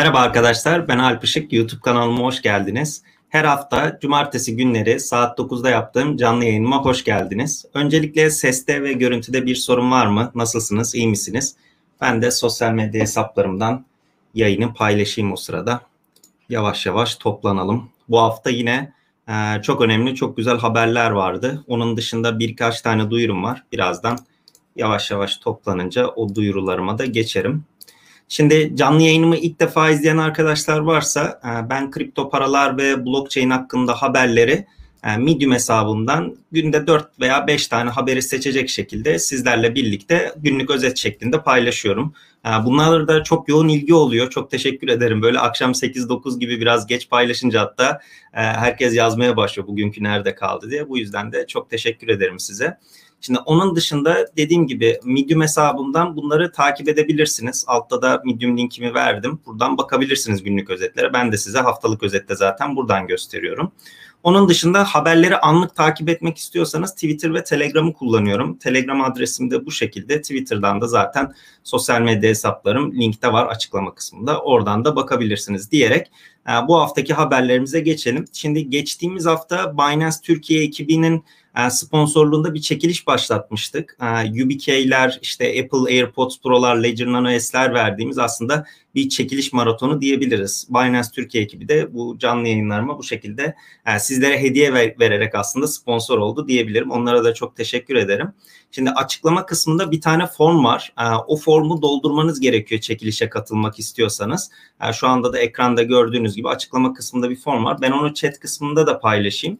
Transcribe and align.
Merhaba 0.00 0.18
arkadaşlar, 0.18 0.88
ben 0.88 0.98
Alp 0.98 1.24
Işık. 1.24 1.52
YouTube 1.52 1.80
kanalıma 1.80 2.24
hoş 2.24 2.42
geldiniz. 2.42 3.02
Her 3.28 3.44
hafta 3.44 3.98
cumartesi 4.02 4.56
günleri 4.56 5.00
saat 5.00 5.38
9'da 5.38 5.70
yaptığım 5.70 6.16
canlı 6.16 6.44
yayınıma 6.44 6.84
hoş 6.84 7.04
geldiniz. 7.04 7.64
Öncelikle 7.74 8.30
seste 8.30 8.82
ve 8.82 8.92
görüntüde 8.92 9.46
bir 9.46 9.54
sorun 9.54 9.90
var 9.90 10.06
mı? 10.06 10.30
Nasılsınız, 10.34 10.94
iyi 10.94 11.08
misiniz? 11.08 11.56
Ben 12.00 12.22
de 12.22 12.30
sosyal 12.30 12.72
medya 12.72 13.00
hesaplarımdan 13.00 13.84
yayını 14.34 14.74
paylaşayım 14.74 15.32
o 15.32 15.36
sırada. 15.36 15.80
Yavaş 16.48 16.86
yavaş 16.86 17.14
toplanalım. 17.16 17.90
Bu 18.08 18.18
hafta 18.18 18.50
yine 18.50 18.92
e, 19.28 19.62
çok 19.62 19.80
önemli, 19.80 20.14
çok 20.14 20.36
güzel 20.36 20.58
haberler 20.58 21.10
vardı. 21.10 21.64
Onun 21.66 21.96
dışında 21.96 22.38
birkaç 22.38 22.80
tane 22.80 23.10
duyurum 23.10 23.44
var. 23.44 23.64
Birazdan 23.72 24.18
yavaş 24.76 25.10
yavaş 25.10 25.36
toplanınca 25.36 26.06
o 26.06 26.34
duyurularıma 26.34 26.98
da 26.98 27.04
geçerim. 27.06 27.64
Şimdi 28.32 28.76
canlı 28.76 29.02
yayınımı 29.02 29.36
ilk 29.36 29.60
defa 29.60 29.90
izleyen 29.90 30.16
arkadaşlar 30.16 30.78
varsa 30.78 31.40
e, 31.44 31.70
ben 31.70 31.90
kripto 31.90 32.30
paralar 32.30 32.78
ve 32.78 33.06
blockchain 33.06 33.50
hakkında 33.50 34.02
haberleri 34.02 34.66
e, 35.04 35.16
Medium 35.16 35.52
hesabından 35.52 36.36
günde 36.52 36.86
4 36.86 37.20
veya 37.20 37.46
5 37.46 37.68
tane 37.68 37.90
haberi 37.90 38.22
seçecek 38.22 38.68
şekilde 38.68 39.18
sizlerle 39.18 39.74
birlikte 39.74 40.32
günlük 40.36 40.70
özet 40.70 40.96
şeklinde 40.96 41.42
paylaşıyorum. 41.42 42.14
E, 42.46 42.48
bunlarla 42.64 43.08
da 43.08 43.22
çok 43.22 43.48
yoğun 43.48 43.68
ilgi 43.68 43.94
oluyor. 43.94 44.30
Çok 44.30 44.50
teşekkür 44.50 44.88
ederim. 44.88 45.22
Böyle 45.22 45.38
akşam 45.38 45.70
8-9 45.72 46.38
gibi 46.38 46.60
biraz 46.60 46.86
geç 46.86 47.10
paylaşınca 47.10 47.60
hatta 47.60 48.00
herkes 48.32 48.94
yazmaya 48.94 49.36
başlıyor 49.36 49.68
bugünkü 49.68 50.02
nerede 50.02 50.34
kaldı 50.34 50.70
diye. 50.70 50.88
Bu 50.88 50.98
yüzden 50.98 51.32
de 51.32 51.46
çok 51.46 51.70
teşekkür 51.70 52.08
ederim 52.08 52.38
size. 52.40 52.76
Şimdi 53.20 53.38
onun 53.38 53.76
dışında 53.76 54.26
dediğim 54.36 54.66
gibi 54.66 55.00
Medium 55.04 55.40
hesabımdan 55.40 56.16
bunları 56.16 56.52
takip 56.52 56.88
edebilirsiniz. 56.88 57.64
Altta 57.66 58.02
da 58.02 58.22
Medium 58.24 58.58
linkimi 58.58 58.94
verdim. 58.94 59.40
Buradan 59.46 59.78
bakabilirsiniz 59.78 60.42
günlük 60.42 60.70
özetlere. 60.70 61.12
Ben 61.12 61.32
de 61.32 61.36
size 61.36 61.58
haftalık 61.58 62.02
özette 62.02 62.36
zaten 62.36 62.76
buradan 62.76 63.06
gösteriyorum. 63.06 63.72
Onun 64.22 64.48
dışında 64.48 64.84
haberleri 64.84 65.36
anlık 65.36 65.76
takip 65.76 66.08
etmek 66.08 66.38
istiyorsanız 66.38 66.94
Twitter 66.94 67.34
ve 67.34 67.44
Telegram'ı 67.44 67.92
kullanıyorum. 67.92 68.56
Telegram 68.56 69.00
adresim 69.00 69.50
de 69.50 69.66
bu 69.66 69.70
şekilde. 69.70 70.20
Twitter'dan 70.22 70.80
da 70.80 70.88
zaten 70.88 71.34
sosyal 71.64 72.00
medya 72.00 72.30
hesaplarım 72.30 72.92
linkte 72.92 73.32
var 73.32 73.46
açıklama 73.46 73.94
kısmında. 73.94 74.40
Oradan 74.40 74.84
da 74.84 74.96
bakabilirsiniz 74.96 75.70
diyerek 75.70 76.10
e, 76.48 76.68
bu 76.68 76.80
haftaki 76.80 77.14
haberlerimize 77.14 77.80
geçelim. 77.80 78.24
Şimdi 78.32 78.70
geçtiğimiz 78.70 79.26
hafta 79.26 79.78
Binance 79.78 80.16
Türkiye 80.22 80.62
ekibinin 80.62 81.24
sponsorluğunda 81.70 82.54
bir 82.54 82.60
çekiliş 82.60 83.06
başlatmıştık. 83.06 83.96
E, 84.00 84.44
UBK'ler, 84.44 85.18
işte 85.22 85.44
Apple 85.44 85.94
AirPods 85.94 86.40
Pro'lar, 86.42 86.76
Ledger 86.76 87.06
Nano 87.06 87.38
S'ler 87.38 87.74
verdiğimiz 87.74 88.18
aslında 88.18 88.66
bir 88.94 89.08
çekiliş 89.08 89.52
maratonu 89.52 90.00
diyebiliriz. 90.00 90.68
Binance 90.70 91.08
Türkiye 91.14 91.44
ekibi 91.44 91.68
de 91.68 91.94
bu 91.94 92.18
canlı 92.18 92.48
yayınlarıma 92.48 92.98
bu 92.98 93.02
şekilde 93.02 93.54
e, 93.86 93.98
sizlere 93.98 94.42
hediye 94.42 94.74
vererek 94.74 95.34
aslında 95.34 95.66
sponsor 95.66 96.18
oldu 96.18 96.48
diyebilirim. 96.48 96.90
Onlara 96.90 97.24
da 97.24 97.34
çok 97.34 97.56
teşekkür 97.56 97.94
ederim. 97.94 98.32
Şimdi 98.70 98.90
açıklama 98.90 99.46
kısmında 99.46 99.90
bir 99.90 100.00
tane 100.00 100.26
form 100.26 100.64
var. 100.64 100.92
O 101.26 101.36
formu 101.36 101.82
doldurmanız 101.82 102.40
gerekiyor 102.40 102.80
çekilişe 102.80 103.28
katılmak 103.28 103.78
istiyorsanız. 103.78 104.50
Şu 104.92 105.08
anda 105.08 105.32
da 105.32 105.38
ekranda 105.38 105.82
gördüğünüz 105.82 106.36
gibi 106.36 106.48
açıklama 106.48 106.92
kısmında 106.92 107.30
bir 107.30 107.36
form 107.36 107.64
var. 107.64 107.78
Ben 107.80 107.90
onu 107.90 108.14
chat 108.14 108.40
kısmında 108.40 108.86
da 108.86 108.98
paylaşayım. 108.98 109.58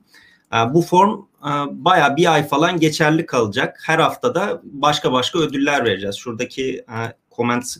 Bu 0.74 0.82
form 0.82 1.20
e, 1.40 1.50
baya 1.70 2.16
bir 2.16 2.32
ay 2.32 2.48
falan 2.48 2.80
geçerli 2.80 3.26
kalacak. 3.26 3.82
Her 3.86 3.98
haftada 3.98 4.60
başka 4.64 5.12
başka 5.12 5.38
ödüller 5.38 5.84
vereceğiz. 5.84 6.16
Şuradaki 6.16 6.76
e, 6.76 6.98
comment 7.36 7.76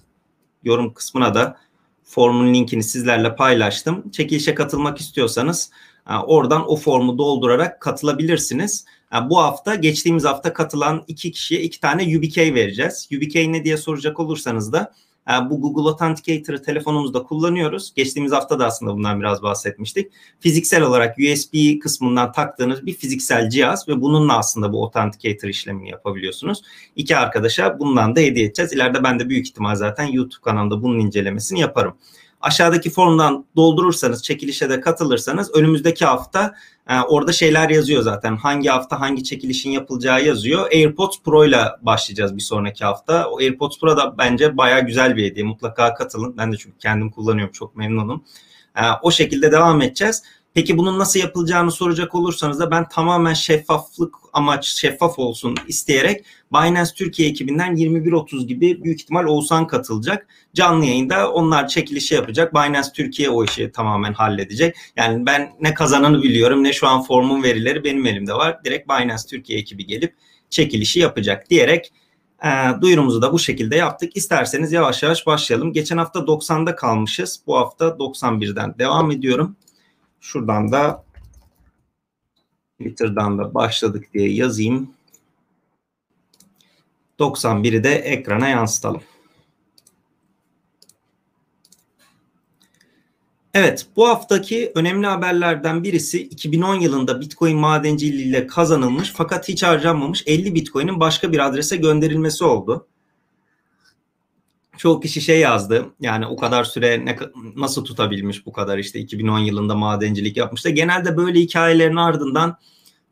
yorum 0.64 0.94
kısmına 0.94 1.34
da 1.34 1.56
formun 2.04 2.54
linkini 2.54 2.82
sizlerle 2.82 3.36
paylaştım. 3.36 4.10
Çekilişe 4.10 4.54
katılmak 4.54 5.00
istiyorsanız 5.00 5.70
e, 6.10 6.14
oradan 6.14 6.70
o 6.70 6.76
formu 6.76 7.18
doldurarak 7.18 7.80
katılabilirsiniz. 7.80 8.84
Bu 9.30 9.38
hafta 9.38 9.74
geçtiğimiz 9.74 10.24
hafta 10.24 10.52
katılan 10.52 11.04
iki 11.08 11.32
kişiye 11.32 11.60
iki 11.60 11.80
tane 11.80 12.18
UBK 12.18 12.38
vereceğiz. 12.38 13.08
UBK 13.16 13.34
ne 13.34 13.64
diye 13.64 13.76
soracak 13.76 14.20
olursanız 14.20 14.72
da 14.72 14.92
ee, 14.92 15.09
bu 15.26 15.60
Google 15.60 15.90
Authenticator'ı 15.90 16.62
telefonumuzda 16.62 17.22
kullanıyoruz. 17.22 17.92
Geçtiğimiz 17.96 18.32
hafta 18.32 18.58
da 18.58 18.66
aslında 18.66 18.94
bundan 18.94 19.20
biraz 19.20 19.42
bahsetmiştik. 19.42 20.12
Fiziksel 20.40 20.82
olarak 20.82 21.16
USB 21.18 21.78
kısmından 21.82 22.32
taktığınız 22.32 22.86
bir 22.86 22.94
fiziksel 22.94 23.50
cihaz 23.50 23.88
ve 23.88 24.00
bununla 24.00 24.38
aslında 24.38 24.72
bu 24.72 24.84
Authenticator 24.84 25.48
işlemini 25.48 25.90
yapabiliyorsunuz. 25.90 26.62
İki 26.96 27.16
arkadaşa 27.16 27.78
bundan 27.78 28.16
da 28.16 28.20
hediye 28.20 28.46
edeceğiz. 28.46 28.72
İleride 28.72 29.02
ben 29.02 29.20
de 29.20 29.28
büyük 29.28 29.46
ihtimal 29.46 29.74
zaten 29.74 30.04
YouTube 30.04 30.42
kanalında 30.42 30.82
bunun 30.82 30.98
incelemesini 30.98 31.60
yaparım. 31.60 31.94
Aşağıdaki 32.40 32.90
formdan 32.90 33.44
doldurursanız, 33.56 34.22
çekilişe 34.22 34.70
de 34.70 34.80
katılırsanız 34.80 35.54
önümüzdeki 35.54 36.04
hafta 36.04 36.54
e, 36.88 37.00
orada 37.00 37.32
şeyler 37.32 37.70
yazıyor 37.70 38.02
zaten. 38.02 38.36
Hangi 38.36 38.68
hafta 38.68 39.00
hangi 39.00 39.24
çekilişin 39.24 39.70
yapılacağı 39.70 40.24
yazıyor. 40.24 40.70
AirPods 40.72 41.16
Pro 41.24 41.44
ile 41.44 41.64
başlayacağız 41.82 42.36
bir 42.36 42.42
sonraki 42.42 42.84
hafta. 42.84 43.28
O 43.30 43.38
AirPods 43.38 43.80
Pro 43.80 43.96
da 43.96 44.18
bence 44.18 44.56
baya 44.56 44.78
güzel 44.80 45.16
bir 45.16 45.24
hediye. 45.24 45.46
Mutlaka 45.46 45.94
katılın. 45.94 46.36
Ben 46.36 46.52
de 46.52 46.56
çünkü 46.56 46.78
kendim 46.78 47.10
kullanıyorum. 47.10 47.52
Çok 47.52 47.76
memnunum. 47.76 48.24
E, 48.76 48.82
o 49.02 49.10
şekilde 49.10 49.52
devam 49.52 49.82
edeceğiz. 49.82 50.22
Peki 50.54 50.78
bunun 50.78 50.98
nasıl 50.98 51.20
yapılacağını 51.20 51.72
soracak 51.72 52.14
olursanız 52.14 52.60
da 52.60 52.70
ben 52.70 52.88
tamamen 52.88 53.34
şeffaflık 53.34 54.14
amaç 54.32 54.66
şeffaf 54.66 55.18
olsun 55.18 55.56
isteyerek 55.68 56.24
Binance 56.52 56.90
Türkiye 56.96 57.28
ekibinden 57.28 57.76
21.30 57.76 58.46
gibi 58.46 58.84
büyük 58.84 59.00
ihtimal 59.00 59.24
Oğuzhan 59.24 59.66
katılacak. 59.66 60.26
Canlı 60.54 60.84
yayında 60.84 61.32
onlar 61.32 61.68
çekilişi 61.68 62.14
yapacak. 62.14 62.54
Binance 62.54 62.88
Türkiye 62.94 63.30
o 63.30 63.44
işi 63.44 63.72
tamamen 63.72 64.12
halledecek. 64.12 64.76
Yani 64.96 65.26
ben 65.26 65.52
ne 65.60 65.74
kazananı 65.74 66.22
biliyorum 66.22 66.64
ne 66.64 66.72
şu 66.72 66.88
an 66.88 67.02
formun 67.02 67.42
verileri 67.42 67.84
benim 67.84 68.06
elimde 68.06 68.34
var. 68.34 68.64
Direkt 68.64 68.88
Binance 68.88 69.22
Türkiye 69.30 69.58
ekibi 69.58 69.86
gelip 69.86 70.14
çekilişi 70.50 71.00
yapacak 71.00 71.50
diyerek 71.50 71.92
e, 72.44 72.48
duyurumuzu 72.80 73.22
da 73.22 73.32
bu 73.32 73.38
şekilde 73.38 73.76
yaptık. 73.76 74.16
İsterseniz 74.16 74.72
yavaş 74.72 75.02
yavaş 75.02 75.26
başlayalım. 75.26 75.72
Geçen 75.72 75.96
hafta 75.96 76.20
90'da 76.20 76.76
kalmışız. 76.76 77.40
Bu 77.46 77.56
hafta 77.56 77.84
91'den 77.84 78.78
devam 78.78 79.10
ediyorum. 79.10 79.56
Şuradan 80.20 80.72
da 80.72 81.04
Twitter'dan 82.78 83.38
da 83.38 83.54
başladık 83.54 84.06
diye 84.14 84.32
yazayım. 84.32 84.94
91'i 87.18 87.84
de 87.84 87.94
ekrana 87.94 88.48
yansıtalım. 88.48 89.02
Evet, 93.54 93.86
bu 93.96 94.08
haftaki 94.08 94.72
önemli 94.74 95.06
haberlerden 95.06 95.84
birisi 95.84 96.22
2010 96.22 96.74
yılında 96.74 97.20
Bitcoin 97.20 97.56
madenciliğiyle 97.56 98.46
kazanılmış 98.46 99.12
fakat 99.16 99.48
hiç 99.48 99.62
harcanmamış 99.62 100.22
50 100.26 100.54
Bitcoin'in 100.54 101.00
başka 101.00 101.32
bir 101.32 101.46
adrese 101.46 101.76
gönderilmesi 101.76 102.44
oldu 102.44 102.86
çoğu 104.80 105.00
kişi 105.00 105.20
şey 105.20 105.40
yazdı. 105.40 105.86
Yani 106.00 106.26
o 106.26 106.36
kadar 106.36 106.64
süre 106.64 107.04
ne, 107.04 107.18
nasıl 107.56 107.84
tutabilmiş 107.84 108.46
bu 108.46 108.52
kadar 108.52 108.78
işte 108.78 108.98
2010 108.98 109.38
yılında 109.38 109.74
madencilik 109.74 110.36
yapmış 110.36 110.64
da 110.64 110.70
genelde 110.70 111.16
böyle 111.16 111.40
hikayelerin 111.40 111.96
ardından 111.96 112.56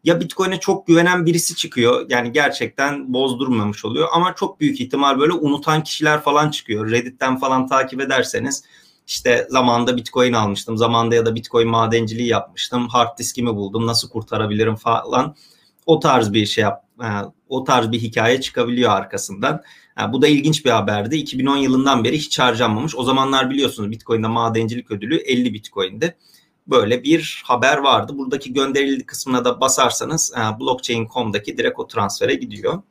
ya 0.04 0.20
Bitcoin'e 0.20 0.60
çok 0.60 0.86
güvenen 0.86 1.26
birisi 1.26 1.56
çıkıyor. 1.56 2.06
Yani 2.08 2.32
gerçekten 2.32 3.12
bozdurmamış 3.12 3.84
oluyor 3.84 4.08
ama 4.12 4.34
çok 4.34 4.60
büyük 4.60 4.80
ihtimal 4.80 5.18
böyle 5.18 5.32
unutan 5.32 5.82
kişiler 5.82 6.20
falan 6.20 6.50
çıkıyor. 6.50 6.90
Reddit'ten 6.90 7.36
falan 7.38 7.66
takip 7.66 8.00
ederseniz 8.00 8.64
işte 9.06 9.46
zamanda 9.50 9.96
Bitcoin 9.96 10.32
almıştım. 10.32 10.76
Zamanda 10.76 11.14
ya 11.14 11.26
da 11.26 11.34
Bitcoin 11.34 11.68
madenciliği 11.68 12.28
yapmıştım. 12.28 12.88
Hard 12.88 13.18
diskimi 13.18 13.56
buldum. 13.56 13.86
Nasıl 13.86 14.08
kurtarabilirim 14.08 14.76
falan. 14.76 15.34
O 15.86 16.00
tarz 16.00 16.32
bir 16.32 16.46
şey 16.46 16.62
yap, 16.62 16.84
e, 17.02 17.08
o 17.48 17.64
tarz 17.64 17.92
bir 17.92 18.00
hikaye 18.00 18.40
çıkabiliyor 18.40 18.90
arkasından. 18.90 19.62
Yani 19.98 20.12
bu 20.12 20.22
da 20.22 20.28
ilginç 20.28 20.64
bir 20.64 20.70
haberdi. 20.70 21.16
2010 21.16 21.56
yılından 21.56 22.04
beri 22.04 22.18
hiç 22.18 22.38
harcanmamış. 22.38 22.96
O 22.96 23.02
zamanlar 23.02 23.50
biliyorsunuz 23.50 23.90
Bitcoin'de 23.90 24.26
madencilik 24.26 24.90
ödülü 24.90 25.16
50 25.16 25.54
Bitcoin'di. 25.54 26.16
Böyle 26.66 27.02
bir 27.02 27.42
haber 27.44 27.78
vardı. 27.78 28.18
Buradaki 28.18 28.52
gönderildi 28.52 29.06
kısmına 29.06 29.44
da 29.44 29.60
basarsanız 29.60 30.32
blockchain.com'daki 30.60 31.58
direkt 31.58 31.78
o 31.78 31.86
transfere 31.86 32.34
gidiyor. 32.34 32.82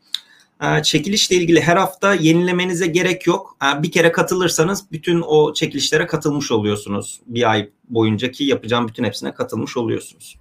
Çekilişle 0.84 1.36
ilgili 1.36 1.62
her 1.62 1.78
hafta 1.78 2.14
yenilemenize 2.14 2.88
gerek 2.88 3.28
yok. 3.28 3.58
Bir 3.84 3.92
kere 3.92 4.12
katılırsanız 4.12 4.92
bütün 4.92 5.22
o 5.22 5.54
çekilişlere 5.54 6.08
katılmış 6.08 6.52
oluyorsunuz. 6.52 7.22
Bir 7.26 7.52
ay 7.52 7.70
boyuncaki 7.90 8.44
yapacağım 8.44 8.88
bütün 8.88 9.04
hepsine 9.04 9.34
katılmış 9.34 9.78
oluyorsunuz. 9.78 10.36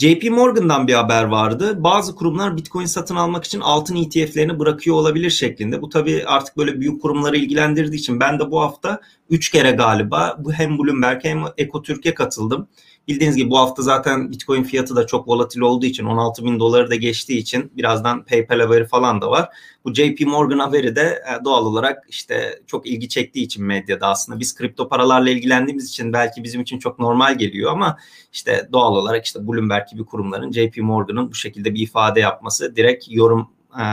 JP 0.00 0.30
Morgan'dan 0.30 0.88
bir 0.88 0.94
haber 0.94 1.24
vardı. 1.24 1.84
Bazı 1.84 2.14
kurumlar 2.14 2.56
Bitcoin 2.56 2.86
satın 2.86 3.16
almak 3.16 3.44
için 3.44 3.60
altın 3.60 3.96
ETF'lerini 3.96 4.58
bırakıyor 4.58 4.96
olabilir 4.96 5.30
şeklinde. 5.30 5.82
Bu 5.82 5.88
tabii 5.88 6.24
artık 6.26 6.56
böyle 6.56 6.80
büyük 6.80 7.02
kurumları 7.02 7.36
ilgilendirdiği 7.36 8.00
için 8.00 8.20
ben 8.20 8.38
de 8.38 8.50
bu 8.50 8.60
hafta 8.60 9.00
3 9.30 9.50
kere 9.50 9.70
galiba 9.70 10.36
bu 10.38 10.52
hem 10.52 10.78
Bloomberg 10.78 11.24
hem 11.24 11.44
Ekotürk'e 11.56 12.14
katıldım. 12.14 12.68
Bildiğiniz 13.08 13.36
gibi 13.36 13.50
bu 13.50 13.58
hafta 13.58 13.82
zaten 13.82 14.30
Bitcoin 14.30 14.62
fiyatı 14.62 14.96
da 14.96 15.06
çok 15.06 15.28
volatil 15.28 15.60
olduğu 15.60 15.86
için 15.86 16.04
16 16.04 16.44
bin 16.44 16.60
doları 16.60 16.90
da 16.90 16.94
geçtiği 16.94 17.38
için 17.38 17.72
birazdan 17.76 18.24
PayPal 18.24 18.60
haberi 18.60 18.86
falan 18.86 19.22
da 19.22 19.30
var. 19.30 19.48
Bu 19.84 19.94
JP 19.94 20.20
Morgan 20.20 20.58
haberi 20.58 20.96
de 20.96 21.02
e, 21.02 21.44
doğal 21.44 21.66
olarak 21.66 22.06
işte 22.08 22.62
çok 22.66 22.86
ilgi 22.86 23.08
çektiği 23.08 23.42
için 23.42 23.64
medyada 23.64 24.06
aslında 24.06 24.40
biz 24.40 24.54
kripto 24.54 24.88
paralarla 24.88 25.30
ilgilendiğimiz 25.30 25.88
için 25.88 26.12
belki 26.12 26.44
bizim 26.44 26.60
için 26.60 26.78
çok 26.78 26.98
normal 26.98 27.38
geliyor 27.38 27.72
ama 27.72 27.96
işte 28.32 28.68
doğal 28.72 28.96
olarak 28.96 29.24
işte 29.24 29.48
Bloomberg 29.48 29.88
gibi 29.90 30.04
kurumların 30.04 30.52
JP 30.52 30.76
Morgan'ın 30.76 31.30
bu 31.30 31.34
şekilde 31.34 31.74
bir 31.74 31.80
ifade 31.80 32.20
yapması 32.20 32.76
direkt 32.76 33.04
yorum 33.08 33.50
e, 33.74 33.84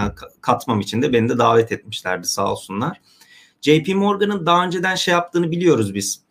katmam 0.41 0.79
için 0.79 1.01
de 1.01 1.13
beni 1.13 1.29
de 1.29 1.37
davet 1.37 1.71
etmişlerdi 1.71 2.27
sağ 2.27 2.51
olsunlar. 2.51 3.01
JP 3.61 3.95
Morgan'ın 3.95 4.45
daha 4.45 4.65
önceden 4.65 4.95
şey 4.95 5.11
yaptığını 5.11 5.51
biliyoruz 5.51 5.95
biz. 5.95 6.25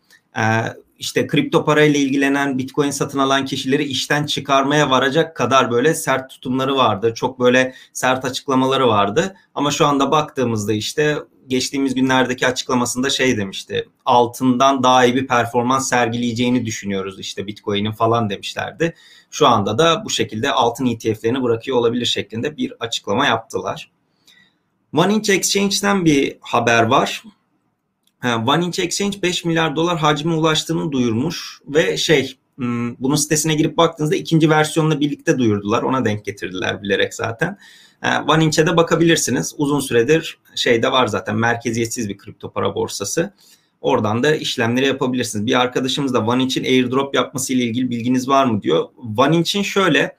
İşte 0.99 1.27
kripto 1.27 1.65
parayla 1.65 1.99
ilgilenen 1.99 2.57
Bitcoin 2.57 2.89
satın 2.89 3.19
alan 3.19 3.45
kişileri 3.45 3.83
işten 3.83 4.25
çıkarmaya 4.25 4.89
varacak 4.89 5.35
kadar 5.35 5.71
böyle 5.71 5.93
sert 5.93 6.29
tutumları 6.29 6.75
vardı. 6.75 7.13
Çok 7.15 7.39
böyle 7.39 7.73
sert 7.93 8.25
açıklamaları 8.25 8.87
vardı. 8.87 9.35
Ama 9.55 9.71
şu 9.71 9.85
anda 9.85 10.11
baktığımızda 10.11 10.73
işte 10.73 11.17
geçtiğimiz 11.47 11.95
günlerdeki 11.95 12.47
açıklamasında 12.47 13.09
şey 13.09 13.37
demişti. 13.37 13.89
Altından 14.05 14.83
daha 14.83 15.05
iyi 15.05 15.15
bir 15.15 15.27
performans 15.27 15.89
sergileyeceğini 15.89 16.65
düşünüyoruz 16.65 17.19
işte 17.19 17.47
Bitcoin'in 17.47 17.91
falan 17.91 18.29
demişlerdi. 18.29 18.93
Şu 19.31 19.47
anda 19.47 19.77
da 19.77 20.05
bu 20.05 20.09
şekilde 20.09 20.51
altın 20.51 20.85
ETF'lerini 20.85 21.43
bırakıyor 21.43 21.77
olabilir 21.77 22.05
şeklinde 22.05 22.57
bir 22.57 22.73
açıklama 22.79 23.25
yaptılar. 23.25 23.91
One 24.97 25.13
Inch 25.13 25.29
Exchange'den 25.29 26.05
bir 26.05 26.37
haber 26.41 26.83
var. 26.83 27.23
One 28.47 28.65
Inch 28.65 28.79
Exchange 28.79 29.21
5 29.21 29.45
milyar 29.45 29.75
dolar 29.75 29.97
hacme 29.97 30.33
ulaştığını 30.33 30.91
duyurmuş 30.91 31.59
ve 31.67 31.97
şey 31.97 32.37
hmm, 32.55 32.97
bunun 32.97 33.15
sitesine 33.15 33.55
girip 33.55 33.77
baktığınızda 33.77 34.15
ikinci 34.15 34.49
versiyonla 34.49 34.99
birlikte 34.99 35.37
duyurdular. 35.37 35.83
Ona 35.83 36.05
denk 36.05 36.25
getirdiler 36.25 36.81
bilerek 36.81 37.13
zaten. 37.13 37.57
One 38.27 38.43
Inch'e 38.43 38.67
de 38.67 38.77
bakabilirsiniz. 38.77 39.55
Uzun 39.57 39.79
süredir 39.79 40.37
şeyde 40.55 40.91
var 40.91 41.07
zaten 41.07 41.35
merkeziyetsiz 41.35 42.09
bir 42.09 42.17
kripto 42.17 42.51
para 42.51 42.75
borsası. 42.75 43.33
Oradan 43.81 44.23
da 44.23 44.35
işlemleri 44.35 44.85
yapabilirsiniz. 44.85 45.45
Bir 45.45 45.59
arkadaşımız 45.59 46.13
da 46.13 46.25
One 46.25 46.43
Inch'in 46.43 46.63
airdrop 46.63 47.15
yapması 47.15 47.53
ile 47.53 47.63
ilgili 47.63 47.89
bilginiz 47.89 48.29
var 48.29 48.45
mı 48.45 48.61
diyor. 48.61 48.89
One 49.17 49.35
Inch'in 49.35 49.61
şöyle 49.61 50.15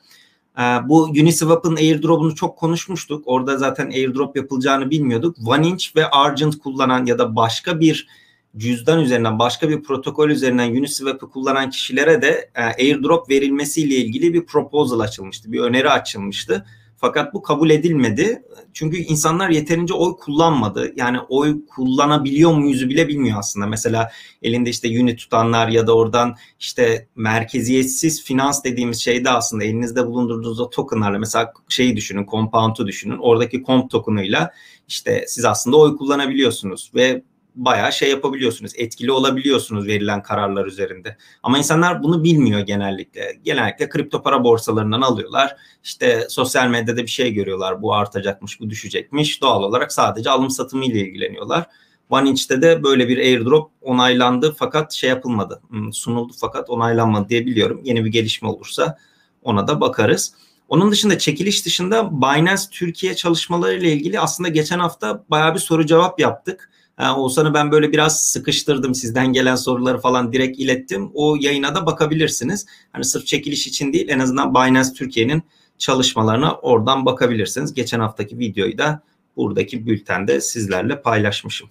bu 0.84 1.02
Uniswap'ın 1.02 1.76
airdrop'unu 1.76 2.34
çok 2.34 2.58
konuşmuştuk. 2.58 3.22
Orada 3.26 3.56
zaten 3.56 3.86
airdrop 3.86 4.36
yapılacağını 4.36 4.90
bilmiyorduk. 4.90 5.36
OneInch 5.46 5.96
ve 5.96 6.10
Argent 6.10 6.58
kullanan 6.58 7.06
ya 7.06 7.18
da 7.18 7.36
başka 7.36 7.80
bir 7.80 8.08
cüzdan 8.56 9.00
üzerinden 9.00 9.38
başka 9.38 9.68
bir 9.68 9.82
protokol 9.82 10.30
üzerinden 10.30 10.70
Uniswap'ı 10.70 11.30
kullanan 11.30 11.70
kişilere 11.70 12.22
de 12.22 12.50
e, 12.54 12.62
airdrop 12.62 13.30
verilmesiyle 13.30 13.94
ilgili 13.94 14.34
bir 14.34 14.46
proposal 14.46 15.00
açılmıştı. 15.00 15.52
Bir 15.52 15.60
öneri 15.60 15.90
açılmıştı. 15.90 16.66
Fakat 16.96 17.34
bu 17.34 17.42
kabul 17.42 17.70
edilmedi. 17.70 18.42
Çünkü 18.72 18.96
insanlar 18.96 19.50
yeterince 19.50 19.94
oy 19.94 20.16
kullanmadı. 20.16 20.92
Yani 20.96 21.18
oy 21.28 21.66
kullanabiliyor 21.66 22.52
muyuzu 22.52 22.88
bile 22.88 23.08
bilmiyor 23.08 23.38
aslında. 23.38 23.66
Mesela 23.66 24.10
elinde 24.42 24.70
işte 24.70 24.88
unit 24.88 25.18
tutanlar 25.18 25.68
ya 25.68 25.86
da 25.86 25.96
oradan 25.96 26.36
işte 26.60 27.08
merkeziyetsiz 27.16 28.24
finans 28.24 28.64
dediğimiz 28.64 29.00
şeyde 29.00 29.30
aslında 29.30 29.64
elinizde 29.64 30.06
bulundurduğunuz 30.06 30.60
o 30.60 30.70
tokenlarla 30.70 31.18
mesela 31.18 31.52
şeyi 31.68 31.96
düşünün, 31.96 32.26
compound'u 32.26 32.86
düşünün. 32.86 33.18
Oradaki 33.18 33.64
comp 33.64 33.90
token'ıyla 33.90 34.50
işte 34.88 35.24
siz 35.28 35.44
aslında 35.44 35.76
oy 35.76 35.96
kullanabiliyorsunuz 35.96 36.90
ve 36.94 37.22
bayağı 37.56 37.92
şey 37.92 38.10
yapabiliyorsunuz, 38.10 38.72
etkili 38.74 39.12
olabiliyorsunuz 39.12 39.86
verilen 39.86 40.22
kararlar 40.22 40.66
üzerinde. 40.66 41.16
Ama 41.42 41.58
insanlar 41.58 42.02
bunu 42.02 42.24
bilmiyor 42.24 42.60
genellikle. 42.60 43.38
Genellikle 43.44 43.88
kripto 43.88 44.22
para 44.22 44.44
borsalarından 44.44 45.00
alıyorlar. 45.00 45.56
İşte 45.84 46.26
sosyal 46.28 46.68
medyada 46.68 47.02
bir 47.02 47.06
şey 47.06 47.34
görüyorlar. 47.34 47.82
Bu 47.82 47.94
artacakmış, 47.94 48.60
bu 48.60 48.70
düşecekmiş. 48.70 49.42
Doğal 49.42 49.62
olarak 49.62 49.92
sadece 49.92 50.30
alım 50.30 50.50
satımı 50.50 50.84
ile 50.84 51.00
ilgileniyorlar. 51.00 51.66
One 52.10 52.30
Inch'te 52.30 52.62
de 52.62 52.82
böyle 52.82 53.08
bir 53.08 53.18
airdrop 53.18 53.70
onaylandı 53.82 54.54
fakat 54.58 54.92
şey 54.92 55.10
yapılmadı. 55.10 55.60
Hmm, 55.68 55.92
sunuldu 55.92 56.32
fakat 56.40 56.70
onaylanmadı 56.70 57.28
diye 57.28 57.46
biliyorum. 57.46 57.80
Yeni 57.84 58.04
bir 58.04 58.12
gelişme 58.12 58.48
olursa 58.48 58.98
ona 59.42 59.68
da 59.68 59.80
bakarız. 59.80 60.34
Onun 60.68 60.90
dışında 60.90 61.18
çekiliş 61.18 61.66
dışında 61.66 62.22
Binance 62.22 62.62
Türkiye 62.70 63.14
çalışmaları 63.14 63.74
ile 63.74 63.92
ilgili 63.92 64.20
aslında 64.20 64.48
geçen 64.48 64.78
hafta 64.78 65.24
bayağı 65.28 65.54
bir 65.54 65.60
soru 65.60 65.86
cevap 65.86 66.20
yaptık. 66.20 66.70
Ha, 66.96 67.16
Oğuzhan'ı 67.16 67.54
ben 67.54 67.70
böyle 67.70 67.92
biraz 67.92 68.24
sıkıştırdım. 68.24 68.94
Sizden 68.94 69.32
gelen 69.32 69.56
soruları 69.56 69.98
falan 69.98 70.32
direkt 70.32 70.58
ilettim. 70.58 71.10
O 71.14 71.36
yayına 71.40 71.74
da 71.74 71.86
bakabilirsiniz. 71.86 72.66
Hani 72.92 73.04
sırf 73.04 73.26
çekiliş 73.26 73.66
için 73.66 73.92
değil 73.92 74.08
en 74.08 74.18
azından 74.18 74.54
Binance 74.54 74.92
Türkiye'nin 74.96 75.42
çalışmalarına 75.78 76.54
oradan 76.54 77.06
bakabilirsiniz. 77.06 77.74
Geçen 77.74 78.00
haftaki 78.00 78.38
videoyu 78.38 78.78
da 78.78 79.02
buradaki 79.36 79.86
bültende 79.86 80.40
sizlerle 80.40 81.02
paylaşmışım. 81.02 81.68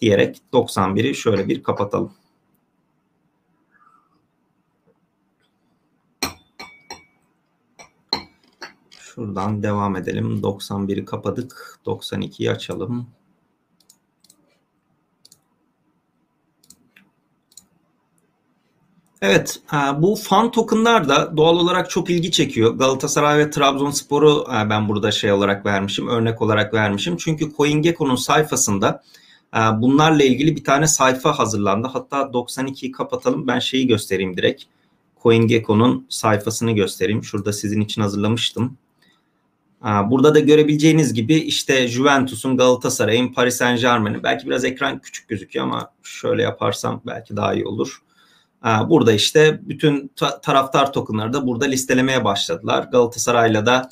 Diyerek 0.00 0.40
91'i 0.52 1.14
şöyle 1.14 1.48
bir 1.48 1.62
kapatalım. 1.62 2.12
Şuradan 8.90 9.62
devam 9.62 9.96
edelim. 9.96 10.40
91'i 10.42 11.04
kapadık. 11.04 11.80
92'yi 11.86 12.50
açalım. 12.50 13.17
Evet, 19.22 19.60
e, 19.72 20.02
bu 20.02 20.16
fan 20.16 20.50
tokenlar 20.50 21.08
da 21.08 21.36
doğal 21.36 21.56
olarak 21.56 21.90
çok 21.90 22.10
ilgi 22.10 22.30
çekiyor. 22.30 22.74
Galatasaray 22.74 23.38
ve 23.38 23.50
Trabzonspor'u 23.50 24.46
e, 24.50 24.70
ben 24.70 24.88
burada 24.88 25.10
şey 25.10 25.32
olarak 25.32 25.66
vermişim, 25.66 26.08
örnek 26.08 26.42
olarak 26.42 26.74
vermişim. 26.74 27.16
Çünkü 27.16 27.52
CoinGecko'nun 27.56 28.16
sayfasında 28.16 29.02
e, 29.54 29.58
bunlarla 29.58 30.24
ilgili 30.24 30.56
bir 30.56 30.64
tane 30.64 30.86
sayfa 30.86 31.38
hazırlandı. 31.38 31.88
Hatta 31.92 32.20
92'yi 32.20 32.92
kapatalım, 32.92 33.46
ben 33.46 33.58
şeyi 33.58 33.86
göstereyim 33.86 34.36
direkt. 34.36 34.62
CoinGecko'nun 35.22 36.06
sayfasını 36.08 36.72
göstereyim. 36.72 37.24
Şurada 37.24 37.52
sizin 37.52 37.80
için 37.80 38.02
hazırlamıştım. 38.02 38.76
Burada 39.82 40.34
da 40.34 40.40
görebileceğiniz 40.40 41.14
gibi 41.14 41.34
işte 41.34 41.88
Juventus'un, 41.88 42.56
Galatasaray'ın, 42.56 43.32
Paris 43.32 43.56
Saint 43.56 43.80
Germain'in 43.80 44.22
belki 44.22 44.46
biraz 44.46 44.64
ekran 44.64 44.98
küçük 44.98 45.28
gözüküyor 45.28 45.66
ama 45.66 45.92
şöyle 46.02 46.42
yaparsam 46.42 47.02
belki 47.06 47.36
daha 47.36 47.54
iyi 47.54 47.66
olur. 47.66 48.02
Burada 48.64 49.12
işte 49.12 49.60
bütün 49.62 50.10
taraftar 50.42 50.92
tokenları 50.92 51.32
da 51.32 51.46
burada 51.46 51.64
listelemeye 51.64 52.24
başladılar. 52.24 52.88
Galatasaray'la 52.92 53.66
da 53.66 53.88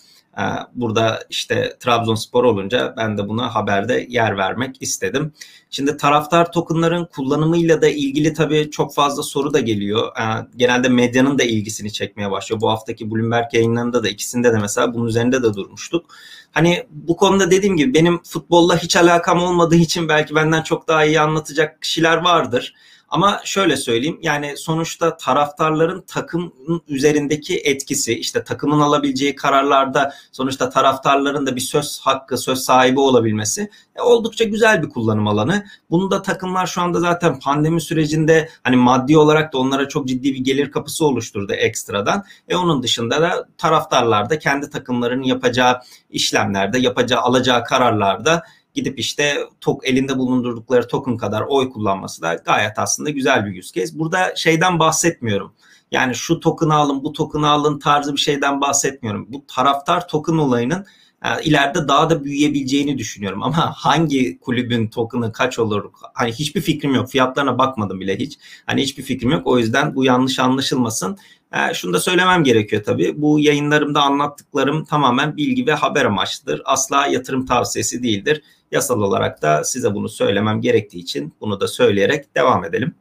burada 0.74 1.20
işte 1.30 1.76
Trabzonspor 1.80 2.44
olunca 2.44 2.94
ben 2.96 3.18
de 3.18 3.28
buna 3.28 3.54
haberde 3.54 4.06
yer 4.08 4.36
vermek 4.36 4.82
istedim. 4.82 5.32
Şimdi 5.70 5.96
taraftar 5.96 6.52
tokenların 6.52 7.04
kullanımıyla 7.04 7.82
da 7.82 7.88
ilgili 7.88 8.34
tabii 8.34 8.70
çok 8.70 8.94
fazla 8.94 9.22
soru 9.22 9.52
da 9.52 9.60
geliyor. 9.60 10.12
Genelde 10.56 10.88
medyanın 10.88 11.38
da 11.38 11.42
ilgisini 11.42 11.92
çekmeye 11.92 12.30
başlıyor. 12.30 12.60
Bu 12.60 12.70
haftaki 12.70 13.10
Bloomberg 13.10 13.54
yayınlarında 13.54 14.04
da 14.04 14.08
ikisinde 14.08 14.52
de 14.52 14.58
mesela 14.58 14.94
bunun 14.94 15.06
üzerinde 15.06 15.42
de 15.42 15.54
durmuştuk. 15.54 16.06
Hani 16.52 16.86
bu 16.90 17.16
konuda 17.16 17.50
dediğim 17.50 17.76
gibi 17.76 17.94
benim 17.94 18.22
futbolla 18.22 18.76
hiç 18.76 18.96
alakam 18.96 19.42
olmadığı 19.42 19.76
için 19.76 20.08
belki 20.08 20.34
benden 20.34 20.62
çok 20.62 20.88
daha 20.88 21.04
iyi 21.04 21.20
anlatacak 21.20 21.82
kişiler 21.82 22.16
vardır. 22.16 22.74
Ama 23.16 23.40
şöyle 23.44 23.76
söyleyeyim 23.76 24.18
yani 24.22 24.56
sonuçta 24.56 25.16
taraftarların 25.16 26.04
takımın 26.06 26.82
üzerindeki 26.88 27.58
etkisi 27.58 28.18
işte 28.18 28.44
takımın 28.44 28.80
alabileceği 28.80 29.34
kararlarda 29.34 30.12
sonuçta 30.32 30.70
taraftarların 30.70 31.46
da 31.46 31.56
bir 31.56 31.60
söz 31.60 32.00
hakkı 32.00 32.38
söz 32.38 32.58
sahibi 32.58 33.00
olabilmesi 33.00 33.70
e, 33.96 34.02
oldukça 34.02 34.44
güzel 34.44 34.82
bir 34.82 34.88
kullanım 34.88 35.28
alanı. 35.28 35.64
Bunu 35.90 36.10
da 36.10 36.22
takımlar 36.22 36.66
şu 36.66 36.80
anda 36.80 37.00
zaten 37.00 37.40
pandemi 37.40 37.80
sürecinde 37.80 38.48
hani 38.64 38.76
maddi 38.76 39.18
olarak 39.18 39.52
da 39.52 39.58
onlara 39.58 39.88
çok 39.88 40.08
ciddi 40.08 40.34
bir 40.34 40.40
gelir 40.40 40.70
kapısı 40.70 41.06
oluşturdu 41.06 41.52
ekstradan. 41.52 42.24
E 42.48 42.56
onun 42.56 42.82
dışında 42.82 43.22
da 43.22 43.48
taraftarlar 43.58 44.30
da 44.30 44.38
kendi 44.38 44.70
takımlarının 44.70 45.22
yapacağı 45.24 45.80
işlemlerde 46.10 46.78
yapacağı 46.78 47.20
alacağı 47.20 47.64
kararlarda 47.64 48.42
gidip 48.76 48.98
işte 48.98 49.36
tok 49.60 49.88
elinde 49.88 50.18
bulundurdukları 50.18 50.88
token 50.88 51.16
kadar 51.16 51.44
oy 51.48 51.70
kullanması 51.70 52.22
da 52.22 52.34
gayet 52.34 52.78
aslında 52.78 53.10
güzel 53.10 53.46
bir 53.46 53.60
use 53.60 53.80
case. 53.80 53.98
Burada 53.98 54.36
şeyden 54.36 54.78
bahsetmiyorum. 54.78 55.52
Yani 55.90 56.14
şu 56.14 56.40
token'ı 56.40 56.74
alın, 56.74 57.04
bu 57.04 57.12
token'ı 57.12 57.48
alın 57.48 57.78
tarzı 57.78 58.12
bir 58.12 58.20
şeyden 58.20 58.60
bahsetmiyorum. 58.60 59.26
Bu 59.28 59.44
taraftar 59.46 60.08
token 60.08 60.34
olayının 60.34 60.86
e, 61.24 61.42
ileride 61.44 61.88
daha 61.88 62.10
da 62.10 62.24
büyüyebileceğini 62.24 62.98
düşünüyorum. 62.98 63.42
Ama 63.42 63.72
hangi 63.76 64.38
kulübün 64.40 64.88
token'ı 64.88 65.32
kaç 65.32 65.58
olur? 65.58 65.90
Hani 66.14 66.32
hiçbir 66.32 66.60
fikrim 66.60 66.94
yok. 66.94 67.10
Fiyatlarına 67.10 67.58
bakmadım 67.58 68.00
bile 68.00 68.18
hiç. 68.18 68.38
Hani 68.66 68.82
hiçbir 68.82 69.02
fikrim 69.02 69.30
yok. 69.30 69.46
O 69.46 69.58
yüzden 69.58 69.94
bu 69.94 70.04
yanlış 70.04 70.38
anlaşılmasın. 70.38 71.18
E, 71.52 71.74
şunu 71.74 71.92
da 71.92 72.00
söylemem 72.00 72.44
gerekiyor 72.44 72.84
tabii. 72.84 73.14
Bu 73.16 73.40
yayınlarımda 73.40 74.02
anlattıklarım 74.02 74.84
tamamen 74.84 75.36
bilgi 75.36 75.66
ve 75.66 75.72
haber 75.72 76.04
amaçlıdır. 76.04 76.62
Asla 76.64 77.06
yatırım 77.06 77.46
tavsiyesi 77.46 78.02
değildir. 78.02 78.42
Yasal 78.72 79.00
olarak 79.00 79.42
da 79.42 79.64
size 79.64 79.94
bunu 79.94 80.08
söylemem 80.08 80.60
gerektiği 80.60 80.98
için 80.98 81.34
bunu 81.40 81.60
da 81.60 81.68
söyleyerek 81.68 82.36
devam 82.36 82.64
edelim. 82.64 82.94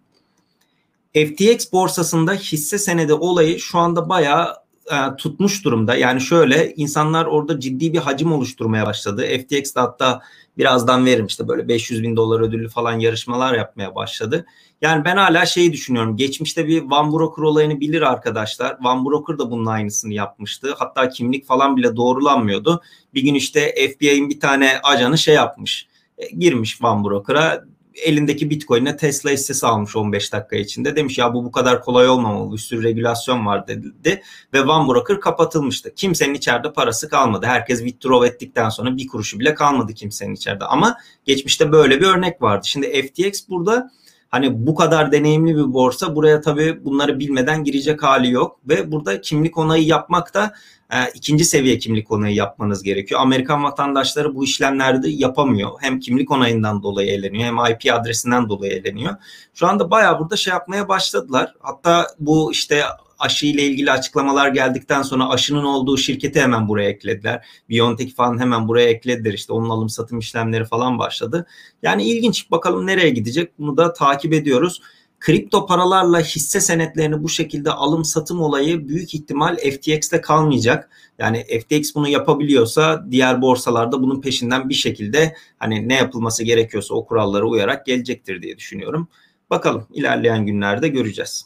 FTX 1.14 1.72
borsasında 1.72 2.34
hisse 2.34 2.78
senedi 2.78 3.14
olayı 3.14 3.60
şu 3.60 3.78
anda 3.78 4.10
bayağı 4.10 4.56
e, 4.92 5.16
tutmuş 5.18 5.66
durumda. 5.66 5.96
Yani 5.96 6.22
şöyle 6.22 6.74
insanlar 6.74 7.26
orada 7.26 7.60
ciddi 7.60 7.94
bir 7.94 8.00
hacim 8.00 8.32
oluşturmaya 8.32 8.86
başladı. 8.86 9.26
FTX'de 9.26 9.80
hatta 9.80 10.22
birazdan 10.58 11.06
veririm 11.06 11.26
işte 11.26 11.48
böyle 11.48 11.68
500 11.68 12.04
bin 12.04 12.16
dolar 12.16 12.40
ödüllü 12.40 12.70
falan 12.70 13.00
yarışmalar 13.00 13.54
yapmaya 13.54 13.96
başladı. 13.96 14.46
Yani 14.82 15.06
ben 15.06 15.18
hala 15.18 15.46
şeyi 15.46 15.74
düşünüyorum. 15.74 16.18
Geçmişte 16.18 16.68
bir 16.68 16.82
Van 16.82 17.14
Broker 17.14 17.44
olayını 17.44 17.80
bilir 17.80 18.02
arkadaşlar. 18.02 18.78
Van 18.82 19.06
Broker 19.06 19.38
da 19.38 19.52
bunun 19.52 19.66
aynısını 19.66 20.14
yapmıştı. 20.14 20.74
Hatta 20.78 21.10
kimlik 21.10 21.46
falan 21.46 21.78
bile 21.78 21.96
doğrulanmıyordu. 21.96 22.82
Bir 23.14 23.24
gün 23.24 23.34
işte 23.34 23.76
FBI'nin 23.76 24.30
bir 24.30 24.40
tane 24.40 24.80
ajanı 24.84 25.18
şey 25.18 25.36
yapmış. 25.36 25.88
E, 26.18 26.28
girmiş 26.28 26.82
Van 26.82 27.04
Broker'a 27.04 27.66
elindeki 28.04 28.50
Bitcoin'e 28.50 28.98
Tesla 28.98 29.30
hissesi 29.30 29.68
almış 29.68 29.96
15 29.96 30.34
dakika 30.34 30.56
içinde. 30.56 30.96
Demiş 30.96 31.18
ya 31.18 31.34
bu 31.34 31.46
bu 31.46 31.52
kadar 31.52 31.82
kolay 31.82 32.10
olmamalı. 32.10 32.54
Bir 32.54 32.58
sürü 32.58 32.84
regülasyon 32.84 33.46
var 33.46 33.68
dedi. 33.68 34.22
Ve 34.54 34.68
Van 34.68 34.88
Broker 34.88 35.20
kapatılmıştı. 35.20 35.96
Kimsenin 35.96 36.34
içeride 36.34 36.74
parası 36.74 37.10
kalmadı. 37.10 37.46
Herkes 37.46 37.80
withdraw 37.80 38.28
ettikten 38.28 38.70
sonra 38.70 38.98
bir 38.98 39.08
kuruşu 39.08 39.40
bile 39.40 39.54
kalmadı 39.54 39.94
kimsenin 39.94 40.36
içeride. 40.36 40.66
Ama 40.66 40.98
geçmişte 41.26 41.72
böyle 41.72 42.02
bir 42.02 42.06
örnek 42.06 42.42
vardı. 42.42 42.68
Şimdi 42.68 43.02
FTX 43.02 43.50
burada 43.50 43.92
Hani 44.36 44.68
bu 44.68 44.76
kadar 44.76 45.12
deneyimli 45.12 45.56
bir 45.56 45.74
borsa 45.74 46.16
buraya 46.16 46.42
tabii 46.42 46.86
bunları 46.86 47.20
bilmeden 47.20 47.64
girecek 47.64 48.04
hali 48.04 48.32
yok 48.32 48.60
ve 48.70 48.92
burada 48.92 49.22
kimlik 49.22 49.58
onayı 49.58 49.86
yapmak 49.86 50.34
da 50.34 50.54
e, 50.94 50.98
ikinci 51.14 51.46
seviye 51.46 51.78
kimlik 51.78 52.12
onayı 52.12 52.36
yapmanız 52.36 52.84
gerekiyor. 52.84 53.22
Amerikan 53.22 53.64
vatandaşları 53.64 54.36
bu 54.36 54.44
işlemlerde 54.44 55.10
yapamıyor. 55.10 55.72
Hem 55.82 56.00
kimlik 56.00 56.32
onayından 56.32 56.84
dolayı 56.84 57.12
eleniyor 57.12 57.46
hem 57.46 57.58
IP 57.58 57.94
adresinden 57.94 58.50
dolayı 58.50 58.74
eleniyor. 58.74 59.16
Şu 59.54 59.68
anda 59.68 59.92
bayağı 59.92 60.20
burada 60.20 60.36
şey 60.38 60.52
yapmaya 60.52 60.88
başladılar. 60.90 61.54
Hatta 61.60 62.08
bu 62.20 62.52
işte 62.52 62.84
aşı 63.20 63.46
ile 63.46 63.64
ilgili 63.64 63.92
açıklamalar 63.92 64.48
geldikten 64.50 65.02
sonra 65.02 65.30
aşının 65.30 65.64
olduğu 65.64 65.98
şirketi 65.98 66.42
hemen 66.42 66.68
buraya 66.68 66.90
eklediler. 66.90 67.46
BioNTech 67.70 68.16
falan 68.16 68.40
hemen 68.40 68.68
buraya 68.68 68.90
eklediler. 68.90 69.34
İşte 69.34 69.54
onun 69.54 69.70
alım 69.70 69.90
satım 69.90 70.20
işlemleri 70.20 70.66
falan 70.66 71.00
başladı. 71.00 71.48
Yani 71.82 72.04
ilginç 72.04 72.52
bakalım 72.52 72.88
nereye 72.88 73.10
gidecek 73.10 73.60
bunu 73.60 73.78
da 73.78 73.94
takip 73.94 74.34
ediyoruz. 74.34 74.82
Kripto 75.26 75.66
paralarla 75.66 76.20
hisse 76.20 76.62
senetlerini 76.62 77.24
bu 77.24 77.30
şekilde 77.30 77.72
alım 77.72 78.06
satım 78.06 78.42
olayı 78.42 78.88
büyük 78.88 79.14
ihtimal 79.14 79.58
FTX'te 79.58 80.22
kalmayacak. 80.22 80.90
Yani 81.20 81.44
FTX 81.44 81.96
bunu 81.96 82.08
yapabiliyorsa 82.08 83.06
diğer 83.12 83.42
borsalarda 83.42 84.02
bunun 84.02 84.22
peşinden 84.22 84.70
bir 84.70 84.74
şekilde 84.74 85.36
hani 85.58 85.90
ne 85.90 85.96
yapılması 85.96 86.44
gerekiyorsa 86.44 86.96
o 86.96 87.06
kurallara 87.06 87.46
uyarak 87.46 87.86
gelecektir 87.86 88.42
diye 88.42 88.58
düşünüyorum. 88.58 89.08
Bakalım 89.50 89.88
ilerleyen 89.94 90.46
günlerde 90.46 90.88
göreceğiz. 90.88 91.46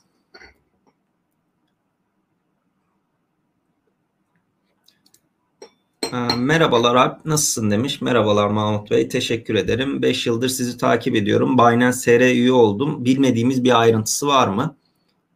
Merhabalar 6.38 6.96
Alp 6.96 7.26
nasılsın 7.26 7.72
demiş. 7.72 8.02
Merhabalar 8.02 8.48
Mahmut 8.48 8.92
Bey 8.92 9.08
teşekkür 9.08 9.56
ederim. 9.56 10.02
5 10.02 10.28
yıldır 10.28 10.50
sizi 10.50 10.78
takip 10.78 11.16
ediyorum. 11.16 11.58
Binance 11.58 11.98
SR 11.98 12.22
üye 12.22 12.52
oldum. 12.52 13.06
Bilmediğimiz 13.06 13.64
bir 13.64 13.82
ayrıntısı 13.82 14.28
var 14.28 14.48
mı? 14.48 14.76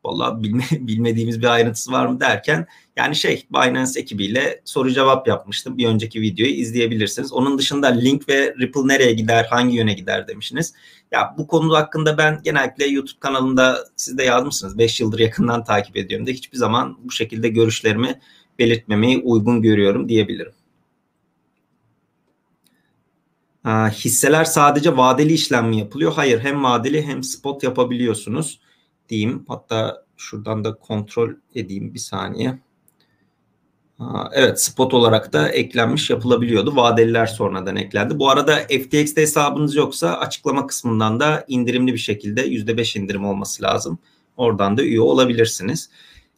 Valla 0.05 0.43
bilme, 0.43 0.63
bilmediğimiz 0.71 1.41
bir 1.41 1.47
ayrıntısı 1.47 1.91
var 1.91 2.05
mı 2.05 2.19
derken 2.19 2.67
yani 2.97 3.15
şey 3.15 3.47
Binance 3.53 3.99
ekibiyle 3.99 4.61
soru 4.65 4.91
cevap 4.91 5.27
yapmıştım. 5.27 5.77
Bir 5.77 5.87
önceki 5.87 6.21
videoyu 6.21 6.51
izleyebilirsiniz. 6.51 7.33
Onun 7.33 7.57
dışında 7.57 7.87
Link 7.87 8.29
ve 8.29 8.55
Ripple 8.59 8.87
nereye 8.87 9.13
gider, 9.13 9.47
hangi 9.49 9.75
yöne 9.75 9.93
gider 9.93 10.27
demişsiniz. 10.27 10.73
Ya 11.11 11.35
bu 11.37 11.47
konu 11.47 11.75
hakkında 11.75 12.17
ben 12.17 12.41
genellikle 12.43 12.85
YouTube 12.85 13.19
kanalında 13.19 13.77
siz 13.95 14.17
de 14.17 14.23
yazmışsınız. 14.23 14.77
5 14.77 14.99
yıldır 14.99 15.19
yakından 15.19 15.63
takip 15.63 15.97
ediyorum 15.97 16.27
da 16.27 16.31
hiçbir 16.31 16.57
zaman 16.57 16.97
bu 17.03 17.11
şekilde 17.11 17.49
görüşlerimi 17.49 18.19
belirtmemeyi 18.59 19.19
uygun 19.19 19.61
görüyorum 19.61 20.09
diyebilirim. 20.09 20.53
Hisseler 23.91 24.43
sadece 24.43 24.97
vadeli 24.97 25.33
işlem 25.33 25.67
mi 25.67 25.77
yapılıyor? 25.77 26.13
Hayır 26.13 26.39
hem 26.39 26.63
vadeli 26.63 27.03
hem 27.03 27.23
spot 27.23 27.63
yapabiliyorsunuz 27.63 28.59
diyeyim. 29.09 29.45
Hatta 29.47 30.05
şuradan 30.17 30.63
da 30.63 30.75
kontrol 30.75 31.29
edeyim 31.55 31.93
bir 31.93 31.99
saniye. 31.99 32.59
Evet 34.31 34.61
spot 34.61 34.93
olarak 34.93 35.33
da 35.33 35.49
eklenmiş 35.49 36.09
yapılabiliyordu. 36.09 36.75
Vadeliler 36.75 37.25
sonradan 37.25 37.75
eklendi. 37.75 38.19
Bu 38.19 38.29
arada 38.29 38.55
FTX'te 38.55 39.21
hesabınız 39.21 39.75
yoksa 39.75 40.13
açıklama 40.13 40.67
kısmından 40.67 41.19
da 41.19 41.45
indirimli 41.47 41.93
bir 41.93 41.97
şekilde 41.97 42.47
%5 42.47 42.99
indirim 42.99 43.25
olması 43.25 43.63
lazım. 43.63 43.99
Oradan 44.37 44.77
da 44.77 44.83
üye 44.83 45.01
olabilirsiniz 45.01 45.89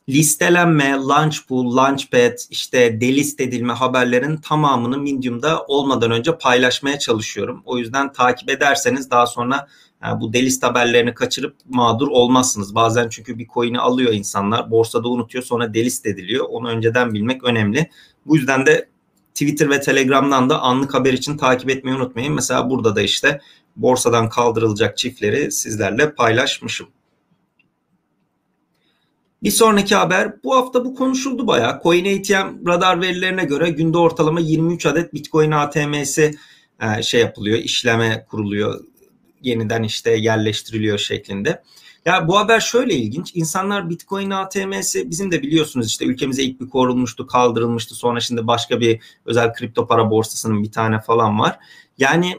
listelenme, 0.10 0.92
launch 0.92 1.38
pool, 1.48 1.76
launchpad, 1.76 2.38
işte 2.50 3.02
delist 3.02 3.42
edilme 3.42 3.74
haberlerin 3.74 4.38
tamamını 4.38 4.98
Medium'da 4.98 5.66
olmadan 5.68 6.12
önce 6.12 6.38
paylaşmaya 6.38 7.00
çalışıyorum. 7.00 7.62
O 7.66 7.78
yüzden 7.78 8.14
takip 8.14 8.50
ederseniz 8.50 9.12
daha 9.12 9.28
sonra 9.28 9.68
yani 10.04 10.22
bu 10.22 10.34
delist 10.34 10.64
haberlerini 10.64 11.14
kaçırıp 11.14 11.56
mağdur 11.70 12.08
olmazsınız. 12.08 12.76
Bazen 12.76 13.10
çünkü 13.10 13.38
bir 13.38 13.48
coin'i 13.48 13.80
alıyor 13.80 14.14
insanlar, 14.14 14.72
borsada 14.72 15.10
unutuyor 15.10 15.44
sonra 15.44 15.74
delist 15.74 16.06
ediliyor. 16.06 16.46
Onu 16.50 16.70
önceden 16.70 17.14
bilmek 17.14 17.44
önemli. 17.44 17.90
Bu 18.26 18.36
yüzden 18.36 18.66
de 18.66 18.90
Twitter 19.34 19.70
ve 19.70 19.82
Telegram'dan 19.82 20.50
da 20.50 20.62
anlık 20.62 20.94
haber 20.94 21.14
için 21.14 21.38
takip 21.38 21.70
etmeyi 21.70 21.98
unutmayın. 21.98 22.34
Mesela 22.34 22.70
burada 22.70 22.96
da 22.96 23.02
işte 23.02 23.42
borsadan 23.76 24.30
kaldırılacak 24.30 24.98
çiftleri 24.98 25.52
sizlerle 25.52 26.16
paylaşmışım. 26.16 26.88
Bir 29.44 29.52
sonraki 29.52 29.96
haber 29.96 30.44
bu 30.44 30.56
hafta 30.56 30.86
bu 30.86 30.96
konuşuldu 30.96 31.48
bayağı. 31.48 31.80
Coin 31.84 32.20
ATM 32.20 32.68
radar 32.68 33.02
verilerine 33.02 33.46
göre 33.46 33.70
günde 33.70 33.98
ortalama 33.98 34.40
23 34.40 34.86
adet 34.86 35.14
Bitcoin 35.14 35.52
ATM'si 35.52 36.36
e, 36.82 37.04
şey 37.04 37.22
yapılıyor, 37.22 37.58
işleme 37.58 38.26
kuruluyor, 38.30 38.84
yeniden 39.42 39.84
işte 39.84 40.12
yerleştiriliyor 40.12 40.98
şeklinde. 40.98 41.64
Ya 42.06 42.28
bu 42.28 42.38
haber 42.38 42.60
şöyle 42.60 42.94
ilginç. 42.94 43.32
İnsanlar 43.36 43.90
Bitcoin 43.90 44.30
ATM'si 44.30 45.10
bizim 45.10 45.32
de 45.32 45.42
biliyorsunuz 45.42 45.88
işte 45.88 46.06
ülkemize 46.06 46.44
ilk 46.44 46.62
bir 46.62 46.70
korunmuştu, 46.70 47.28
kaldırılmıştı. 47.28 47.96
Sonra 47.96 48.20
şimdi 48.20 48.48
başka 48.48 48.80
bir 48.80 49.00
özel 49.26 49.54
kripto 49.54 49.88
para 49.88 50.12
borsasının 50.12 50.64
bir 50.64 50.72
tane 50.72 51.00
falan 51.00 51.40
var. 51.40 51.60
Yani 51.98 52.38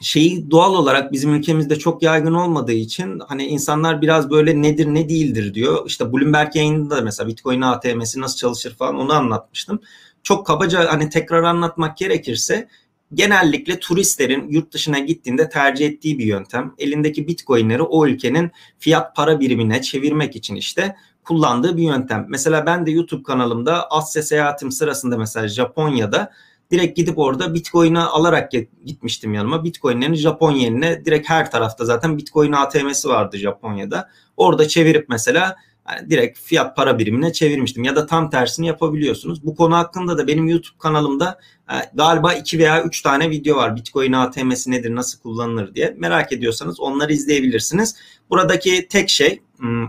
şeyi 0.00 0.50
doğal 0.50 0.74
olarak 0.74 1.12
bizim 1.12 1.34
ülkemizde 1.34 1.78
çok 1.78 2.02
yaygın 2.02 2.34
olmadığı 2.34 2.72
için 2.72 3.20
hani 3.28 3.46
insanlar 3.46 4.02
biraz 4.02 4.30
böyle 4.30 4.62
nedir 4.62 4.86
ne 4.86 5.08
değildir 5.08 5.54
diyor. 5.54 5.86
İşte 5.86 6.12
Bloomberg 6.12 6.56
yayınında 6.56 6.96
da 6.96 7.00
mesela 7.00 7.28
Bitcoin 7.28 7.60
ATM'si 7.60 8.20
nasıl 8.20 8.36
çalışır 8.36 8.74
falan 8.74 8.96
onu 8.96 9.12
anlatmıştım. 9.12 9.80
Çok 10.22 10.46
kabaca 10.46 10.92
hani 10.92 11.08
tekrar 11.08 11.42
anlatmak 11.42 11.96
gerekirse 11.96 12.68
genellikle 13.14 13.78
turistlerin 13.78 14.48
yurt 14.48 14.72
dışına 14.72 14.98
gittiğinde 14.98 15.48
tercih 15.48 15.86
ettiği 15.86 16.18
bir 16.18 16.24
yöntem. 16.24 16.74
Elindeki 16.78 17.28
bitcoinleri 17.28 17.82
o 17.82 18.06
ülkenin 18.06 18.50
fiyat 18.78 19.16
para 19.16 19.40
birimine 19.40 19.82
çevirmek 19.82 20.36
için 20.36 20.54
işte 20.54 20.96
kullandığı 21.24 21.76
bir 21.76 21.82
yöntem. 21.82 22.26
Mesela 22.28 22.66
ben 22.66 22.86
de 22.86 22.90
YouTube 22.90 23.22
kanalımda 23.22 23.90
Asya 23.90 24.22
seyahatim 24.22 24.72
sırasında 24.72 25.18
mesela 25.18 25.48
Japonya'da 25.48 26.32
direkt 26.70 26.96
gidip 26.96 27.18
orada 27.18 27.54
Bitcoin'i 27.54 27.98
alarak 27.98 28.52
gitmiştim 28.84 29.34
yanıma. 29.34 29.64
Bitcoin'lerin 29.64 30.14
Japon 30.14 30.52
yenine 30.52 31.04
direkt 31.04 31.28
her 31.28 31.50
tarafta 31.50 31.84
zaten 31.84 32.18
Bitcoin 32.18 32.52
ATM'si 32.52 33.08
vardı 33.08 33.36
Japonya'da. 33.36 34.08
Orada 34.36 34.68
çevirip 34.68 35.08
mesela 35.08 35.56
yani 35.90 36.10
direkt 36.10 36.38
fiyat 36.38 36.76
para 36.76 36.98
birimine 36.98 37.32
çevirmiştim 37.32 37.84
ya 37.84 37.96
da 37.96 38.06
tam 38.06 38.30
tersini 38.30 38.66
yapabiliyorsunuz. 38.66 39.44
Bu 39.44 39.54
konu 39.54 39.76
hakkında 39.76 40.18
da 40.18 40.26
benim 40.26 40.48
YouTube 40.48 40.78
kanalımda 40.78 41.38
e, 41.70 41.74
galiba 41.94 42.34
2 42.34 42.58
veya 42.58 42.82
3 42.82 43.02
tane 43.02 43.30
video 43.30 43.56
var. 43.56 43.76
Bitcoin 43.76 44.12
ATM'si 44.12 44.70
nedir, 44.70 44.94
nasıl 44.94 45.20
kullanılır 45.20 45.74
diye. 45.74 45.94
Merak 45.98 46.32
ediyorsanız 46.32 46.80
onları 46.80 47.12
izleyebilirsiniz. 47.12 47.96
Buradaki 48.30 48.88
tek 48.88 49.08
şey 49.08 49.42
hmm, 49.58 49.84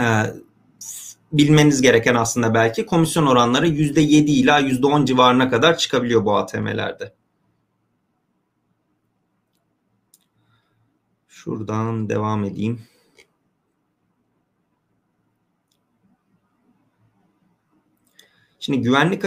e, 0.00 0.04
bilmeniz 1.32 1.82
gereken 1.82 2.14
aslında 2.14 2.54
belki 2.54 2.86
komisyon 2.86 3.26
oranları 3.26 3.66
%7 3.68 4.30
ila 4.30 4.60
%10 4.60 5.06
civarına 5.06 5.50
kadar 5.50 5.78
çıkabiliyor 5.78 6.24
bu 6.24 6.36
ATM'lerde. 6.36 7.14
Şuradan 11.28 12.08
devam 12.08 12.44
edeyim. 12.44 12.82
Şimdi 18.66 18.82
güvenlik 18.82 19.24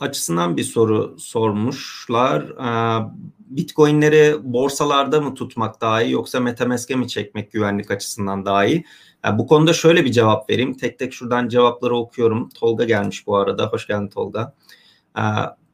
açısından 0.00 0.56
bir 0.56 0.64
soru 0.64 1.16
sormuşlar. 1.18 2.42
Ee, 2.42 3.06
Bitcoin'leri 3.38 4.36
borsalarda 4.42 5.20
mı 5.20 5.34
tutmak 5.34 5.80
daha 5.80 6.02
iyi 6.02 6.12
yoksa 6.12 6.40
Metamask'e 6.40 6.94
mi 6.94 7.08
çekmek 7.08 7.52
güvenlik 7.52 7.90
açısından 7.90 8.46
daha 8.46 8.64
iyi? 8.64 8.84
Yani 9.24 9.38
bu 9.38 9.46
konuda 9.46 9.72
şöyle 9.72 10.04
bir 10.04 10.12
cevap 10.12 10.50
vereyim. 10.50 10.74
Tek 10.74 10.98
tek 10.98 11.12
şuradan 11.12 11.48
cevapları 11.48 11.96
okuyorum. 11.96 12.48
Tolga 12.48 12.84
gelmiş 12.84 13.26
bu 13.26 13.36
arada. 13.36 13.66
Hoş 13.66 13.86
geldin 13.86 14.08
Tolga. 14.08 14.54
Ee, 15.18 15.22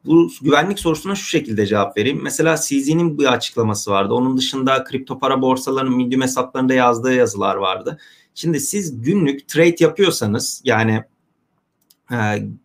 Bu 0.05 0.31
güvenlik 0.41 0.79
sorusuna 0.79 1.15
şu 1.15 1.25
şekilde 1.25 1.65
cevap 1.65 1.97
vereyim. 1.97 2.19
Mesela 2.23 2.55
CZ'nin 2.57 3.19
bir 3.19 3.33
açıklaması 3.33 3.91
vardı. 3.91 4.13
Onun 4.13 4.37
dışında 4.37 4.83
kripto 4.83 5.19
para 5.19 5.41
borsalarının 5.41 5.97
Medium 5.97 6.21
hesaplarında 6.21 6.73
yazdığı 6.73 7.13
yazılar 7.13 7.55
vardı. 7.55 7.99
Şimdi 8.35 8.59
siz 8.59 9.01
günlük 9.01 9.47
trade 9.47 9.75
yapıyorsanız 9.79 10.61
yani 10.63 11.03
e, 12.11 12.17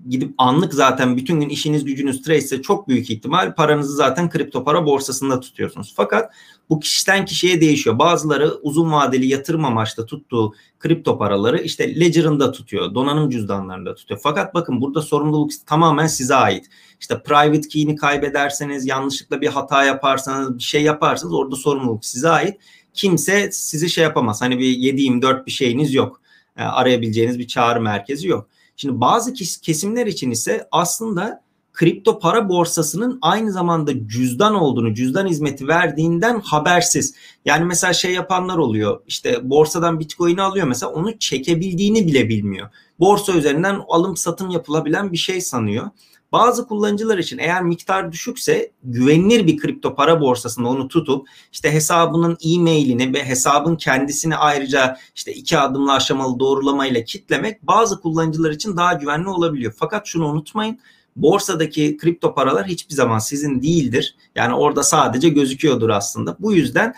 gidip 0.09 0.35
anlık 0.39 0.75
zaten 0.75 1.17
bütün 1.17 1.41
gün 1.41 1.49
işiniz 1.49 1.85
gücünüz 1.85 2.23
trade 2.23 2.39
ise 2.39 2.63
çok 2.63 2.89
büyük 2.89 3.11
ihtimal 3.11 3.55
paranızı 3.55 3.97
zaten 3.97 4.31
kripto 4.31 4.65
para 4.65 4.87
borsasında 4.87 5.41
tutuyorsunuz. 5.41 5.93
Fakat 5.97 6.35
bu 6.71 6.81
kişiden 6.81 7.25
kişiye 7.25 7.61
değişiyor. 7.61 7.99
Bazıları 7.99 8.55
uzun 8.63 8.93
vadeli 8.93 9.27
yatırım 9.27 9.65
amaçlı 9.65 10.07
tuttuğu 10.07 10.55
kripto 10.79 11.19
paraları 11.19 11.59
işte 11.61 12.01
Ledger'ında 12.01 12.53
tutuyor, 12.53 12.95
donanım 12.95 13.31
cüzdanlarında 13.31 13.95
tutuyor. 13.95 14.21
Fakat 14.23 14.55
bakın 14.55 14.81
burada 14.81 15.03
sorumluluk 15.03 15.51
tamamen 15.67 16.07
size 16.07 16.35
ait. 16.35 16.67
İşte 17.01 17.23
private 17.23 17.69
key'ini 17.69 17.97
kaybederseniz, 17.97 18.87
yanlışlıkla 18.87 19.41
bir 19.41 19.49
hata 19.49 19.85
yaparsanız, 19.85 20.59
bir 20.59 20.63
şey 20.63 20.83
yaparsanız 20.83 21.35
orada 21.35 21.57
sorumluluk 21.57 22.05
size 22.05 22.29
ait. 22.29 22.57
Kimse 22.95 23.53
sizi 23.53 23.91
şey 23.91 24.05
yapamaz. 24.05 24.43
Hani 24.43 24.59
bir 24.59 24.77
7-24 24.77 25.47
bir 25.47 25.51
şeyiniz 25.51 25.95
yok. 25.95 26.21
Yani 26.59 26.69
arayabileceğiniz 26.69 27.39
bir 27.39 27.47
çağrı 27.47 27.81
merkezi 27.81 28.29
yok. 28.29 28.49
Şimdi 28.77 29.01
bazı 29.01 29.33
kesimler 29.63 30.07
için 30.07 30.31
ise 30.31 30.69
aslında 30.73 31.45
kripto 31.73 32.19
para 32.19 32.49
borsasının 32.49 33.19
aynı 33.23 33.53
zamanda 33.53 34.09
cüzdan 34.09 34.55
olduğunu, 34.55 34.95
cüzdan 34.95 35.27
hizmeti 35.27 35.69
verdiğinden 35.69 36.41
habersiz. 36.41 37.15
Yani 37.45 37.65
mesela 37.65 37.93
şey 37.93 38.13
yapanlar 38.13 38.57
oluyor. 38.59 39.01
İşte 39.07 39.51
borsadan 39.51 40.01
Bitcoin'i 40.01 40.43
alıyor 40.43 40.67
mesela 40.67 40.93
onu 40.93 41.19
çekebildiğini 41.19 42.07
bile 42.07 42.29
bilmiyor. 42.29 42.69
Borsa 43.01 43.33
üzerinden 43.33 43.81
alım 43.89 44.17
satım 44.17 44.51
yapılabilen 44.51 45.13
bir 45.13 45.17
şey 45.17 45.41
sanıyor. 45.41 45.91
Bazı 46.35 46.67
kullanıcılar 46.67 47.19
için 47.19 47.39
eğer 47.39 47.63
miktar 47.63 48.13
düşükse 48.13 48.71
güvenilir 48.85 49.47
bir 49.47 49.57
kripto 49.57 49.95
para 49.95 50.21
borsasında 50.21 50.69
onu 50.69 50.89
tutup 50.89 51.29
işte 51.53 51.73
hesabının 51.73 52.37
e-mailini 52.45 53.15
ve 53.15 53.25
hesabın 53.25 53.77
kendisini 53.77 54.37
ayrıca 54.37 54.97
işte 55.15 55.33
iki 55.33 55.59
adımlı 55.59 55.93
aşamalı 55.93 56.39
doğrulamayla 56.39 57.05
kitlemek 57.05 57.63
bazı 57.63 58.01
kullanıcılar 58.01 58.51
için 58.51 58.77
daha 58.77 58.93
güvenli 58.93 59.29
olabiliyor. 59.29 59.75
Fakat 59.79 60.07
şunu 60.07 60.27
unutmayın 60.27 60.79
borsadaki 61.17 61.97
kripto 61.97 62.35
paralar 62.35 62.67
hiçbir 62.67 62.95
zaman 62.95 63.19
sizin 63.19 63.63
değildir. 63.63 64.17
Yani 64.35 64.55
orada 64.55 64.83
sadece 64.83 65.29
gözüküyordur 65.29 65.89
aslında. 65.89 66.37
Bu 66.41 66.53
yüzden 66.53 66.95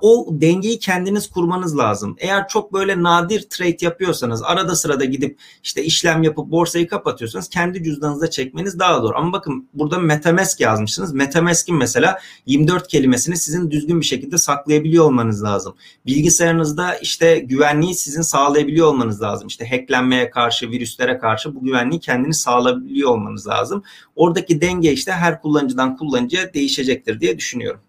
o 0.00 0.28
dengeyi 0.30 0.78
kendiniz 0.78 1.30
kurmanız 1.30 1.78
lazım. 1.78 2.16
Eğer 2.18 2.48
çok 2.48 2.72
böyle 2.72 3.02
nadir 3.02 3.42
trade 3.50 3.76
yapıyorsanız 3.80 4.42
arada 4.42 4.76
sırada 4.76 5.04
gidip 5.04 5.38
işte 5.62 5.84
işlem 5.84 6.22
yapıp 6.22 6.50
borsayı 6.50 6.88
kapatıyorsanız 6.88 7.48
kendi 7.48 7.82
cüzdanınıza 7.82 8.30
çekmeniz 8.30 8.78
daha 8.78 9.00
zor. 9.00 9.14
Ama 9.14 9.32
bakın 9.32 9.68
burada 9.74 9.98
Metamask 9.98 10.60
yazmışsınız. 10.60 11.12
Metamask'in 11.12 11.76
mesela 11.76 12.18
24 12.46 12.88
kelimesini 12.88 13.36
sizin 13.36 13.70
düzgün 13.70 14.00
bir 14.00 14.06
şekilde 14.06 14.38
saklayabiliyor 14.38 15.04
olmanız 15.04 15.42
lazım. 15.42 15.74
Bilgisayarınızda 16.06 16.94
işte 16.94 17.38
güvenliği 17.38 17.94
sizin 17.94 18.22
sağlayabiliyor 18.22 18.86
olmanız 18.86 19.22
lazım. 19.22 19.48
İşte 19.48 19.68
hacklenmeye 19.68 20.30
karşı, 20.30 20.70
virüslere 20.70 21.18
karşı 21.18 21.54
bu 21.54 21.64
güvenliği 21.64 22.00
kendini 22.00 22.34
sağlayabiliyor 22.34 23.10
olmanız 23.10 23.46
lazım. 23.46 23.82
Oradaki 24.16 24.60
denge 24.60 24.92
işte 24.92 25.12
her 25.12 25.42
kullanıcıdan 25.42 25.96
kullanıcıya 25.96 26.54
değişecektir 26.54 27.20
diye 27.20 27.38
düşünüyorum. 27.38 27.80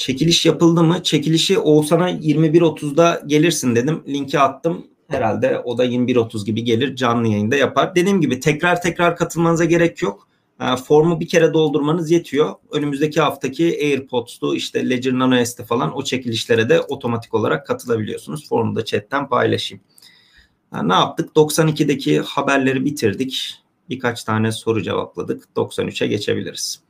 Çekiliş 0.00 0.46
yapıldı 0.46 0.82
mı? 0.82 1.02
Çekilişi 1.02 1.58
Oğuzhan'a 1.58 2.10
21.30'da 2.10 3.22
gelirsin 3.26 3.76
dedim. 3.76 4.02
Linki 4.08 4.38
attım. 4.38 4.86
Herhalde 5.08 5.58
o 5.64 5.78
da 5.78 5.84
21.30 5.84 6.44
gibi 6.44 6.64
gelir 6.64 6.96
canlı 6.96 7.28
yayında 7.28 7.56
yapar. 7.56 7.94
Dediğim 7.94 8.20
gibi 8.20 8.40
tekrar 8.40 8.82
tekrar 8.82 9.16
katılmanıza 9.16 9.64
gerek 9.64 10.02
yok. 10.02 10.28
Ee, 10.60 10.76
formu 10.76 11.20
bir 11.20 11.28
kere 11.28 11.54
doldurmanız 11.54 12.10
yetiyor. 12.10 12.54
Önümüzdeki 12.70 13.20
haftaki 13.20 13.78
AirPods'tu 13.82 14.54
işte 14.54 14.90
Ledger 14.90 15.12
Nano 15.12 15.44
S'te 15.44 15.64
falan 15.64 15.96
o 15.96 16.04
çekilişlere 16.04 16.68
de 16.68 16.80
otomatik 16.80 17.34
olarak 17.34 17.66
katılabiliyorsunuz. 17.66 18.48
Formu 18.48 18.76
da 18.76 18.84
chatten 18.84 19.28
paylaşayım. 19.28 19.84
Yani 20.74 20.88
ne 20.88 20.94
yaptık? 20.94 21.30
92'deki 21.36 22.20
haberleri 22.20 22.84
bitirdik. 22.84 23.54
Birkaç 23.88 24.24
tane 24.24 24.52
soru 24.52 24.82
cevapladık. 24.82 25.44
93'e 25.56 26.06
geçebiliriz. 26.06 26.89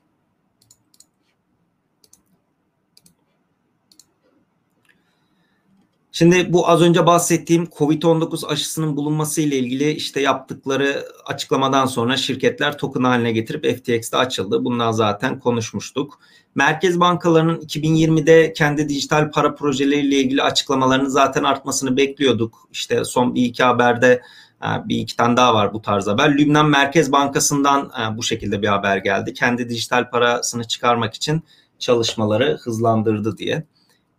Şimdi 6.13 6.53
bu 6.53 6.69
az 6.69 6.83
önce 6.83 7.07
bahsettiğim 7.07 7.65
Covid-19 7.65 8.47
aşısının 8.47 8.97
bulunması 8.97 9.41
ile 9.41 9.57
ilgili 9.57 9.91
işte 9.91 10.21
yaptıkları 10.21 11.05
açıklamadan 11.27 11.87
sonra 11.87 12.17
şirketler 12.17 12.79
token 12.79 13.03
haline 13.03 13.33
getirip 13.33 13.65
FTX'te 13.79 14.17
açıldı. 14.17 14.65
Bundan 14.65 14.93
zaten 14.93 15.39
konuşmuştuk. 15.39 16.21
Merkez 16.55 17.01
bankalarının 17.01 17.61
2020'de 17.61 18.53
kendi 18.53 18.89
dijital 18.89 19.31
para 19.31 19.55
projeleriyle 19.55 20.17
ilgili 20.17 20.43
açıklamalarını 20.43 21.11
zaten 21.11 21.45
artmasını 21.45 21.97
bekliyorduk. 21.97 22.69
İşte 22.73 23.05
son 23.05 23.35
bir 23.35 23.45
iki 23.45 23.63
haberde 23.63 24.23
e, 24.63 24.89
bir 24.89 24.97
iki 24.97 25.17
tane 25.17 25.37
daha 25.37 25.55
var 25.55 25.73
bu 25.73 25.83
tarz 25.83 26.07
haber. 26.07 26.39
Lübnan 26.39 26.69
Merkez 26.69 27.13
Bankası'ndan 27.13 27.91
e, 28.01 28.17
bu 28.17 28.23
şekilde 28.23 28.63
bir 28.63 28.69
haber 28.69 28.97
geldi. 28.97 29.35
Kendi 29.35 29.69
dijital 29.69 30.11
parasını 30.11 30.65
çıkarmak 30.65 31.15
için 31.15 31.43
çalışmaları 31.79 32.59
hızlandırdı 32.63 33.37
diye. 33.37 33.65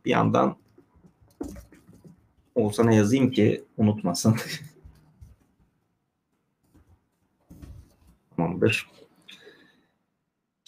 Bir 0.05 0.11
yandan 0.11 0.60
Oğuzhan'a 2.55 2.93
yazayım 2.93 3.31
ki 3.31 3.63
unutmasın. 3.77 4.35
Tamamdır. 8.37 8.87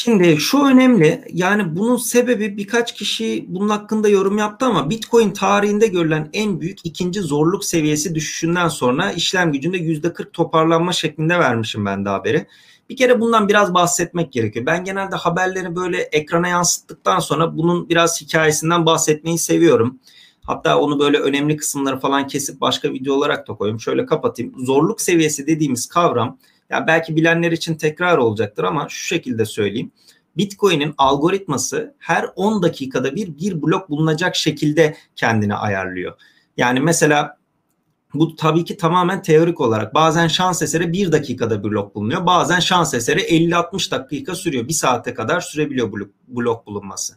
Şimdi 0.04 0.38
şu 0.38 0.63
önemli 0.65 1.24
yani 1.34 1.76
bunun 1.76 1.98
sebebi 1.98 2.58
birkaç 2.58 2.93
kişi 2.93 3.46
bunun 3.48 3.69
hakkında 3.69 4.10
yorum 4.10 4.38
yaptı 4.38 4.65
ama 4.65 4.89
Bitcoin 4.89 5.32
tarihinde 5.32 5.88
görülen 5.88 6.30
en 6.34 6.62
büyük 6.62 6.80
ikinci 6.84 7.22
zorluk 7.22 7.65
seviyesi 7.65 8.15
düşüşünden 8.15 8.67
sonra 8.67 9.12
işlem 9.12 9.52
gücünde 9.52 9.78
%40 9.78 10.32
toparlanma 10.32 10.93
şeklinde 10.93 11.39
vermişim 11.39 11.86
ben 11.86 12.06
de 12.06 12.10
haberi. 12.10 12.48
Bir 12.89 12.96
kere 12.96 13.19
bundan 13.22 13.48
biraz 13.48 13.74
bahsetmek 13.74 14.34
gerekiyor. 14.34 14.65
Ben 14.65 14.84
genelde 14.84 15.15
haberleri 15.15 15.76
böyle 15.76 15.98
ekrana 16.02 16.48
yansıttıktan 16.48 17.19
sonra 17.19 17.58
bunun 17.58 17.89
biraz 17.89 18.22
hikayesinden 18.22 18.86
bahsetmeyi 18.86 19.38
seviyorum. 19.38 20.00
Hatta 20.46 20.80
onu 20.80 21.00
böyle 21.00 21.20
önemli 21.20 21.58
kısımları 21.58 22.00
falan 22.00 22.28
kesip 22.28 22.62
başka 22.62 22.94
video 22.94 23.14
olarak 23.14 23.48
da 23.48 23.54
koyayım. 23.54 23.80
Şöyle 23.80 24.06
kapatayım. 24.06 24.66
Zorluk 24.66 25.02
seviyesi 25.02 25.48
dediğimiz 25.48 25.88
kavram 25.88 26.38
ya 26.70 26.88
belki 26.88 27.16
bilenler 27.16 27.52
için 27.52 27.76
tekrar 27.76 28.18
olacaktır 28.18 28.64
ama 28.64 28.90
şu 28.90 29.06
şekilde 29.06 29.46
söyleyeyim. 29.46 29.92
Bitcoin'in 30.38 30.94
algoritması 30.98 31.96
her 32.00 32.30
10 32.36 32.64
dakikada 32.64 33.16
bir 33.16 33.38
bir 33.38 33.62
blok 33.62 33.90
bulunacak 33.90 34.36
şekilde 34.36 34.98
kendini 35.16 35.56
ayarlıyor. 35.56 36.14
Yani 36.58 36.80
mesela 36.80 37.38
bu 38.14 38.36
tabii 38.36 38.66
ki 38.66 38.78
tamamen 38.78 39.22
teorik 39.22 39.62
olarak. 39.62 39.94
Bazen 39.94 40.28
şans 40.28 40.62
eseri 40.62 40.94
bir 40.94 41.12
dakikada 41.12 41.64
bir 41.64 41.70
blok 41.70 41.96
bulunuyor. 41.96 42.26
Bazen 42.26 42.60
şans 42.60 42.94
eseri 42.94 43.20
50-60 43.20 43.92
dakika 43.92 44.36
sürüyor. 44.36 44.68
Bir 44.68 44.74
saate 44.74 45.14
kadar 45.14 45.42
sürebiliyor 45.42 45.92
blok 46.28 46.68
bulunması. 46.68 47.14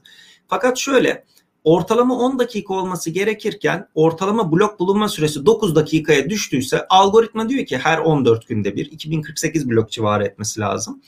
Fakat 0.48 0.78
şöyle 0.78 1.24
ortalama 1.66 2.18
10 2.18 2.38
dakika 2.38 2.74
olması 2.74 3.10
gerekirken 3.10 3.88
ortalama 3.94 4.52
blok 4.52 4.80
bulunma 4.80 5.08
süresi 5.08 5.46
9 5.46 5.76
dakikaya 5.76 6.30
düştüyse 6.30 6.86
algoritma 6.88 7.48
diyor 7.48 7.66
ki 7.66 7.78
her 7.78 7.98
14 7.98 8.48
günde 8.48 8.76
bir 8.76 8.86
2048 8.86 9.70
blok 9.70 9.90
civarı 9.90 10.24
etmesi 10.24 10.60
lazım. 10.60 11.02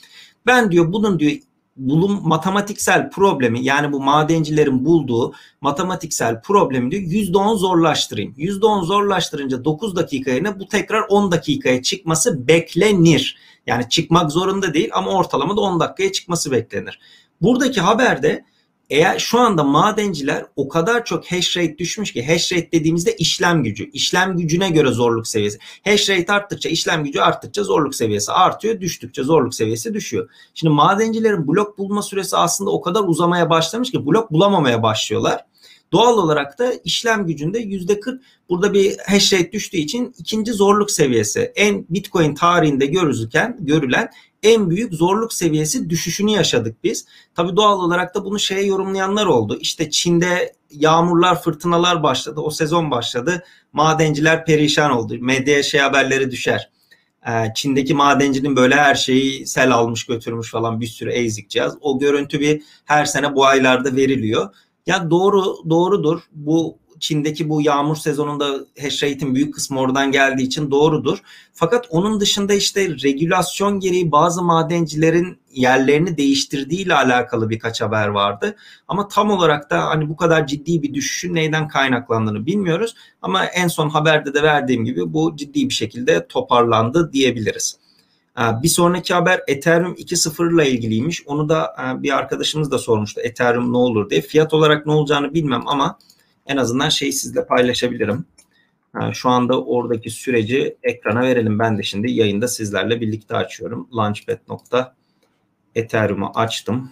Ben 0.45 0.71
diyor 0.71 0.93
bunun 0.93 1.19
diyor 1.19 1.31
bulun 1.77 2.19
matematiksel 2.23 3.09
problemi 3.09 3.63
yani 3.63 3.91
bu 3.91 3.99
madencilerin 3.99 4.85
bulduğu 4.85 5.33
matematiksel 5.61 6.41
problemi 6.41 6.91
diyor 6.91 7.03
%10 7.03 7.57
zorlaştırayım. 7.57 8.33
%10 8.37 8.85
zorlaştırınca 8.85 9.65
9 9.65 9.95
dakika 9.95 10.31
yerine 10.31 10.59
bu 10.59 10.67
tekrar 10.67 11.01
10 11.09 11.31
dakikaya 11.31 11.81
çıkması 11.81 12.47
beklenir. 12.47 13.37
Yani 13.67 13.89
çıkmak 13.89 14.31
zorunda 14.31 14.73
değil 14.73 14.89
ama 14.93 15.11
ortalamada 15.11 15.61
10 15.61 15.79
dakikaya 15.79 16.11
çıkması 16.11 16.51
beklenir. 16.51 16.99
Buradaki 17.41 17.81
haberde 17.81 18.45
eğer 18.89 19.19
şu 19.19 19.39
anda 19.39 19.63
madenciler 19.63 20.45
o 20.55 20.69
kadar 20.69 21.05
çok 21.05 21.31
hash 21.31 21.57
rate 21.57 21.77
düşmüş 21.77 22.13
ki 22.13 22.25
hash 22.27 22.53
rate 22.53 22.71
dediğimizde 22.71 23.15
işlem 23.15 23.63
gücü. 23.63 23.89
işlem 23.93 24.37
gücüne 24.37 24.69
göre 24.69 24.91
zorluk 24.91 25.27
seviyesi. 25.27 25.59
Hash 25.85 26.09
rate 26.09 26.33
arttıkça 26.33 26.69
işlem 26.69 27.03
gücü 27.03 27.19
arttıkça 27.19 27.63
zorluk 27.63 27.95
seviyesi 27.95 28.31
artıyor. 28.31 28.81
Düştükçe 28.81 29.23
zorluk 29.23 29.55
seviyesi 29.55 29.93
düşüyor. 29.93 30.29
Şimdi 30.53 30.73
madencilerin 30.73 31.47
blok 31.47 31.77
bulma 31.77 32.01
süresi 32.01 32.37
aslında 32.37 32.71
o 32.71 32.81
kadar 32.81 33.03
uzamaya 33.03 33.49
başlamış 33.49 33.91
ki 33.91 34.05
blok 34.05 34.31
bulamamaya 34.31 34.83
başlıyorlar. 34.83 35.45
Doğal 35.91 36.17
olarak 36.17 36.59
da 36.59 36.73
işlem 36.83 37.27
gücünde 37.27 37.59
yüzde 37.59 37.99
40 37.99 38.21
burada 38.49 38.73
bir 38.73 38.97
hash 39.07 39.33
rate 39.33 39.51
düştüğü 39.51 39.77
için 39.77 40.15
ikinci 40.17 40.53
zorluk 40.53 40.91
seviyesi 40.91 41.51
en 41.55 41.85
Bitcoin 41.89 42.35
tarihinde 42.35 42.85
görülürken 42.85 43.57
görülen 43.59 44.09
en 44.43 44.69
büyük 44.69 44.93
zorluk 44.93 45.33
seviyesi 45.33 45.89
düşüşünü 45.89 46.31
yaşadık 46.31 46.83
biz. 46.83 47.05
Tabii 47.35 47.55
doğal 47.55 47.79
olarak 47.79 48.15
da 48.15 48.25
bunu 48.25 48.39
şeye 48.39 48.65
yorumlayanlar 48.65 49.25
oldu. 49.25 49.57
İşte 49.61 49.89
Çin'de 49.89 50.53
yağmurlar, 50.71 51.41
fırtınalar 51.41 52.03
başladı. 52.03 52.39
O 52.39 52.49
sezon 52.49 52.91
başladı. 52.91 53.43
Madenciler 53.73 54.45
perişan 54.45 54.91
oldu. 54.91 55.17
Medyaya 55.21 55.63
şey 55.63 55.81
haberleri 55.81 56.31
düşer. 56.31 56.69
Ee, 57.27 57.31
Çin'deki 57.55 57.93
madencinin 57.93 58.55
böyle 58.55 58.75
her 58.75 58.95
şeyi 58.95 59.47
sel 59.47 59.71
almış 59.71 60.05
götürmüş 60.05 60.51
falan 60.51 60.81
bir 60.81 60.87
sürü 60.87 61.11
ezik 61.11 61.49
cihaz. 61.49 61.77
O 61.81 61.99
görüntü 61.99 62.39
bir 62.39 62.61
her 62.85 63.05
sene 63.05 63.35
bu 63.35 63.45
aylarda 63.45 63.95
veriliyor. 63.95 64.53
Ya 64.89 65.09
doğru 65.11 65.69
doğrudur. 65.69 66.19
Bu 66.31 66.77
Çin'deki 66.99 67.49
bu 67.49 67.61
yağmur 67.61 67.95
sezonunda 67.95 68.59
hash 68.81 69.03
rate'in 69.03 69.35
büyük 69.35 69.53
kısmı 69.53 69.79
oradan 69.79 70.11
geldiği 70.11 70.43
için 70.43 70.71
doğrudur. 70.71 71.17
Fakat 71.53 71.87
onun 71.89 72.19
dışında 72.19 72.53
işte 72.53 72.89
regülasyon 73.03 73.79
gereği 73.79 74.11
bazı 74.11 74.43
madencilerin 74.43 75.37
yerlerini 75.51 76.17
değiştirdiği 76.17 76.81
ile 76.85 76.95
alakalı 76.95 77.49
birkaç 77.49 77.81
haber 77.81 78.07
vardı. 78.07 78.55
Ama 78.87 79.07
tam 79.07 79.31
olarak 79.31 79.69
da 79.69 79.85
hani 79.85 80.09
bu 80.09 80.15
kadar 80.15 80.47
ciddi 80.47 80.83
bir 80.83 80.93
düşüşün 80.93 81.35
neyden 81.35 81.67
kaynaklandığını 81.67 82.45
bilmiyoruz. 82.45 82.95
Ama 83.21 83.45
en 83.45 83.67
son 83.67 83.89
haberde 83.89 84.33
de 84.33 84.43
verdiğim 84.43 84.85
gibi 84.85 85.13
bu 85.13 85.35
ciddi 85.35 85.69
bir 85.69 85.73
şekilde 85.73 86.27
toparlandı 86.27 87.13
diyebiliriz. 87.13 87.79
Ee, 88.37 88.41
bir 88.63 88.67
sonraki 88.67 89.13
haber 89.13 89.41
Ethereum 89.47 89.93
2.0 89.93 90.55
ile 90.55 90.71
ilgiliymiş. 90.71 91.27
Onu 91.27 91.49
da 91.49 91.75
e, 91.79 92.03
bir 92.03 92.17
arkadaşımız 92.17 92.71
da 92.71 92.77
sormuştu. 92.77 93.21
Ethereum 93.21 93.73
ne 93.73 93.77
olur 93.77 94.09
diye. 94.09 94.21
Fiyat 94.21 94.53
olarak 94.53 94.85
ne 94.85 94.91
olacağını 94.91 95.33
bilmem 95.33 95.67
ama 95.67 95.99
en 96.47 96.57
azından 96.57 96.89
şeyi 96.89 97.13
sizle 97.13 97.45
paylaşabilirim. 97.45 98.25
Ee, 98.95 99.13
şu 99.13 99.29
anda 99.29 99.63
oradaki 99.63 100.09
süreci 100.09 100.77
ekrana 100.83 101.21
verelim. 101.21 101.59
Ben 101.59 101.77
de 101.77 101.83
şimdi 101.83 102.11
yayında 102.11 102.47
sizlerle 102.47 103.01
birlikte 103.01 103.35
açıyorum. 103.35 103.89
Launchpad.ethereum'u 103.93 106.31
açtım. 106.35 106.91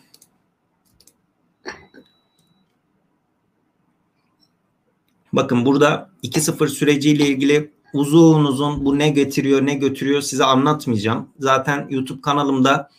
Bakın 5.33 5.65
burada 5.65 6.09
2.0 6.23 6.67
süreciyle 6.67 7.27
ilgili 7.27 7.71
uzun 7.93 8.85
bu 8.85 8.99
ne 8.99 9.09
getiriyor 9.09 9.65
ne 9.65 9.73
götürüyor 9.73 10.21
size 10.21 10.43
anlatmayacağım. 10.45 11.29
Zaten 11.39 11.87
YouTube 11.89 12.21
kanalımda 12.21 12.89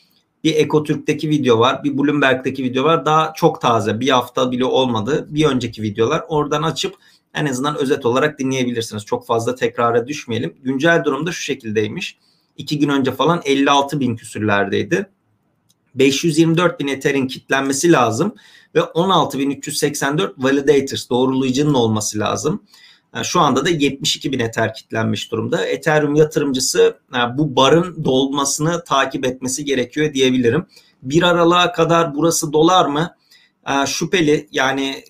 bir 0.45 0.55
Ekotürk'teki 0.55 1.31
video 1.31 1.59
var. 1.59 1.85
Bir 1.85 1.99
Bloomberg'deki 1.99 2.65
video 2.65 2.85
var. 2.85 3.07
Daha 3.07 3.33
çok 3.37 3.61
taze. 3.61 4.01
Bir 4.01 4.09
hafta 4.09 4.51
bile 4.51 4.65
olmadı. 4.65 5.27
Bir 5.31 5.45
önceki 5.45 5.83
videolar. 5.83 6.25
Oradan 6.29 6.63
açıp 6.63 6.95
en 7.35 7.47
azından 7.47 7.77
özet 7.77 8.07
olarak 8.07 8.39
dinleyebilirsiniz. 8.39 9.05
Çok 9.05 9.27
fazla 9.27 9.55
tekrara 9.55 10.09
düşmeyelim. 10.09 10.55
Güncel 10.63 11.05
durumda 11.05 11.33
şu 11.33 11.43
şekildeymiş. 11.43 12.19
İki 12.57 12.79
gün 12.79 12.89
önce 12.89 13.13
falan 13.13 13.41
56 13.45 14.01
bin 14.01 14.17
küsürlerdeydi. 14.17 15.11
524 15.95 16.81
bin 16.81 16.89
Ether'in 16.89 17.27
kitlenmesi 17.27 17.93
lazım 17.93 18.35
ve 18.75 18.81
16.384 18.81 20.33
validators 20.39 21.11
doğrulayıcının 21.11 21.75
olması 21.75 22.19
lazım. 22.19 22.63
Şu 23.23 23.41
anda 23.41 23.65
da 23.65 23.71
72 23.71 24.33
bin 24.33 24.39
Ether 24.39 24.75
kitlenmiş 24.75 25.33
durumda. 25.33 25.67
Ethereum 25.67 26.15
yatırımcısı 26.15 26.99
bu 27.35 27.57
barın 27.57 28.05
dolmasını 28.05 28.85
takip 28.85 29.27
etmesi 29.27 29.65
gerekiyor 29.65 30.15
diyebilirim. 30.15 30.67
Bir 31.03 31.23
aralığa 31.23 31.73
kadar 31.73 32.15
burası 32.15 32.53
dolar 32.53 32.87
mı? 32.87 33.15
Ee, 33.69 33.87
şüpheli 33.87 34.49
yani 34.53 35.05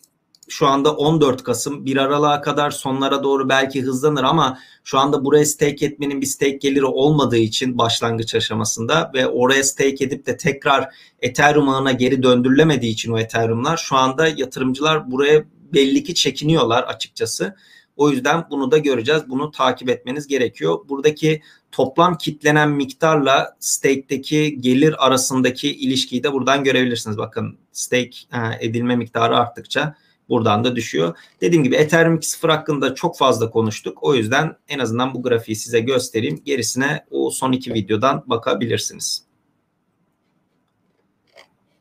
şu 0.48 0.66
anda 0.66 0.96
14 0.96 1.42
Kasım 1.42 1.86
bir 1.86 1.96
aralığa 1.96 2.40
kadar 2.40 2.70
sonlara 2.70 3.22
doğru 3.22 3.48
belki 3.48 3.82
hızlanır 3.82 4.24
ama 4.24 4.58
şu 4.84 4.98
anda 4.98 5.24
buraya 5.24 5.44
stake 5.44 5.86
etmenin 5.86 6.20
bir 6.20 6.26
stake 6.26 6.56
geliri 6.56 6.84
olmadığı 6.84 7.36
için 7.36 7.78
başlangıç 7.78 8.34
aşamasında 8.34 9.10
ve 9.14 9.26
oraya 9.26 9.64
stake 9.64 10.04
edip 10.04 10.26
de 10.26 10.36
tekrar 10.36 10.94
Ethereum 11.20 11.68
ağına 11.68 11.92
geri 11.92 12.22
döndürülemediği 12.22 12.92
için 12.92 13.12
o 13.12 13.18
Ethereum'lar 13.18 13.76
şu 13.76 13.96
anda 13.96 14.28
yatırımcılar 14.28 15.10
buraya 15.10 15.44
belli 15.72 16.04
ki 16.04 16.14
çekiniyorlar 16.14 16.82
açıkçası. 16.82 17.54
O 17.98 18.10
yüzden 18.10 18.44
bunu 18.50 18.70
da 18.70 18.78
göreceğiz. 18.78 19.22
Bunu 19.28 19.50
takip 19.50 19.88
etmeniz 19.88 20.26
gerekiyor. 20.26 20.78
Buradaki 20.88 21.42
toplam 21.72 22.18
kitlenen 22.18 22.70
miktarla 22.70 23.56
stake'deki 23.60 24.60
gelir 24.60 25.06
arasındaki 25.06 25.76
ilişkiyi 25.76 26.22
de 26.22 26.32
buradan 26.32 26.64
görebilirsiniz. 26.64 27.18
Bakın 27.18 27.58
stake 27.72 28.10
e, 28.32 28.66
edilme 28.66 28.96
miktarı 28.96 29.36
arttıkça 29.36 29.94
buradan 30.28 30.64
da 30.64 30.76
düşüyor. 30.76 31.16
Dediğim 31.40 31.64
gibi 31.64 31.74
Ethereum 31.74 32.16
2.0 32.16 32.50
hakkında 32.50 32.94
çok 32.94 33.18
fazla 33.18 33.50
konuştuk. 33.50 33.98
O 34.02 34.14
yüzden 34.14 34.56
en 34.68 34.78
azından 34.78 35.14
bu 35.14 35.22
grafiği 35.22 35.56
size 35.56 35.80
göstereyim. 35.80 36.42
Gerisine 36.44 37.04
o 37.10 37.30
son 37.30 37.52
iki 37.52 37.74
videodan 37.74 38.24
bakabilirsiniz. 38.26 39.22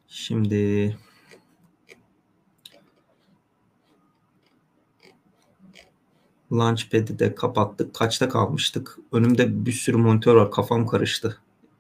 Şimdi 0.08 0.98
Launchpad'i 6.52 7.20
de 7.20 7.36
kapattık. 7.36 7.94
Kaçta 7.94 8.30
kalmıştık? 8.30 8.98
Önümde 9.12 9.66
bir 9.66 9.72
sürü 9.72 9.98
monitör 9.98 10.36
var. 10.36 10.52
Kafam 10.52 10.88
karıştı. 10.88 11.38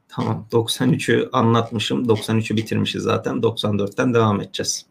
Tamam 0.10 0.47
93'ü 0.51 1.30
anlatmışım. 1.32 2.08
93'ü 2.08 2.56
bitirmişiz 2.56 3.03
zaten. 3.03 3.36
94'ten 3.36 4.13
devam 4.13 4.41
edeceğiz. 4.41 4.86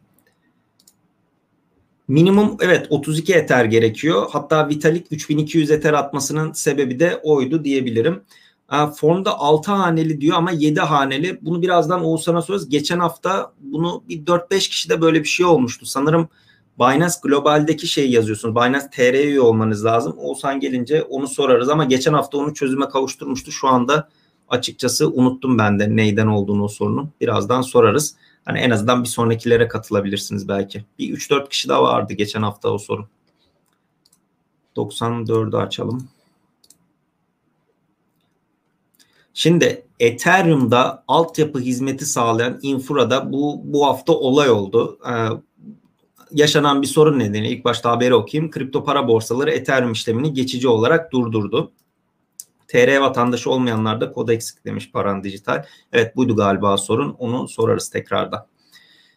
Minimum 2.08 2.56
evet 2.60 2.86
32 2.90 3.34
Ether 3.34 3.64
gerekiyor. 3.64 4.26
Hatta 4.30 4.68
Vitalik 4.68 5.06
3200 5.10 5.70
Ether 5.70 5.92
atmasının 5.92 6.52
sebebi 6.52 7.00
de 7.00 7.20
oydu 7.22 7.64
diyebilirim. 7.64 8.22
Formda 8.96 9.38
6 9.38 9.72
haneli 9.72 10.20
diyor 10.20 10.36
ama 10.36 10.50
7 10.50 10.80
haneli. 10.80 11.38
Bunu 11.42 11.62
birazdan 11.62 12.04
Oğuzhan'a 12.04 12.42
sorarız. 12.42 12.68
Geçen 12.68 12.98
hafta 12.98 13.52
bunu 13.60 14.02
bir 14.08 14.26
4-5 14.26 14.68
kişide 14.68 15.00
böyle 15.00 15.20
bir 15.20 15.28
şey 15.28 15.46
olmuştu. 15.46 15.86
Sanırım 15.86 16.28
Binance 16.80 17.14
Global'deki 17.22 17.86
şeyi 17.86 18.12
yazıyorsunuz. 18.12 18.54
Binance 18.54 18.86
TR'ye 18.92 19.24
üye 19.24 19.40
olmanız 19.40 19.84
lazım. 19.84 20.14
Oğuzhan 20.18 20.60
gelince 20.60 21.02
onu 21.02 21.28
sorarız 21.28 21.68
ama 21.68 21.84
geçen 21.84 22.12
hafta 22.12 22.38
onu 22.38 22.54
çözüme 22.54 22.88
kavuşturmuştu. 22.88 23.52
Şu 23.52 23.68
anda 23.68 24.08
açıkçası 24.48 25.08
unuttum 25.08 25.58
ben 25.58 25.78
de 25.78 25.96
neyden 25.96 26.26
olduğunu 26.26 26.64
o 26.64 26.68
sorunun. 26.68 27.10
Birazdan 27.20 27.62
sorarız. 27.62 28.16
Hani 28.44 28.58
en 28.58 28.70
azından 28.70 29.02
bir 29.02 29.08
sonrakilere 29.08 29.68
katılabilirsiniz 29.68 30.48
belki. 30.48 30.84
Bir 30.98 31.16
3-4 31.16 31.48
kişi 31.48 31.68
daha 31.68 31.82
vardı 31.82 32.12
geçen 32.12 32.42
hafta 32.42 32.68
o 32.70 32.78
sorun. 32.78 33.06
94'ü 34.76 35.56
açalım. 35.56 36.08
Şimdi 39.34 39.86
Ethereum'da 40.00 41.04
altyapı 41.08 41.58
hizmeti 41.58 42.06
sağlayan 42.06 42.58
Infra'da 42.62 43.32
bu 43.32 43.60
bu 43.64 43.86
hafta 43.86 44.12
olay 44.12 44.50
oldu. 44.50 44.98
Ee, 45.08 45.28
yaşanan 46.32 46.82
bir 46.82 46.86
sorun 46.86 47.18
nedeniyle 47.18 47.48
ilk 47.48 47.64
başta 47.64 47.90
haberi 47.90 48.14
okuyayım. 48.14 48.50
Kripto 48.50 48.84
para 48.84 49.08
borsaları 49.08 49.50
Ethereum 49.50 49.92
işlemini 49.92 50.32
geçici 50.32 50.68
olarak 50.68 51.12
durdurdu. 51.12 51.72
TR 52.68 52.96
vatandaşı 52.96 53.50
olmayanlar 53.50 54.00
da 54.00 54.12
kod 54.12 54.28
eksik 54.28 54.64
demiş 54.64 54.90
Paran 54.92 55.24
Dijital. 55.24 55.64
Evet 55.92 56.16
buydu 56.16 56.36
galiba 56.36 56.76
sorun. 56.76 57.16
Onu 57.18 57.48
sorarız 57.48 57.90
tekrardan. 57.90 58.46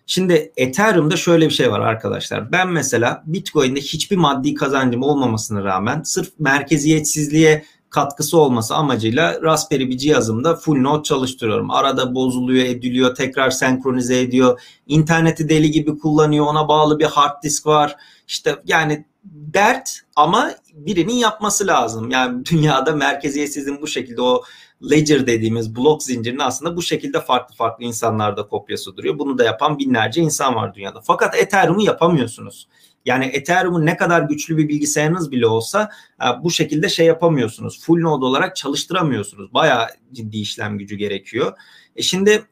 Şimdi 0.05 0.51
Ethereum'da 0.57 1.17
şöyle 1.17 1.45
bir 1.45 1.53
şey 1.53 1.71
var 1.71 1.79
arkadaşlar. 1.79 2.51
Ben 2.51 2.69
mesela 2.69 3.23
Bitcoin'de 3.25 3.79
hiçbir 3.79 4.17
maddi 4.17 4.53
kazancım 4.53 5.03
olmamasına 5.03 5.63
rağmen 5.63 6.01
sırf 6.01 6.29
merkeziyetsizliğe 6.39 7.65
katkısı 7.89 8.37
olması 8.37 8.75
amacıyla 8.75 9.41
Raspberry 9.41 9.89
bir 9.89 9.97
cihazımda 9.97 10.55
full 10.55 10.81
node 10.81 11.03
çalıştırıyorum. 11.03 11.71
Arada 11.71 12.15
bozuluyor, 12.15 12.65
ediliyor, 12.65 13.15
tekrar 13.15 13.49
senkronize 13.49 14.21
ediyor. 14.21 14.61
İnterneti 14.87 15.49
deli 15.49 15.71
gibi 15.71 15.97
kullanıyor. 15.97 16.45
Ona 16.45 16.67
bağlı 16.67 16.99
bir 16.99 17.05
hard 17.05 17.43
disk 17.43 17.65
var. 17.65 17.95
İşte 18.27 18.55
yani 18.65 19.05
dert 19.23 19.99
ama 20.15 20.51
birinin 20.73 21.13
yapması 21.13 21.67
lazım. 21.67 22.11
Yani 22.11 22.45
dünyada 22.51 22.95
merkeziyetsizliğin 22.95 23.81
bu 23.81 23.87
şekilde 23.87 24.21
o 24.21 24.43
ledger 24.89 25.27
dediğimiz 25.27 25.75
blok 25.75 26.03
zincirinin 26.03 26.39
aslında 26.39 26.75
bu 26.75 26.81
şekilde 26.81 27.21
farklı 27.21 27.55
farklı 27.55 27.85
insanlarda 27.85 28.47
kopyası 28.47 28.97
duruyor. 28.97 29.19
Bunu 29.19 29.37
da 29.37 29.43
yapan 29.43 29.79
binlerce 29.79 30.21
insan 30.21 30.55
var 30.55 30.75
dünyada. 30.75 31.01
Fakat 31.01 31.37
Ethereum'u 31.37 31.81
yapamıyorsunuz. 31.81 32.67
Yani 33.09 33.25
Ethereum'un 33.25 33.85
ne 33.85 33.97
kadar 33.97 34.21
güçlü 34.21 34.57
bir 34.57 34.67
bilgisayarınız 34.67 35.31
bile 35.31 35.47
olsa 35.47 35.89
e, 36.21 36.43
bu 36.43 36.51
şekilde 36.51 36.89
şey 36.89 37.05
yapamıyorsunuz. 37.05 37.81
Full 37.81 38.01
node 38.01 38.25
olarak 38.25 38.55
çalıştıramıyorsunuz. 38.55 39.53
Bayağı 39.53 39.87
ciddi 40.13 40.37
işlem 40.37 40.77
gücü 40.77 40.95
gerekiyor. 40.95 41.53
E 41.95 42.01
şimdi 42.01 42.43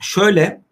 şöyle 0.00 0.64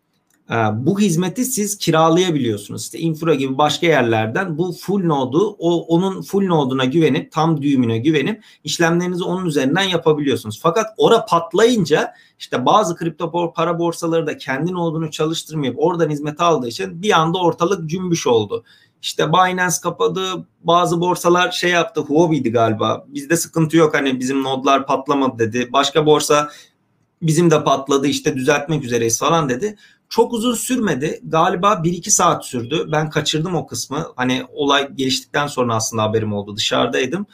ee, 0.53 0.55
bu 0.75 1.01
hizmeti 1.01 1.45
siz 1.45 1.79
kiralayabiliyorsunuz. 1.79 2.83
İşte 2.83 2.99
infra 2.99 3.35
gibi 3.35 3.59
başka 3.59 3.87
yerlerden 3.87 4.59
bu 4.59 4.73
full 4.73 5.05
node'u 5.07 5.57
o 5.59 5.81
onun 5.87 6.23
full 6.23 6.47
node'una 6.47 6.85
güvenip 6.85 7.33
tam 7.33 7.62
düğümüne 7.62 7.99
güvenip 7.99 8.45
işlemlerinizi 8.65 9.25
onun 9.25 9.47
üzerinden 9.47 9.83
yapabiliyorsunuz. 9.83 10.61
Fakat 10.62 10.87
ora 10.97 11.25
patlayınca 11.27 12.15
işte 12.38 12.67
bazı 12.67 12.97
kripto 12.97 13.53
para 13.57 13.79
borsaları 13.79 14.27
da 14.27 14.37
kendi 14.37 14.73
node'unu 14.73 15.11
çalıştırmayıp 15.11 15.75
oradan 15.79 16.11
hizmet 16.11 16.41
aldığı 16.41 16.69
için 16.69 17.03
bir 17.03 17.21
anda 17.21 17.38
ortalık 17.38 17.91
cümbüş 17.91 18.27
oldu. 18.27 18.65
İşte 19.03 19.33
Binance 19.33 19.77
kapadı, 19.83 20.47
bazı 20.61 21.01
borsalar 21.01 21.51
şey 21.51 21.71
yaptı, 21.71 22.01
Huobi'ydi 22.01 22.53
galiba. 22.53 23.05
Bizde 23.09 23.37
sıkıntı 23.37 23.77
yok 23.77 23.95
hani 23.95 24.21
bizim 24.21 24.43
nodlar 24.43 24.87
patlamadı 24.87 25.38
dedi. 25.38 25.73
Başka 25.73 26.07
borsa 26.07 26.51
bizim 27.23 27.51
de 27.51 27.65
patladı 27.65 28.07
işte 28.07 28.37
düzeltmek 28.37 28.85
üzereyiz 28.85 29.19
falan 29.19 29.49
dedi. 29.49 29.77
Çok 30.09 30.33
uzun 30.33 30.55
sürmedi. 30.55 31.21
Galiba 31.25 31.73
1-2 31.73 32.11
saat 32.11 32.47
sürdü. 32.47 32.88
Ben 32.93 33.11
kaçırdım 33.11 33.55
o 33.55 33.67
kısmı. 33.67 34.07
Hani 34.17 34.47
olay 34.53 34.88
geliştikten 34.95 35.47
sonra 35.47 35.75
aslında 35.75 36.03
haberim 36.03 36.33
oldu. 36.33 36.57
Dışarıdaydım. 36.57 37.27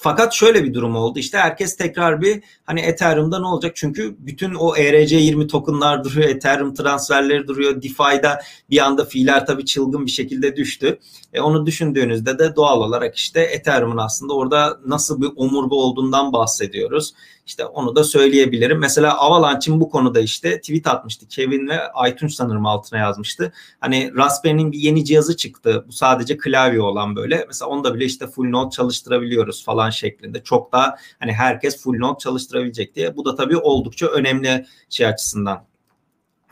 Fakat 0.00 0.32
şöyle 0.32 0.64
bir 0.64 0.74
durum 0.74 0.96
oldu. 0.96 1.18
İşte 1.18 1.38
herkes 1.38 1.76
tekrar 1.76 2.20
bir 2.20 2.42
hani 2.64 2.80
Ethereum'da 2.80 3.38
ne 3.40 3.46
olacak? 3.46 3.72
Çünkü 3.74 4.16
bütün 4.18 4.54
o 4.54 4.76
ERC20 4.76 5.48
tokenlar 5.48 6.04
duruyor, 6.04 6.28
Ethereum 6.28 6.74
transferleri 6.74 7.48
duruyor. 7.48 7.82
DeFi'da 7.82 8.40
bir 8.70 8.78
anda 8.78 9.04
fiiller 9.04 9.46
tabii 9.46 9.64
çılgın 9.64 10.06
bir 10.06 10.10
şekilde 10.10 10.56
düştü. 10.56 10.98
E 11.32 11.40
onu 11.40 11.66
düşündüğünüzde 11.66 12.38
de 12.38 12.56
doğal 12.56 12.80
olarak 12.80 13.16
işte 13.16 13.40
Ethereum'un 13.40 13.96
aslında 13.96 14.34
orada 14.34 14.80
nasıl 14.86 15.20
bir 15.20 15.28
omurga 15.36 15.74
olduğundan 15.74 16.32
bahsediyoruz. 16.32 17.14
İşte 17.50 17.64
onu 17.64 17.96
da 17.96 18.04
söyleyebilirim. 18.04 18.78
Mesela 18.78 19.18
Avalanche'in 19.18 19.80
bu 19.80 19.90
konuda 19.90 20.20
işte 20.20 20.60
tweet 20.60 20.86
atmıştı. 20.86 21.28
Kevin 21.28 21.68
ve 21.68 21.78
iTunes 22.08 22.34
sanırım 22.34 22.66
altına 22.66 22.98
yazmıştı. 22.98 23.52
Hani 23.80 24.12
Raspberry'nin 24.16 24.72
bir 24.72 24.78
yeni 24.78 25.04
cihazı 25.04 25.36
çıktı. 25.36 25.84
Bu 25.88 25.92
sadece 25.92 26.36
klavye 26.36 26.80
olan 26.80 27.16
böyle. 27.16 27.44
Mesela 27.48 27.68
onda 27.68 27.94
bile 27.94 28.04
işte 28.04 28.26
full 28.26 28.50
node 28.50 28.70
çalıştırabiliyoruz 28.70 29.64
falan 29.64 29.90
şeklinde. 29.90 30.42
Çok 30.42 30.72
daha 30.72 30.96
hani 31.18 31.32
herkes 31.32 31.82
full 31.82 31.98
node 31.98 32.18
çalıştırabilecek 32.18 32.94
diye. 32.94 33.16
Bu 33.16 33.24
da 33.24 33.34
tabii 33.34 33.56
oldukça 33.56 34.06
önemli 34.06 34.66
şey 34.88 35.06
açısından. 35.06 35.64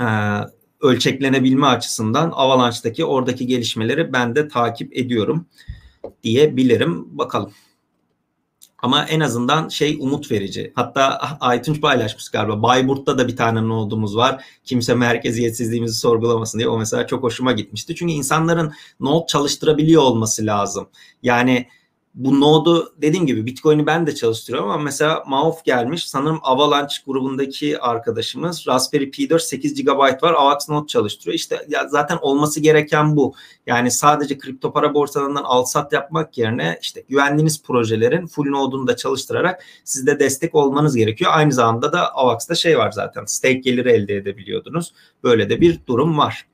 Ee, 0.01 0.05
ölçeklenebilme 0.81 1.67
açısından 1.67 2.31
Avalanche'daki 2.35 3.05
oradaki 3.05 3.47
gelişmeleri 3.47 4.13
ben 4.13 4.37
de 4.37 4.49
takip 4.49 4.97
ediyorum 4.97 5.47
diyebilirim. 6.23 7.19
Bakalım. 7.19 7.53
Ama 8.83 9.05
en 9.05 9.21
azından 9.21 9.69
şey 9.69 9.97
umut 10.01 10.31
verici. 10.31 10.73
Hatta 10.75 11.19
Aytunç 11.41 11.81
paylaşmış 11.81 12.29
galiba. 12.29 12.63
Bayburt'ta 12.63 13.19
da 13.19 13.29
bir 13.29 13.37
tane 13.37 13.69
nodumuz 13.69 14.17
var. 14.17 14.45
Kimse 14.65 14.95
merkeziyetsizliğimizi 14.95 15.99
sorgulamasın 15.99 16.59
diye. 16.59 16.69
O 16.69 16.79
mesela 16.79 17.07
çok 17.07 17.23
hoşuma 17.23 17.53
gitmişti. 17.53 17.95
Çünkü 17.95 18.13
insanların 18.13 18.73
node 19.01 19.27
çalıştırabiliyor 19.27 20.03
olması 20.03 20.47
lazım. 20.47 20.89
Yani 21.23 21.67
bu 22.19 22.41
node'u 22.41 22.93
dediğim 22.97 23.27
gibi 23.27 23.47
Bitcoin'i 23.47 23.87
ben 23.87 24.07
de 24.07 24.15
çalıştırıyorum 24.15 24.71
ama 24.71 24.83
mesela 24.83 25.25
Mauf 25.27 25.65
gelmiş. 25.65 26.09
Sanırım 26.09 26.41
Avalanche 26.43 26.95
grubundaki 27.07 27.81
arkadaşımız 27.81 28.67
Raspberry 28.69 29.11
Pi 29.11 29.31
4 29.31 29.43
8 29.43 29.85
GB 29.85 29.89
var. 29.89 30.19
AVAX 30.23 30.69
node 30.69 30.87
çalıştırıyor. 30.87 31.35
İşte 31.35 31.67
ya 31.69 31.89
zaten 31.89 32.19
olması 32.23 32.61
gereken 32.61 33.17
bu. 33.17 33.35
Yani 33.67 33.91
sadece 33.91 34.39
kripto 34.39 34.73
para 34.73 34.95
borsalarından 34.95 35.45
al 35.45 35.65
sat 35.65 35.93
yapmak 35.93 36.39
yerine 36.39 36.79
işte 36.83 37.05
güvendiğiniz 37.09 37.63
projelerin 37.63 38.27
full 38.27 38.51
node'unu 38.51 38.87
da 38.87 38.97
çalıştırarak 38.97 39.65
sizde 39.85 40.19
destek 40.19 40.55
olmanız 40.55 40.97
gerekiyor. 40.97 41.31
Aynı 41.35 41.53
zamanda 41.53 41.93
da 41.93 42.15
AVAX'ta 42.15 42.55
şey 42.55 42.79
var 42.79 42.91
zaten. 42.91 43.25
Stake 43.25 43.55
geliri 43.55 43.91
elde 43.91 44.17
edebiliyordunuz. 44.17 44.93
Böyle 45.25 45.51
de 45.51 45.61
bir 45.61 45.81
durum 45.87 46.19
var. 46.19 46.47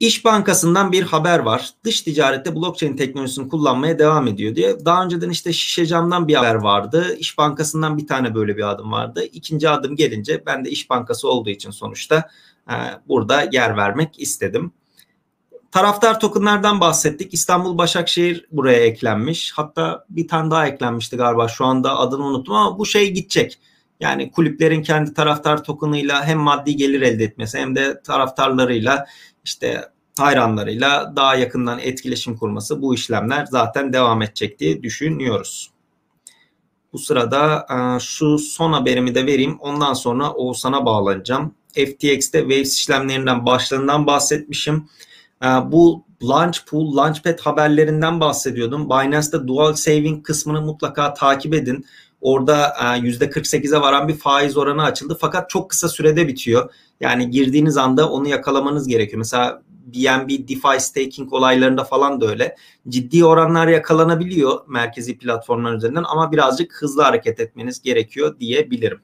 İş 0.00 0.24
Bankası'ndan 0.24 0.92
bir 0.92 1.02
haber 1.02 1.38
var. 1.38 1.70
Dış 1.84 2.02
ticarette 2.02 2.56
blockchain 2.56 2.96
teknolojisini 2.96 3.48
kullanmaya 3.48 3.98
devam 3.98 4.28
ediyor 4.28 4.54
diye. 4.54 4.84
Daha 4.84 5.04
önceden 5.04 5.30
işte 5.30 5.52
Şişe 5.52 5.86
Cam'dan 5.86 6.28
bir 6.28 6.34
haber 6.34 6.54
vardı. 6.54 7.16
İş 7.18 7.38
Bankası'ndan 7.38 7.98
bir 7.98 8.06
tane 8.06 8.34
böyle 8.34 8.56
bir 8.56 8.70
adım 8.70 8.92
vardı. 8.92 9.24
İkinci 9.32 9.68
adım 9.68 9.96
gelince 9.96 10.42
ben 10.46 10.64
de 10.64 10.70
İş 10.70 10.90
Bankası 10.90 11.28
olduğu 11.28 11.50
için 11.50 11.70
sonuçta 11.70 12.30
e, 12.70 12.74
burada 13.08 13.48
yer 13.52 13.76
vermek 13.76 14.20
istedim. 14.20 14.72
Taraftar 15.70 16.20
tokenlardan 16.20 16.80
bahsettik. 16.80 17.34
İstanbul 17.34 17.78
Başakşehir 17.78 18.46
buraya 18.50 18.78
eklenmiş. 18.78 19.52
Hatta 19.56 20.04
bir 20.10 20.28
tane 20.28 20.50
daha 20.50 20.66
eklenmişti 20.66 21.16
galiba. 21.16 21.48
Şu 21.48 21.64
anda 21.64 21.98
adını 21.98 22.24
unuttum 22.24 22.54
ama 22.54 22.78
bu 22.78 22.86
şey 22.86 23.10
gidecek. 23.10 23.58
Yani 24.00 24.30
kulüplerin 24.30 24.82
kendi 24.82 25.14
taraftar 25.14 25.64
tokenıyla 25.64 26.26
hem 26.26 26.38
maddi 26.38 26.76
gelir 26.76 27.02
elde 27.02 27.24
etmesi 27.24 27.58
hem 27.58 27.76
de 27.76 28.02
taraftarlarıyla 28.02 29.06
işte 29.44 29.84
hayranlarıyla 30.18 31.12
daha 31.16 31.34
yakından 31.34 31.78
etkileşim 31.78 32.36
kurması 32.36 32.82
bu 32.82 32.94
işlemler 32.94 33.46
zaten 33.46 33.92
devam 33.92 34.22
edecek 34.22 34.58
diye 34.58 34.82
düşünüyoruz. 34.82 35.70
Bu 36.92 36.98
sırada 36.98 37.66
e, 37.70 38.00
şu 38.00 38.38
son 38.38 38.72
haberimi 38.72 39.14
de 39.14 39.26
vereyim. 39.26 39.58
Ondan 39.60 39.92
sonra 39.92 40.32
Oğuzhan'a 40.32 40.86
bağlanacağım. 40.86 41.54
FTX'te 41.72 42.40
Waves 42.40 42.78
işlemlerinden 42.78 43.46
başlarından 43.46 44.06
bahsetmişim. 44.06 44.88
E, 45.42 45.46
bu 45.46 46.04
Launch 46.22 46.58
Pool, 46.70 46.96
Launchpad 46.96 47.40
haberlerinden 47.40 48.20
bahsediyordum. 48.20 48.90
Binance'da 48.90 49.48
Dual 49.48 49.74
Saving 49.74 50.26
kısmını 50.26 50.60
mutlaka 50.62 51.14
takip 51.14 51.54
edin. 51.54 51.86
Orada 52.20 52.68
%48'e 52.78 53.80
varan 53.80 54.08
bir 54.08 54.16
faiz 54.16 54.56
oranı 54.56 54.82
açıldı. 54.82 55.18
Fakat 55.20 55.50
çok 55.50 55.70
kısa 55.70 55.88
sürede 55.88 56.28
bitiyor. 56.28 56.74
Yani 57.00 57.30
girdiğiniz 57.30 57.76
anda 57.76 58.10
onu 58.10 58.28
yakalamanız 58.28 58.88
gerekiyor. 58.88 59.18
Mesela 59.18 59.62
BNB 59.86 60.28
DeFi 60.28 60.80
staking 60.80 61.32
olaylarında 61.32 61.84
falan 61.84 62.20
da 62.20 62.26
öyle. 62.26 62.56
Ciddi 62.88 63.24
oranlar 63.24 63.68
yakalanabiliyor 63.68 64.68
merkezi 64.68 65.18
platformlar 65.18 65.74
üzerinden 65.74 66.04
ama 66.08 66.32
birazcık 66.32 66.82
hızlı 66.82 67.02
hareket 67.02 67.40
etmeniz 67.40 67.82
gerekiyor 67.82 68.38
diyebilirim. 68.40 69.00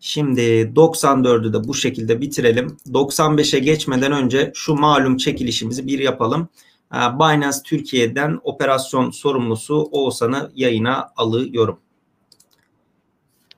Şimdi 0.00 0.40
94'ü 0.76 1.52
de 1.52 1.68
bu 1.68 1.74
şekilde 1.74 2.20
bitirelim. 2.20 2.76
95'e 2.86 3.58
geçmeden 3.58 4.12
önce 4.12 4.52
şu 4.54 4.74
malum 4.74 5.16
çekilişimizi 5.16 5.86
bir 5.86 5.98
yapalım. 5.98 6.48
Binance 6.92 7.58
Türkiye'den 7.64 8.40
operasyon 8.44 9.10
sorumlusu 9.10 9.88
Oğuzhan'ı 9.92 10.50
yayına 10.54 11.12
alıyorum. 11.16 11.78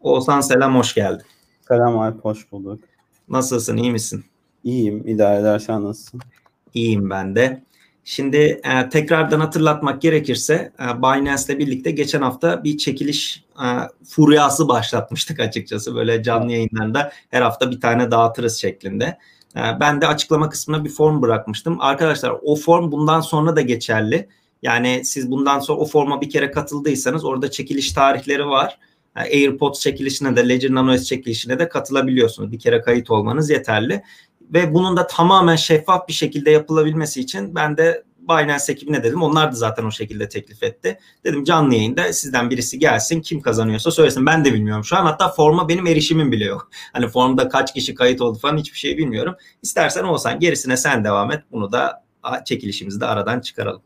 Oğuzhan 0.00 0.40
selam, 0.40 0.76
hoş 0.76 0.94
geldin. 0.94 1.26
Selam 1.68 1.98
Alp, 1.98 2.24
hoş 2.24 2.52
bulduk. 2.52 2.84
Nasılsın, 3.28 3.76
iyi 3.76 3.92
misin? 3.92 4.24
İyiyim, 4.64 5.08
idare 5.08 5.40
edersen 5.40 5.84
nasılsın? 5.84 6.20
İyiyim 6.74 7.10
ben 7.10 7.36
de. 7.36 7.64
Şimdi 8.04 8.36
e, 8.36 8.88
tekrardan 8.88 9.40
hatırlatmak 9.40 10.02
gerekirse 10.02 10.72
e, 10.80 11.02
Binance 11.02 11.42
ile 11.48 11.58
birlikte 11.58 11.90
geçen 11.90 12.22
hafta 12.22 12.64
bir 12.64 12.78
çekiliş 12.78 13.44
e, 13.64 13.66
furyası 14.04 14.68
başlatmıştık 14.68 15.40
açıkçası. 15.40 15.94
Böyle 15.94 16.22
canlı 16.22 16.52
yayınlarında 16.52 17.12
her 17.28 17.42
hafta 17.42 17.70
bir 17.70 17.80
tane 17.80 18.10
dağıtırız 18.10 18.56
şeklinde. 18.56 19.18
E, 19.56 19.60
ben 19.80 20.00
de 20.00 20.06
açıklama 20.06 20.48
kısmına 20.48 20.84
bir 20.84 20.90
form 20.90 21.22
bırakmıştım. 21.22 21.80
Arkadaşlar 21.80 22.34
o 22.42 22.56
form 22.56 22.92
bundan 22.92 23.20
sonra 23.20 23.56
da 23.56 23.60
geçerli. 23.60 24.28
Yani 24.62 25.02
siz 25.04 25.30
bundan 25.30 25.60
sonra 25.60 25.78
o 25.78 25.86
forma 25.86 26.20
bir 26.20 26.30
kere 26.30 26.50
katıldıysanız 26.50 27.24
orada 27.24 27.50
çekiliş 27.50 27.92
tarihleri 27.92 28.46
var. 28.46 28.78
AirPods 29.14 29.80
çekilişine 29.80 30.36
de 30.36 30.48
Ledger 30.48 30.74
Nano 30.74 30.96
S 30.96 31.04
çekilişine 31.04 31.58
de 31.58 31.68
katılabiliyorsunuz. 31.68 32.52
Bir 32.52 32.58
kere 32.58 32.80
kayıt 32.80 33.10
olmanız 33.10 33.50
yeterli. 33.50 34.02
Ve 34.42 34.74
bunun 34.74 34.96
da 34.96 35.06
tamamen 35.06 35.56
şeffaf 35.56 36.08
bir 36.08 36.12
şekilde 36.12 36.50
yapılabilmesi 36.50 37.20
için 37.20 37.54
ben 37.54 37.76
de 37.76 38.04
Binance 38.28 38.72
ekibine 38.72 39.02
dedim. 39.04 39.22
Onlar 39.22 39.52
da 39.52 39.56
zaten 39.56 39.84
o 39.84 39.90
şekilde 39.90 40.28
teklif 40.28 40.62
etti. 40.62 40.98
Dedim 41.24 41.44
canlı 41.44 41.74
yayında 41.74 42.12
sizden 42.12 42.50
birisi 42.50 42.78
gelsin. 42.78 43.20
Kim 43.20 43.40
kazanıyorsa 43.40 43.90
söylesin. 43.90 44.26
Ben 44.26 44.44
de 44.44 44.54
bilmiyorum 44.54 44.84
şu 44.84 44.96
an. 44.96 45.04
Hatta 45.04 45.28
forma 45.28 45.68
benim 45.68 45.86
erişimim 45.86 46.32
bile 46.32 46.44
yok. 46.44 46.70
Hani 46.92 47.08
formda 47.08 47.48
kaç 47.48 47.74
kişi 47.74 47.94
kayıt 47.94 48.20
oldu 48.20 48.38
falan 48.38 48.56
hiçbir 48.56 48.78
şey 48.78 48.98
bilmiyorum. 48.98 49.34
İstersen 49.62 50.04
olsan 50.04 50.40
gerisine 50.40 50.76
sen 50.76 51.04
devam 51.04 51.32
et. 51.32 51.44
Bunu 51.52 51.72
da 51.72 52.04
çekilişimizi 52.44 53.00
de 53.00 53.06
aradan 53.06 53.40
çıkaralım. 53.40 53.82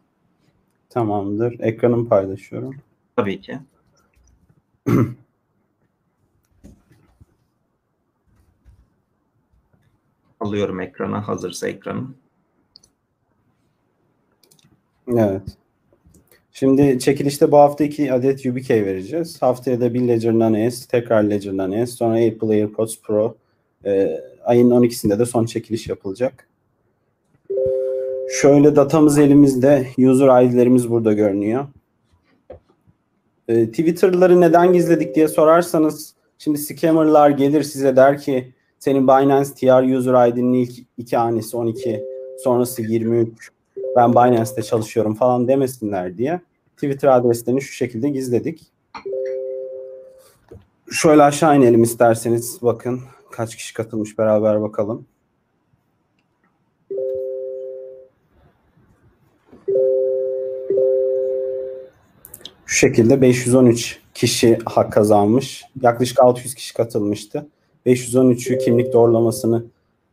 Tamamdır. 0.90 1.60
Ekranımı 1.60 2.08
paylaşıyorum. 2.08 2.74
Tabii 3.16 3.40
ki. 3.40 3.58
Alıyorum 10.40 10.80
ekrana 10.80 11.28
hazırsa 11.28 11.68
ekranım. 11.68 12.16
Evet. 15.08 15.42
Şimdi 16.52 16.98
çekilişte 16.98 17.52
bu 17.52 17.56
hafta 17.56 17.84
iki 17.84 18.12
adet 18.12 18.46
UBK 18.46 18.70
vereceğiz. 18.70 19.42
Haftaya 19.42 19.80
da 19.80 19.94
bir 19.94 20.08
Ledger 20.08 20.32
Nano 20.32 20.70
S, 20.70 20.88
tekrar 20.88 21.22
Ledger 21.22 21.56
Nano 21.56 21.86
S, 21.86 21.86
sonra 21.86 22.14
Apple 22.14 22.48
AirPods 22.48 23.00
Pro. 23.02 23.36
Ee, 23.84 24.20
ayın 24.44 24.70
12'sinde 24.70 25.18
de 25.18 25.26
son 25.26 25.44
çekiliş 25.44 25.88
yapılacak. 25.88 26.48
Şöyle 28.30 28.76
datamız 28.76 29.18
elimizde. 29.18 29.86
User 29.98 30.42
ID'lerimiz 30.44 30.90
burada 30.90 31.12
görünüyor. 31.12 31.66
Ee, 33.48 33.66
Twitter'ları 33.66 34.40
neden 34.40 34.72
gizledik 34.72 35.14
diye 35.14 35.28
sorarsanız 35.28 36.14
şimdi 36.38 36.58
scammer'lar 36.58 37.30
gelir 37.30 37.62
size 37.62 37.96
der 37.96 38.18
ki 38.18 38.52
senin 38.78 39.08
Binance 39.08 39.50
TR 39.50 39.96
user 39.96 40.28
ID'nin 40.28 40.52
ilk 40.52 40.72
iki 40.98 41.16
hanesi 41.16 41.56
12 41.56 42.04
sonrası 42.38 42.82
23 42.82 43.53
ben 43.96 44.12
Binance'te 44.12 44.62
çalışıyorum 44.62 45.14
falan 45.14 45.48
demesinler 45.48 46.18
diye 46.18 46.40
Twitter 46.74 47.08
adreslerini 47.08 47.62
şu 47.62 47.72
şekilde 47.72 48.08
gizledik. 48.08 48.62
Şöyle 50.90 51.22
aşağı 51.22 51.56
inelim 51.56 51.82
isterseniz 51.82 52.58
bakın 52.62 53.00
kaç 53.30 53.56
kişi 53.56 53.74
katılmış 53.74 54.18
beraber 54.18 54.62
bakalım. 54.62 55.06
Şu 62.66 62.78
şekilde 62.78 63.20
513 63.20 63.98
kişi 64.14 64.58
hak 64.64 64.92
kazanmış. 64.92 65.64
Yaklaşık 65.82 66.20
600 66.20 66.54
kişi 66.54 66.74
katılmıştı. 66.74 67.46
513'ü 67.86 68.58
kimlik 68.58 68.92
doğrulamasını 68.92 69.64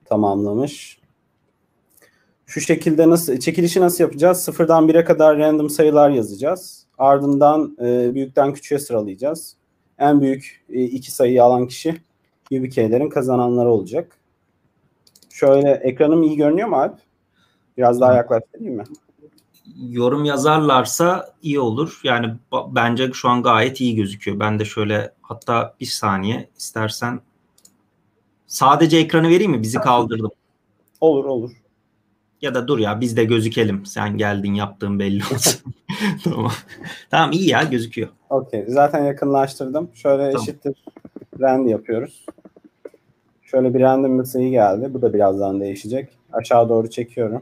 tamamlamış. 0.05 1.00
Şu 2.51 2.61
şekilde 2.61 3.09
nasıl 3.09 3.39
çekilişi 3.39 3.81
nasıl 3.81 4.03
yapacağız? 4.03 4.43
Sıfırdan 4.43 4.87
1'e 4.87 5.03
kadar 5.03 5.37
random 5.37 5.69
sayılar 5.69 6.09
yazacağız. 6.09 6.85
Ardından 6.97 7.77
e, 7.81 8.15
büyükten 8.15 8.53
küçüğe 8.53 8.79
sıralayacağız. 8.79 9.55
En 9.99 10.21
büyük 10.21 10.65
e, 10.69 10.83
iki 10.83 11.11
sayıyı 11.11 11.43
alan 11.43 11.67
kişi 11.67 12.01
UBK'lerin 12.51 13.09
kazananları 13.09 13.69
olacak. 13.69 14.17
Şöyle 15.29 15.71
ekranım 15.71 16.23
iyi 16.23 16.35
görünüyor 16.35 16.67
mu 16.67 16.75
Alp? 16.75 16.99
Biraz 17.77 18.01
daha 18.01 18.13
yaklaştırayım 18.13 18.75
mı? 18.75 18.83
Yorum 19.89 20.25
yazarlarsa 20.25 21.33
iyi 21.41 21.59
olur. 21.59 21.99
Yani 22.03 22.35
bence 22.67 23.11
şu 23.13 23.29
an 23.29 23.43
gayet 23.43 23.81
iyi 23.81 23.95
gözüküyor. 23.95 24.39
Ben 24.39 24.59
de 24.59 24.65
şöyle 24.65 25.13
hatta 25.21 25.75
bir 25.79 25.85
saniye 25.85 26.49
istersen 26.57 27.19
sadece 28.47 28.97
ekranı 28.97 29.29
vereyim 29.29 29.51
mi? 29.51 29.61
Bizi 29.61 29.77
kaldırdım. 29.77 30.31
Olur 31.01 31.25
olur. 31.25 31.60
Ya 32.41 32.55
da 32.55 32.67
dur 32.67 32.79
ya 32.79 33.01
biz 33.01 33.17
de 33.17 33.23
gözükelim. 33.23 33.85
Sen 33.85 34.17
geldin 34.17 34.53
yaptığın 34.53 34.99
belli 34.99 35.23
olsun. 35.33 35.73
tamam. 36.23 36.51
Tamam 37.09 37.31
iyi 37.31 37.49
ya 37.49 37.63
gözüküyor. 37.63 38.09
Okey. 38.29 38.65
Zaten 38.67 39.05
yakınlaştırdım. 39.05 39.89
Şöyle 39.93 40.31
tamam. 40.31 40.43
eşittir 40.43 40.83
rend 41.39 41.67
yapıyoruz. 41.67 42.25
Şöyle 43.43 43.73
bir 43.73 43.79
random 43.79 44.25
sayı 44.25 44.49
geldi. 44.49 44.93
Bu 44.93 45.01
da 45.01 45.13
birazdan 45.13 45.61
değişecek. 45.61 46.09
Aşağı 46.33 46.69
doğru 46.69 46.89
çekiyorum. 46.89 47.41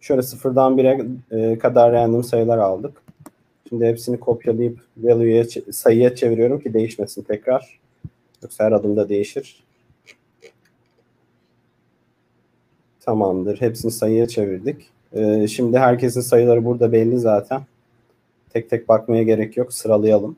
Şöyle 0.00 0.22
sıfırdan 0.22 0.78
bire 0.78 1.06
e, 1.30 1.58
kadar 1.58 1.92
random 1.92 2.24
sayılar 2.24 2.58
aldık. 2.58 3.02
Şimdi 3.68 3.86
hepsini 3.86 4.20
kopyalayıp 4.20 4.80
value'ye 4.96 5.44
sayıya 5.72 6.14
çeviriyorum 6.14 6.60
ki 6.60 6.74
değişmesin 6.74 7.22
tekrar. 7.22 7.81
Yoksa 8.42 8.64
her 8.64 8.72
adımda 8.72 9.08
değişir. 9.08 9.64
Tamamdır. 13.00 13.60
Hepsini 13.60 13.90
sayıya 13.90 14.28
çevirdik. 14.28 14.90
Ee, 15.12 15.46
şimdi 15.48 15.78
herkesin 15.78 16.20
sayıları 16.20 16.64
burada 16.64 16.92
belli 16.92 17.18
zaten. 17.18 17.62
Tek 18.50 18.70
tek 18.70 18.88
bakmaya 18.88 19.22
gerek 19.22 19.56
yok. 19.56 19.72
Sıralayalım. 19.72 20.36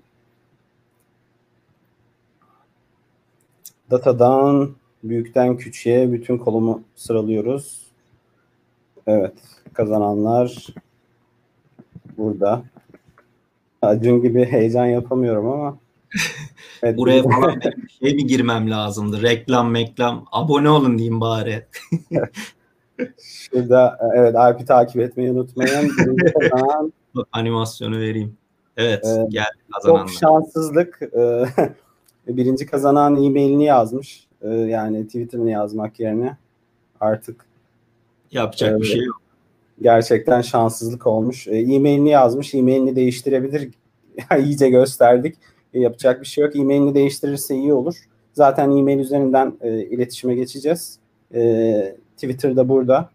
Datadan 3.90 4.74
büyükten 5.04 5.56
küçüğe 5.56 6.12
bütün 6.12 6.38
kolumu 6.38 6.82
sıralıyoruz. 6.96 7.86
Evet. 9.06 9.34
Kazananlar 9.72 10.66
burada. 12.18 12.62
Dün 14.02 14.22
gibi 14.22 14.44
heyecan 14.44 14.86
yapamıyorum 14.86 15.46
ama 15.48 15.78
Evet, 16.82 16.98
Buraya 16.98 17.22
falan 17.22 17.60
şey 18.00 18.14
mi 18.14 18.26
girmem 18.26 18.70
lazımdı? 18.70 19.22
Reklam, 19.22 19.70
meklam, 19.70 20.26
abone 20.32 20.70
olun 20.70 20.98
diyeyim 20.98 21.20
bari. 21.20 21.66
Şurada 23.22 23.98
evet 24.14 24.36
Alp'i 24.36 24.64
takip 24.64 25.00
etmeyi 25.00 25.32
unutmayın. 25.32 25.92
Animasyonu 27.32 27.98
vereyim. 27.98 28.36
Evet, 28.76 29.04
ee, 29.04 29.26
geldi 29.28 29.46
kazananlar. 29.74 30.06
Çok 30.06 30.16
şanssızlık. 30.16 31.00
Ee, 31.16 31.44
birinci 32.36 32.66
kazanan 32.66 33.24
e-mailini 33.24 33.64
yazmış. 33.64 34.26
Ee, 34.42 34.48
yani 34.48 35.06
Twitter'ını 35.06 35.50
yazmak 35.50 36.00
yerine 36.00 36.36
artık 37.00 37.46
yapacak 38.30 38.78
e, 38.78 38.80
bir 38.80 38.86
şey 38.86 39.04
yok. 39.04 39.20
Gerçekten 39.82 40.40
şanssızlık 40.40 41.06
olmuş. 41.06 41.46
E-mailini 41.48 42.10
yazmış. 42.10 42.54
E-mailini 42.54 42.96
değiştirebilir. 42.96 43.70
iyice 44.38 44.70
gösterdik 44.70 45.36
yapacak 45.80 46.20
bir 46.20 46.26
şey 46.26 46.44
yok. 46.44 46.56
E-mailini 46.56 46.94
değiştirirse 46.94 47.54
iyi 47.54 47.72
olur. 47.72 47.94
Zaten 48.32 48.70
e-mail 48.70 48.98
üzerinden 48.98 49.52
e, 49.60 49.82
iletişime 49.82 50.34
geçeceğiz. 50.34 50.98
E, 51.34 51.96
Twitter'da 52.16 52.68
burada. 52.68 53.10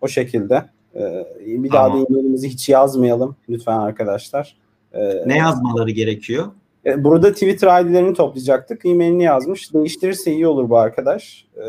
O 0.00 0.08
şekilde. 0.08 0.64
E, 0.94 1.24
bir 1.46 1.70
tamam. 1.70 1.92
daha 1.92 1.98
da 1.98 2.04
e-mailimizi 2.08 2.48
hiç 2.48 2.68
yazmayalım 2.68 3.36
lütfen 3.48 3.78
arkadaşlar. 3.78 4.56
E, 4.92 5.28
ne 5.28 5.36
yazmaları 5.36 5.90
gerekiyor? 5.90 6.46
E, 6.86 7.04
burada 7.04 7.32
Twitter 7.32 7.84
ID'lerini 7.84 8.14
toplayacaktık. 8.14 8.86
E-mailini 8.86 9.22
yazmış. 9.22 9.74
Değiştirirse 9.74 10.32
iyi 10.32 10.46
olur 10.46 10.70
bu 10.70 10.76
arkadaş. 10.76 11.46
E, 11.56 11.64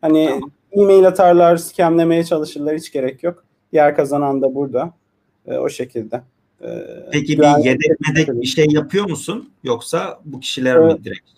hani 0.00 0.26
tamam. 0.26 0.50
e-mail 0.72 1.06
atarlar, 1.06 1.56
scamlemeye 1.56 2.24
çalışırlar. 2.24 2.76
Hiç 2.76 2.92
gerek 2.92 3.22
yok. 3.22 3.44
Diğer 3.72 3.96
kazanan 3.96 4.42
da 4.42 4.54
burada. 4.54 4.92
E, 5.46 5.58
o 5.58 5.68
şekilde. 5.68 6.22
Ee, 6.62 6.68
Peki 7.12 7.38
bir 7.38 7.64
yedek 7.64 8.00
medek 8.08 8.28
bir 8.42 8.46
şey 8.46 8.66
yapıyor 8.70 9.10
musun? 9.10 9.50
Yoksa 9.64 10.20
bu 10.24 10.40
kişiler 10.40 10.78
mi 10.78 11.04
direkt? 11.04 11.36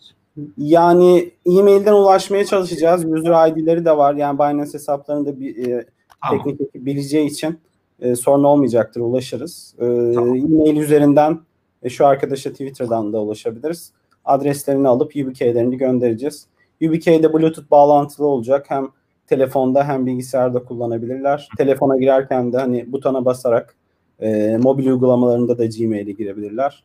Yani 0.59 1.31
e-mailden 1.47 1.93
ulaşmaya 1.93 2.45
çalışacağız. 2.45 3.05
User 3.05 3.49
ID'leri 3.49 3.85
de 3.85 3.97
var. 3.97 4.15
Yani 4.15 4.39
Binance 4.39 4.75
hesaplarında 4.75 5.41
bir 5.41 5.67
e, 5.69 5.87
tamam. 6.23 6.45
teknik 6.45 6.61
ekip 6.61 6.87
bileceği 6.87 7.27
için 7.27 7.59
e, 8.01 8.17
sorun 8.17 8.45
olmayacaktır. 8.45 9.01
Ulaşırız. 9.01 9.75
E, 9.79 9.85
tamam. 10.15 10.37
E-mail 10.37 10.77
üzerinden 10.77 11.41
e, 11.83 11.89
şu 11.89 12.07
arkadaşa 12.07 12.51
Twitter'dan 12.51 13.13
da 13.13 13.23
ulaşabiliriz. 13.23 13.93
Adreslerini 14.25 14.89
alıp 14.89 15.13
UBK'lerini 15.17 15.77
göndereceğiz. 15.77 16.47
UBK'de 16.83 17.33
Bluetooth 17.33 17.71
bağlantılı 17.71 18.27
olacak. 18.27 18.67
Hem 18.69 18.89
telefonda 19.27 19.89
hem 19.89 20.07
bilgisayarda 20.07 20.65
kullanabilirler. 20.65 21.49
Telefona 21.59 21.97
girerken 21.97 22.53
de 22.53 22.57
hani 22.59 22.93
butona 22.93 23.25
basarak 23.25 23.75
e, 24.21 24.57
mobil 24.57 24.87
uygulamalarında 24.87 25.59
da 25.59 25.67
Gmail'e 25.67 26.13
girebilirler. 26.13 26.83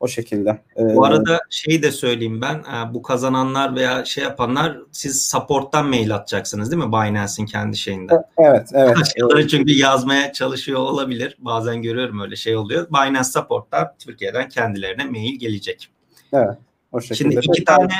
O 0.00 0.08
şekilde. 0.08 0.58
Bu 0.78 1.04
arada 1.04 1.40
şeyi 1.50 1.82
de 1.82 1.92
söyleyeyim 1.92 2.40
ben. 2.40 2.54
E, 2.54 2.94
bu 2.94 3.02
kazananlar 3.02 3.76
veya 3.76 4.04
şey 4.04 4.24
yapanlar 4.24 4.78
siz 4.92 5.28
support'tan 5.28 5.88
mail 5.88 6.14
atacaksınız 6.14 6.70
değil 6.70 6.82
mi? 6.82 6.92
Binance'in 6.92 7.46
kendi 7.46 7.76
şeyinden. 7.76 8.22
Evet, 8.38 8.68
evet. 8.74 8.96
Başkaları 9.00 9.48
çünkü 9.48 9.72
yazmaya 9.72 10.32
çalışıyor 10.32 10.80
olabilir. 10.80 11.36
Bazen 11.38 11.82
görüyorum 11.82 12.20
öyle 12.20 12.36
şey 12.36 12.56
oluyor. 12.56 12.88
Binance 12.90 13.24
support'tan 13.24 13.92
Türkiye'den 13.98 14.48
kendilerine 14.48 15.04
mail 15.04 15.38
gelecek. 15.38 15.88
Evet. 16.32 16.58
O 16.92 17.00
şekilde. 17.00 17.30
Şimdi 17.30 17.46
iki 17.46 17.64
tane 17.64 17.92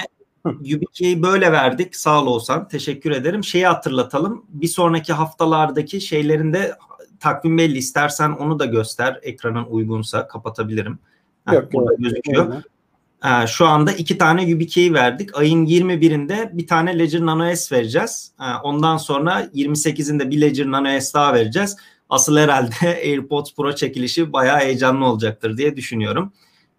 YubiKey'i 0.62 1.22
böyle 1.22 1.52
verdik. 1.52 1.96
Sağ 1.96 2.22
ol 2.22 2.26
olsan. 2.26 2.68
Teşekkür 2.68 3.11
ederim. 3.11 3.44
Şeyi 3.44 3.66
hatırlatalım. 3.66 4.44
Bir 4.48 4.68
sonraki 4.68 5.12
haftalardaki 5.12 6.00
şeylerinde 6.00 6.72
takvim 7.20 7.59
belli. 7.59 7.79
İstersen 7.79 8.31
onu 8.31 8.59
da 8.59 8.64
göster. 8.64 9.20
Ekranın 9.22 9.64
uygunsa 9.64 10.29
kapatabilirim. 10.29 10.98
Yok, 11.52 11.72
burada 11.72 11.92
yok, 11.92 12.00
gözüküyor. 12.00 12.55
Yok. 12.55 12.62
Ee, 13.24 13.46
şu 13.46 13.66
anda 13.66 13.92
iki 13.92 14.18
tane 14.18 14.44
YubiKey 14.44 14.92
verdik. 14.92 15.38
Ayın 15.38 15.66
21'inde 15.66 16.57
bir 16.59 16.66
tane 16.66 16.98
Ledger 16.98 17.26
Nano 17.26 17.57
S 17.57 17.76
vereceğiz. 17.76 18.33
Ee, 18.40 18.44
ondan 18.62 18.96
sonra 18.96 19.44
28'inde 19.55 20.31
bir 20.31 20.40
Ledger 20.40 20.70
Nano 20.70 21.00
S 21.00 21.14
daha 21.14 21.35
vereceğiz. 21.35 21.76
Asıl 22.11 22.37
herhalde 22.37 22.74
AirPods 22.87 23.55
Pro 23.55 23.74
çekilişi 23.74 24.33
bayağı 24.33 24.59
heyecanlı 24.59 25.07
olacaktır 25.07 25.57
diye 25.57 25.76
düşünüyorum. 25.76 26.33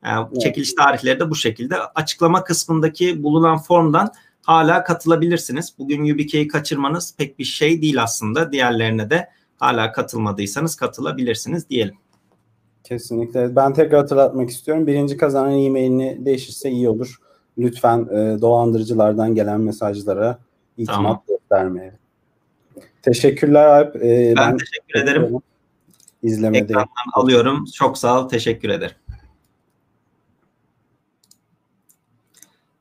Ee, 0.04 0.10
evet. 0.10 0.41
Çekiliş 0.41 0.73
tarihleri 0.73 1.19
de 1.19 1.30
bu 1.30 1.36
şekilde. 1.36 1.76
Açıklama 1.80 2.43
kısmındaki 2.43 3.23
bulunan 3.23 3.58
formdan 3.58 4.12
hala 4.43 4.84
katılabilirsiniz. 4.84 5.73
Bugün 5.80 6.04
YubiKey'i 6.04 6.47
kaçırmanız 6.47 7.15
pek 7.17 7.39
bir 7.39 7.43
şey 7.43 7.82
değil 7.82 8.04
aslında. 8.04 8.52
Diğerlerine 8.52 9.10
de 9.10 9.30
hala 9.58 9.91
katılmadıysanız 9.91 10.76
katılabilirsiniz 10.76 11.70
diyelim. 11.70 11.96
Kesinlikle. 12.84 13.56
Ben 13.56 13.74
tekrar 13.74 14.00
hatırlatmak 14.00 14.50
istiyorum. 14.50 14.88
Birinci 14.88 15.17
kazanan 15.17 15.60
e-mailini 15.60 16.26
değişirse 16.26 16.70
iyi 16.70 16.89
olur. 16.89 17.15
Lütfen 17.58 18.00
e, 18.12 18.41
dolandırıcılardan 18.41 19.36
gelen 19.36 19.62
mesajlara 19.62 20.39
itimat 20.78 21.22
tamam. 21.50 21.82
Teşekkürler 23.02 23.65
Alp. 23.65 23.96
Ee, 23.96 24.34
ben, 24.38 24.52
ben 24.52 24.58
teşekkür 24.58 25.00
ederim. 25.00 25.41
İzlemede. 26.24 26.63
Ekrandan 26.63 27.12
alıyorum. 27.13 27.65
Çok 27.65 27.98
sağ 27.98 28.22
ol. 28.22 28.30
Teşekkür 28.30 28.70
ederim. 28.70 28.96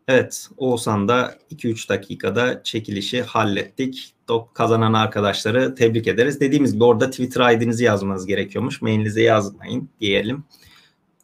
Evet, 0.08 0.48
Oğuzhan 0.56 1.08
da 1.08 1.34
2-3 1.50 1.88
dakikada 1.88 2.62
çekilişi 2.62 3.22
hallettik. 3.22 4.14
Dok 4.28 4.54
kazanan 4.54 4.92
arkadaşları 4.92 5.74
tebrik 5.74 6.06
ederiz. 6.06 6.40
Dediğimiz 6.40 6.72
gibi 6.72 6.84
orada 6.84 7.10
Twitter 7.10 7.52
ID'nizi 7.52 7.84
yazmanız 7.84 8.26
gerekiyormuş. 8.26 8.82
Mailinizi 8.82 9.22
yazmayın 9.22 9.88
diyelim. 10.00 10.44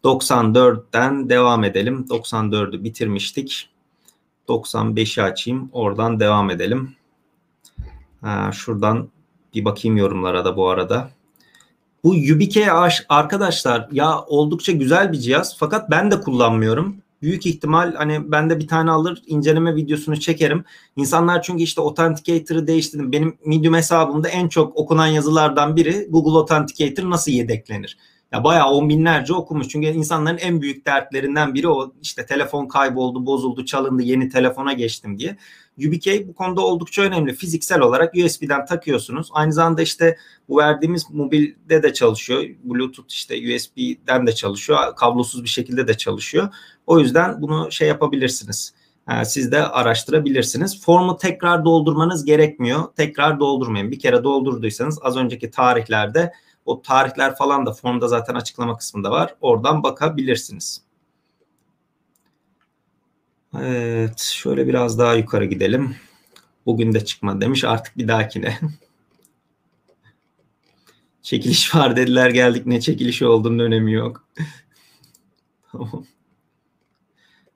94'ten 0.04 1.28
devam 1.28 1.64
edelim. 1.64 2.06
94'ü 2.10 2.84
bitirmiştik. 2.84 3.68
95'i 4.48 5.22
açayım. 5.22 5.70
Oradan 5.72 6.20
devam 6.20 6.50
edelim. 6.50 6.94
Ha, 8.20 8.50
şuradan 8.52 9.08
bir 9.54 9.64
bakayım 9.64 9.96
yorumlara 9.96 10.44
da 10.44 10.56
bu 10.56 10.68
arada. 10.68 11.10
Bu 12.04 12.10
UBK 12.10 12.56
arkadaşlar 13.08 13.88
ya 13.92 14.20
oldukça 14.20 14.72
güzel 14.72 15.12
bir 15.12 15.18
cihaz 15.18 15.56
fakat 15.58 15.90
ben 15.90 16.10
de 16.10 16.20
kullanmıyorum 16.20 17.01
büyük 17.22 17.46
ihtimal 17.46 17.94
hani 17.94 18.32
ben 18.32 18.50
de 18.50 18.58
bir 18.58 18.68
tane 18.68 18.90
alır 18.90 19.22
inceleme 19.26 19.76
videosunu 19.76 20.20
çekerim. 20.20 20.64
İnsanlar 20.96 21.42
çünkü 21.42 21.62
işte 21.62 21.80
Authenticator'ı 21.80 22.66
değiştirdim. 22.66 23.12
Benim 23.12 23.38
Medium 23.46 23.74
hesabımda 23.74 24.28
en 24.28 24.48
çok 24.48 24.76
okunan 24.76 25.06
yazılardan 25.06 25.76
biri 25.76 26.06
Google 26.10 26.38
Authenticator 26.38 27.10
nasıl 27.10 27.32
yedeklenir? 27.32 27.98
Ya 28.32 28.44
bayağı 28.44 28.70
on 28.70 28.88
binlerce 28.88 29.34
okumuş. 29.34 29.68
Çünkü 29.68 29.88
insanların 29.88 30.38
en 30.38 30.62
büyük 30.62 30.86
dertlerinden 30.86 31.54
biri 31.54 31.68
o 31.68 31.92
işte 32.02 32.26
telefon 32.26 32.66
kayboldu, 32.66 33.26
bozuldu, 33.26 33.64
çalındı, 33.64 34.02
yeni 34.02 34.28
telefona 34.28 34.72
geçtim 34.72 35.18
diye. 35.18 35.36
YubiKey 35.76 36.28
bu 36.28 36.34
konuda 36.34 36.60
oldukça 36.60 37.02
önemli. 37.02 37.34
Fiziksel 37.34 37.80
olarak 37.80 38.14
USB'den 38.14 38.66
takıyorsunuz. 38.66 39.28
Aynı 39.32 39.52
zamanda 39.52 39.82
işte 39.82 40.16
bu 40.48 40.58
verdiğimiz 40.58 41.10
mobilde 41.10 41.82
de 41.82 41.92
çalışıyor. 41.92 42.44
Bluetooth 42.64 43.12
işte 43.12 43.56
USB'den 43.56 44.26
de 44.26 44.34
çalışıyor. 44.34 44.96
Kablosuz 44.96 45.44
bir 45.44 45.48
şekilde 45.48 45.88
de 45.88 45.96
çalışıyor. 45.96 46.48
O 46.86 46.98
yüzden 46.98 47.42
bunu 47.42 47.72
şey 47.72 47.88
yapabilirsiniz. 47.88 48.74
Ee, 49.10 49.24
siz 49.24 49.52
de 49.52 49.66
araştırabilirsiniz. 49.66 50.84
Formu 50.84 51.16
tekrar 51.16 51.64
doldurmanız 51.64 52.24
gerekmiyor. 52.24 52.84
Tekrar 52.96 53.40
doldurmayın. 53.40 53.90
Bir 53.90 53.98
kere 53.98 54.24
doldurduysanız 54.24 54.98
az 55.02 55.16
önceki 55.16 55.50
tarihlerde 55.50 56.32
o 56.66 56.82
tarihler 56.82 57.36
falan 57.36 57.66
da 57.66 57.72
formda 57.72 58.08
zaten 58.08 58.34
açıklama 58.34 58.76
kısmında 58.76 59.10
var. 59.10 59.34
Oradan 59.40 59.82
bakabilirsiniz. 59.82 60.82
Evet, 63.60 64.18
şöyle 64.18 64.68
biraz 64.68 64.98
daha 64.98 65.14
yukarı 65.14 65.44
gidelim. 65.44 65.96
Bugün 66.66 66.92
de 66.92 67.04
çıkmadı 67.04 67.40
demiş 67.40 67.64
artık 67.64 67.98
bir 67.98 68.08
dahakine. 68.08 68.58
Çekiliş 71.22 71.74
var 71.74 71.96
dediler 71.96 72.30
geldik 72.30 72.66
ne 72.66 72.80
çekilişi 72.80 73.26
olduğunun 73.26 73.58
önemi 73.58 73.92
yok. 73.92 74.28
tamam. 75.72 76.06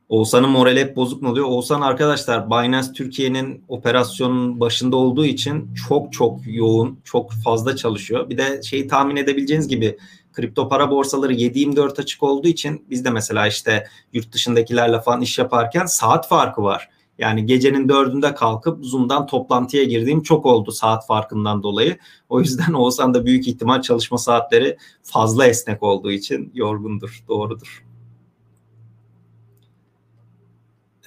Oğuzhan'ın 0.09 0.51
morali 0.51 0.81
hep 0.81 0.97
bozuk 0.97 1.23
mu 1.23 1.31
oluyor? 1.31 1.47
Oğuzhan 1.47 1.81
arkadaşlar 1.81 2.51
Binance 2.51 2.93
Türkiye'nin 2.93 3.65
operasyonun 3.69 4.61
başında 4.61 4.97
olduğu 4.97 5.27
için 5.27 5.75
çok 5.89 6.13
çok 6.13 6.41
yoğun, 6.47 6.99
çok 7.05 7.33
fazla 7.33 7.77
çalışıyor. 7.77 8.31
Bir 8.31 8.39
de 8.39 8.63
şeyi 8.63 8.89
tahmin 8.89 9.17
edebileceğiniz 9.17 9.69
gibi 9.69 9.99
kripto 10.33 10.69
para 10.69 10.91
borsaları 10.91 11.33
7-24 11.33 12.01
açık 12.01 12.23
olduğu 12.23 12.49
için 12.49 12.87
biz 12.91 13.05
de 13.05 13.11
mesela 13.11 13.47
işte 13.47 13.87
yurt 14.13 14.33
dışındakilerle 14.33 15.01
falan 15.01 15.21
iş 15.21 15.39
yaparken 15.39 15.87
saat 15.87 16.29
farkı 16.29 16.63
var. 16.63 16.89
Yani 17.19 17.47
gecenin 17.47 17.89
dördünde 17.89 18.35
kalkıp 18.35 18.85
Zoom'dan 18.85 19.27
toplantıya 19.27 19.85
girdiğim 19.85 20.23
çok 20.23 20.47
oldu 20.47 20.73
saat 20.73 21.07
farkından 21.07 21.63
dolayı. 21.63 21.99
O 22.29 22.41
yüzden 22.41 22.73
Oğuzhan 22.75 23.15
da 23.15 23.27
büyük 23.27 23.49
ihtimal 23.49 23.83
çalışma 23.83 24.19
saatleri 24.19 24.77
fazla 25.03 25.47
esnek 25.47 25.83
olduğu 25.83 26.11
için 26.11 26.51
yorgundur, 26.55 27.25
doğrudur. 27.29 27.86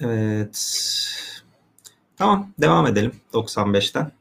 Evet. 0.00 0.86
Tamam 2.16 2.52
devam 2.60 2.86
edelim 2.86 3.12
95'ten. 3.32 4.12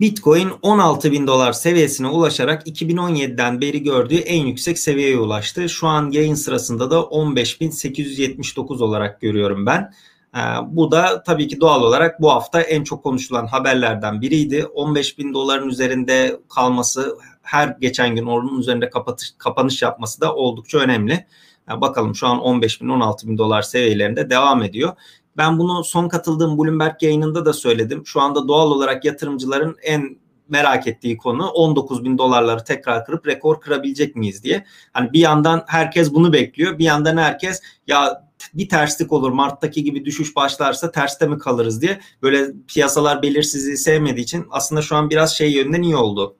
Bitcoin 0.00 0.52
16 0.62 1.12
bin 1.12 1.26
dolar 1.26 1.52
seviyesine 1.52 2.08
ulaşarak 2.08 2.66
2017'den 2.66 3.60
beri 3.60 3.82
gördüğü 3.82 4.16
en 4.16 4.46
yüksek 4.46 4.78
seviyeye 4.78 5.18
ulaştı. 5.18 5.68
Şu 5.68 5.86
an 5.86 6.10
yayın 6.10 6.34
sırasında 6.34 6.90
da 6.90 6.96
15.879 6.96 8.82
olarak 8.84 9.20
görüyorum 9.20 9.66
ben. 9.66 9.92
Ee, 10.36 10.40
bu 10.66 10.90
da 10.90 11.22
tabii 11.22 11.48
ki 11.48 11.60
doğal 11.60 11.82
olarak 11.82 12.20
bu 12.20 12.30
hafta 12.30 12.60
en 12.60 12.84
çok 12.84 13.02
konuşulan 13.02 13.46
haberlerden 13.46 14.20
biriydi. 14.20 14.66
15 14.66 15.18
bin 15.18 15.34
doların 15.34 15.68
üzerinde 15.68 16.40
kalması 16.54 17.18
her 17.42 17.76
geçen 17.80 18.16
gün 18.16 18.26
onun 18.26 18.60
üzerinde 18.60 18.90
kapatış, 18.90 19.34
kapanış 19.38 19.82
yapması 19.82 20.20
da 20.20 20.34
oldukça 20.34 20.78
önemli. 20.78 21.26
Yani 21.68 21.80
bakalım 21.80 22.14
şu 22.14 22.26
an 22.26 22.40
15 22.40 22.82
bin 22.82 22.88
16 22.88 23.28
bin 23.28 23.38
dolar 23.38 23.62
seviyelerinde 23.62 24.30
devam 24.30 24.62
ediyor. 24.62 24.92
Ben 25.36 25.58
bunu 25.58 25.84
son 25.84 26.08
katıldığım 26.08 26.58
Bloomberg 26.58 27.02
yayınında 27.02 27.46
da 27.46 27.52
söyledim. 27.52 28.06
Şu 28.06 28.20
anda 28.20 28.48
doğal 28.48 28.70
olarak 28.70 29.04
yatırımcıların 29.04 29.76
en 29.82 30.16
merak 30.48 30.86
ettiği 30.86 31.16
konu 31.16 31.48
19 31.48 32.04
bin 32.04 32.18
dolarları 32.18 32.64
tekrar 32.64 33.04
kırıp 33.04 33.26
rekor 33.26 33.60
kırabilecek 33.60 34.16
miyiz 34.16 34.44
diye. 34.44 34.64
Hani 34.92 35.12
bir 35.12 35.20
yandan 35.20 35.64
herkes 35.66 36.14
bunu 36.14 36.32
bekliyor. 36.32 36.78
Bir 36.78 36.84
yandan 36.84 37.16
herkes 37.16 37.60
ya 37.86 38.28
bir 38.54 38.68
terslik 38.68 39.12
olur 39.12 39.30
Mart'taki 39.30 39.84
gibi 39.84 40.04
düşüş 40.04 40.36
başlarsa 40.36 40.90
terste 40.90 41.26
mi 41.26 41.38
kalırız 41.38 41.82
diye 41.82 42.00
böyle 42.22 42.46
piyasalar 42.68 43.22
belirsizliği 43.22 43.76
sevmediği 43.76 44.24
için 44.24 44.46
aslında 44.50 44.82
şu 44.82 44.96
an 44.96 45.10
biraz 45.10 45.36
şey 45.36 45.52
yönden 45.52 45.82
iyi 45.82 45.96
oldu. 45.96 46.36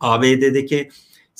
ABD'deki 0.00 0.90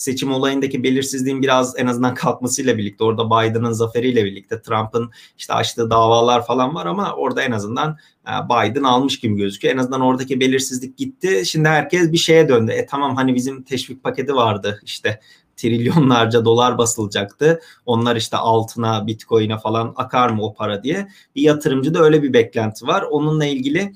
seçim 0.00 0.32
olayındaki 0.32 0.82
belirsizliğin 0.82 1.42
biraz 1.42 1.78
en 1.78 1.86
azından 1.86 2.14
kalkmasıyla 2.14 2.78
birlikte 2.78 3.04
orada 3.04 3.26
Biden'ın 3.26 3.72
zaferiyle 3.72 4.24
birlikte 4.24 4.62
Trump'ın 4.62 5.10
işte 5.38 5.54
açtığı 5.54 5.90
davalar 5.90 6.46
falan 6.46 6.74
var 6.74 6.86
ama 6.86 7.12
orada 7.12 7.42
en 7.42 7.52
azından 7.52 7.96
e, 8.28 8.32
Biden 8.48 8.82
almış 8.82 9.20
gibi 9.20 9.36
gözüküyor. 9.36 9.74
En 9.74 9.78
azından 9.78 10.00
oradaki 10.00 10.40
belirsizlik 10.40 10.98
gitti. 10.98 11.42
Şimdi 11.46 11.68
herkes 11.68 12.12
bir 12.12 12.16
şeye 12.16 12.48
döndü. 12.48 12.72
E 12.72 12.86
tamam 12.86 13.16
hani 13.16 13.34
bizim 13.34 13.62
teşvik 13.62 14.02
paketi 14.02 14.34
vardı 14.34 14.80
işte 14.84 15.20
trilyonlarca 15.56 16.44
dolar 16.44 16.78
basılacaktı. 16.78 17.60
Onlar 17.86 18.16
işte 18.16 18.36
altına, 18.36 19.06
bitcoin'e 19.06 19.58
falan 19.58 19.92
akar 19.96 20.30
mı 20.30 20.42
o 20.42 20.54
para 20.54 20.82
diye. 20.82 21.08
Bir 21.36 21.42
yatırımcı 21.42 21.94
da 21.94 22.02
öyle 22.02 22.22
bir 22.22 22.32
beklenti 22.32 22.86
var. 22.86 23.02
Onunla 23.02 23.46
ilgili 23.46 23.92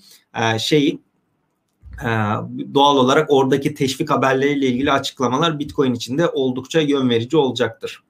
şeyi 0.58 1.03
ee, 2.02 2.06
doğal 2.74 2.96
olarak 2.96 3.30
oradaki 3.30 3.74
teşvik 3.74 4.10
haberleriyle 4.10 4.66
ilgili 4.66 4.92
açıklamalar 4.92 5.58
Bitcoin 5.58 5.94
içinde 5.94 6.28
oldukça 6.28 6.80
yön 6.80 7.10
verici 7.10 7.36
olacaktır. 7.36 8.02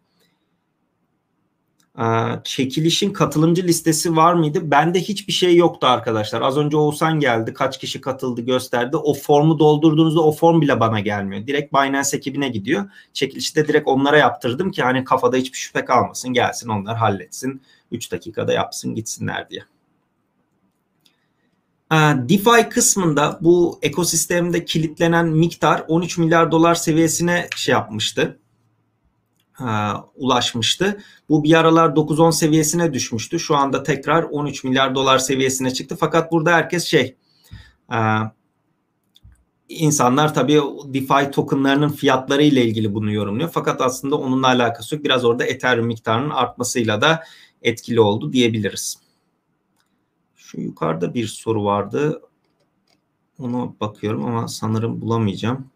Ee, 1.98 2.02
çekilişin 2.44 3.12
katılımcı 3.12 3.62
listesi 3.62 4.16
var 4.16 4.34
mıydı? 4.34 4.70
Bende 4.70 5.00
hiçbir 5.00 5.32
şey 5.32 5.56
yoktu 5.56 5.86
arkadaşlar. 5.86 6.42
Az 6.42 6.56
önce 6.56 6.76
Oğuzhan 6.76 7.20
geldi. 7.20 7.54
Kaç 7.54 7.78
kişi 7.78 8.00
katıldı 8.00 8.40
gösterdi. 8.40 8.96
O 8.96 9.14
formu 9.14 9.58
doldurduğunuzda 9.58 10.20
o 10.20 10.32
form 10.32 10.60
bile 10.60 10.80
bana 10.80 11.00
gelmiyor. 11.00 11.46
Direkt 11.46 11.74
Binance 11.74 12.16
ekibine 12.16 12.48
gidiyor. 12.48 12.90
Çekilişi 13.12 13.56
de 13.56 13.68
direkt 13.68 13.88
onlara 13.88 14.18
yaptırdım 14.18 14.70
ki 14.70 14.82
hani 14.82 15.04
kafada 15.04 15.36
hiçbir 15.36 15.58
şüphe 15.58 15.84
kalmasın. 15.84 16.32
Gelsin 16.32 16.68
onlar 16.68 16.96
halletsin. 16.96 17.62
3 17.92 18.12
dakikada 18.12 18.52
yapsın 18.52 18.94
gitsinler 18.94 19.50
diye. 19.50 19.64
Ee, 21.92 21.96
DeFi 22.28 22.68
kısmında 22.68 23.38
bu 23.40 23.78
ekosistemde 23.82 24.64
kilitlenen 24.64 25.28
miktar 25.28 25.84
13 25.88 26.18
milyar 26.18 26.52
dolar 26.52 26.74
seviyesine 26.74 27.48
şey 27.56 27.72
yapmıştı. 27.72 28.38
E, 29.60 29.66
ulaşmıştı. 30.14 31.00
Bu 31.28 31.44
bir 31.44 31.54
aralar 31.54 31.88
9-10 31.88 32.32
seviyesine 32.32 32.92
düşmüştü. 32.92 33.40
Şu 33.40 33.56
anda 33.56 33.82
tekrar 33.82 34.22
13 34.22 34.64
milyar 34.64 34.94
dolar 34.94 35.18
seviyesine 35.18 35.72
çıktı. 35.74 35.96
Fakat 36.00 36.32
burada 36.32 36.52
herkes 36.52 36.84
şey 36.84 37.16
e, 37.92 37.98
insanlar 39.68 40.34
tabii 40.34 40.60
DeFi 40.86 41.30
tokenlarının 41.30 41.88
fiyatları 41.88 42.42
ile 42.42 42.64
ilgili 42.64 42.94
bunu 42.94 43.12
yorumluyor. 43.12 43.50
Fakat 43.54 43.80
aslında 43.80 44.16
onunla 44.16 44.46
alakası 44.46 44.94
yok. 44.94 45.04
Biraz 45.04 45.24
orada 45.24 45.44
Ethereum 45.44 45.86
miktarının 45.86 46.30
artmasıyla 46.30 47.00
da 47.00 47.22
etkili 47.62 48.00
oldu 48.00 48.32
diyebiliriz. 48.32 49.03
Şu 50.54 50.60
yukarıda 50.60 51.14
bir 51.14 51.26
soru 51.26 51.64
vardı. 51.64 52.22
Ona 53.38 53.72
bakıyorum 53.80 54.24
ama 54.24 54.48
sanırım 54.48 55.00
bulamayacağım. 55.00 55.66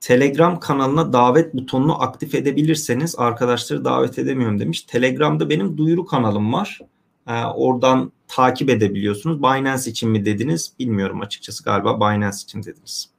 Telegram 0.00 0.60
kanalına 0.60 1.12
davet 1.12 1.54
butonunu 1.54 2.02
aktif 2.02 2.34
edebilirseniz 2.34 3.18
arkadaşları 3.18 3.84
davet 3.84 4.18
edemiyorum 4.18 4.60
demiş. 4.60 4.82
Telegram'da 4.82 5.50
benim 5.50 5.78
duyuru 5.78 6.06
kanalım 6.06 6.52
var. 6.52 6.80
Ee, 7.26 7.44
oradan 7.44 8.12
takip 8.28 8.70
edebiliyorsunuz. 8.70 9.38
Binance 9.38 9.90
için 9.90 10.10
mi 10.10 10.24
dediniz? 10.24 10.72
Bilmiyorum 10.78 11.20
açıkçası 11.20 11.64
galiba 11.64 12.00
Binance 12.00 12.38
için 12.42 12.62
dediniz. 12.62 13.10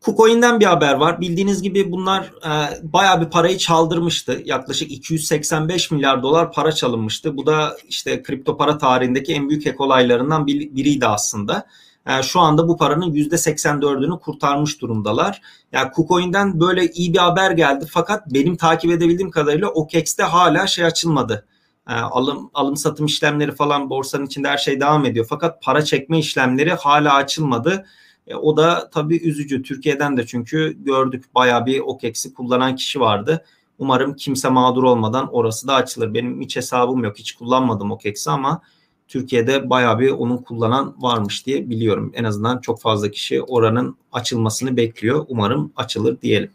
KuCoin'den 0.00 0.60
bir 0.60 0.64
haber 0.64 0.94
var. 0.94 1.20
Bildiğiniz 1.20 1.62
gibi 1.62 1.92
bunlar 1.92 2.22
e, 2.24 2.50
bayağı 2.82 3.20
bir 3.20 3.30
parayı 3.30 3.58
çaldırmıştı. 3.58 4.42
Yaklaşık 4.44 4.90
285 4.90 5.90
milyar 5.90 6.22
dolar 6.22 6.52
para 6.52 6.72
çalınmıştı. 6.72 7.36
Bu 7.36 7.46
da 7.46 7.76
işte 7.88 8.22
kripto 8.22 8.56
para 8.56 8.78
tarihindeki 8.78 9.34
en 9.34 9.48
büyük 9.48 9.66
ek 9.66 9.76
olaylarından 9.78 10.46
bir, 10.46 10.74
biriydi 10.74 11.06
aslında. 11.06 11.66
E, 12.06 12.22
şu 12.22 12.40
anda 12.40 12.68
bu 12.68 12.76
paranın 12.76 13.12
%84'ünü 13.12 14.20
kurtarmış 14.20 14.80
durumdalar. 14.80 15.40
Yani 15.72 15.90
KuCoin'den 15.90 16.60
böyle 16.60 16.90
iyi 16.90 17.12
bir 17.12 17.18
haber 17.18 17.50
geldi. 17.50 17.86
Fakat 17.90 18.34
benim 18.34 18.56
takip 18.56 18.90
edebildiğim 18.90 19.30
kadarıyla 19.30 19.68
OKEX'te 19.68 20.22
hala 20.22 20.66
şey 20.66 20.84
açılmadı. 20.84 21.46
E, 21.88 21.92
alım 21.92 22.50
alım 22.54 22.76
satım 22.76 23.06
işlemleri 23.06 23.52
falan 23.52 23.90
borsanın 23.90 24.26
içinde 24.26 24.48
her 24.48 24.58
şey 24.58 24.80
devam 24.80 25.04
ediyor. 25.04 25.26
Fakat 25.28 25.62
para 25.62 25.84
çekme 25.84 26.18
işlemleri 26.18 26.72
hala 26.72 27.14
açılmadı. 27.14 27.86
E, 28.30 28.34
o 28.34 28.56
da 28.56 28.90
tabii 28.90 29.16
üzücü. 29.16 29.62
Türkiye'den 29.62 30.16
de 30.16 30.26
çünkü 30.26 30.76
gördük 30.84 31.24
bayağı 31.34 31.66
bir 31.66 31.80
OKEX'i 31.80 32.34
kullanan 32.34 32.76
kişi 32.76 33.00
vardı. 33.00 33.44
Umarım 33.78 34.14
kimse 34.16 34.48
mağdur 34.48 34.82
olmadan 34.82 35.34
orası 35.34 35.68
da 35.68 35.74
açılır. 35.74 36.14
Benim 36.14 36.40
hiç 36.40 36.56
hesabım 36.56 37.04
yok. 37.04 37.18
Hiç 37.18 37.32
kullanmadım 37.32 37.90
OKEX'i 37.90 38.30
ama 38.30 38.62
Türkiye'de 39.08 39.70
bayağı 39.70 39.98
bir 39.98 40.10
onun 40.10 40.36
kullanan 40.38 40.94
varmış 40.98 41.46
diye 41.46 41.70
biliyorum. 41.70 42.12
En 42.14 42.24
azından 42.24 42.58
çok 42.60 42.80
fazla 42.80 43.10
kişi 43.10 43.42
oranın 43.42 43.96
açılmasını 44.12 44.76
bekliyor. 44.76 45.24
Umarım 45.28 45.72
açılır 45.76 46.20
diyelim. 46.20 46.50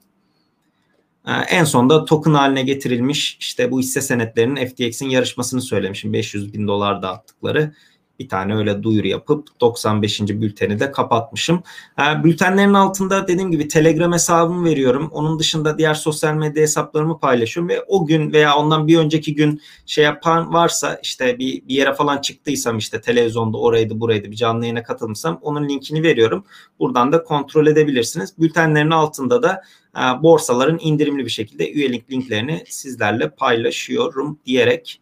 E, 1.27 1.31
en 1.31 1.63
sonda 1.63 2.05
token 2.05 2.33
haline 2.33 2.63
getirilmiş 2.63 3.37
işte 3.39 3.71
bu 3.71 3.79
hisse 3.79 4.01
senetlerinin 4.01 4.67
FTX'in 4.67 5.09
yarışmasını 5.09 5.61
söylemişim. 5.61 6.13
500 6.13 6.53
bin 6.53 6.67
dolar 6.67 7.01
dağıttıkları 7.01 7.73
bir 8.19 8.29
tane 8.29 8.55
öyle 8.55 8.83
duyuru 8.83 9.07
yapıp 9.07 9.47
95. 9.61 10.21
bülteni 10.21 10.79
de 10.79 10.91
kapatmışım. 10.91 11.63
E, 11.99 12.23
bültenlerin 12.23 12.73
altında 12.73 13.27
dediğim 13.27 13.51
gibi 13.51 13.67
Telegram 13.67 14.13
hesabımı 14.13 14.65
veriyorum. 14.65 15.09
Onun 15.11 15.39
dışında 15.39 15.77
diğer 15.77 15.93
sosyal 15.93 16.33
medya 16.33 16.61
hesaplarımı 16.61 17.19
paylaşıyorum 17.19 17.69
ve 17.69 17.81
o 17.87 18.05
gün 18.05 18.33
veya 18.33 18.55
ondan 18.55 18.87
bir 18.87 18.97
önceki 18.97 19.35
gün 19.35 19.61
şey 19.85 20.03
yapan 20.03 20.53
varsa 20.53 20.99
işte 21.03 21.39
bir, 21.39 21.67
bir 21.67 21.75
yere 21.75 21.93
falan 21.93 22.21
çıktıysam 22.21 22.77
işte 22.77 23.01
televizyonda 23.01 23.57
oraydı 23.57 23.99
buraydı 23.99 24.31
bir 24.31 24.35
canlı 24.35 24.65
yayına 24.65 24.83
katılmışsam 24.83 25.39
onun 25.41 25.69
linkini 25.69 26.03
veriyorum. 26.03 26.45
Buradan 26.79 27.11
da 27.11 27.23
kontrol 27.23 27.67
edebilirsiniz. 27.67 28.33
Bültenlerin 28.39 28.91
altında 28.91 29.43
da 29.43 29.61
e, 29.97 30.23
borsaların 30.23 30.79
indirimli 30.81 31.25
bir 31.25 31.29
şekilde 31.29 31.71
üyelik 31.71 32.11
linklerini 32.11 32.63
sizlerle 32.67 33.29
paylaşıyorum 33.29 34.39
diyerek 34.45 35.01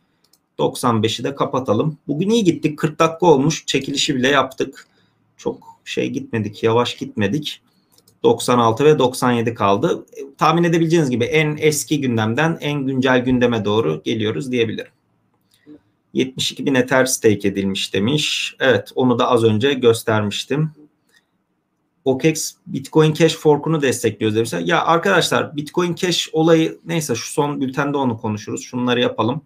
95'i 0.59 1.23
de 1.23 1.35
kapatalım. 1.35 1.97
Bugün 2.07 2.29
iyi 2.29 2.43
gittik. 2.43 2.79
40 2.79 2.99
dakika 2.99 3.25
olmuş. 3.25 3.65
Çekilişi 3.65 4.15
bile 4.15 4.27
yaptık. 4.27 4.87
Çok 5.37 5.77
şey 5.85 6.09
gitmedik. 6.09 6.63
Yavaş 6.63 6.97
gitmedik. 6.97 7.61
96 8.23 8.85
ve 8.85 8.99
97 8.99 9.53
kaldı. 9.53 10.05
E, 10.17 10.21
tahmin 10.37 10.63
edebileceğiniz 10.63 11.09
gibi 11.09 11.23
en 11.23 11.57
eski 11.59 12.01
gündemden 12.01 12.57
en 12.61 12.85
güncel 12.85 13.19
gündeme 13.19 13.65
doğru 13.65 14.01
geliyoruz 14.03 14.51
diyebilirim. 14.51 14.91
72 16.13 16.65
bin 16.65 16.75
Ether 16.75 17.05
stake 17.05 17.47
edilmiş 17.47 17.93
demiş. 17.93 18.55
Evet 18.59 18.91
onu 18.95 19.19
da 19.19 19.29
az 19.29 19.43
önce 19.43 19.73
göstermiştim. 19.73 20.71
OKEX 22.05 22.53
Bitcoin 22.67 23.13
Cash 23.13 23.35
fork'unu 23.35 23.81
destekliyoruz 23.81 24.35
demişler. 24.35 24.59
Ya 24.59 24.85
arkadaşlar 24.85 25.55
Bitcoin 25.55 25.95
Cash 25.95 26.29
olayı 26.33 26.79
neyse 26.85 27.15
şu 27.15 27.31
son 27.31 27.61
bültende 27.61 27.97
onu 27.97 28.17
konuşuruz. 28.17 28.63
Şunları 28.63 29.01
yapalım. 29.01 29.41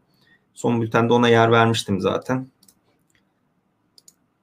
Son 0.57 0.81
bültende 0.81 1.13
ona 1.13 1.29
yer 1.29 1.51
vermiştim 1.51 2.01
zaten. 2.01 2.47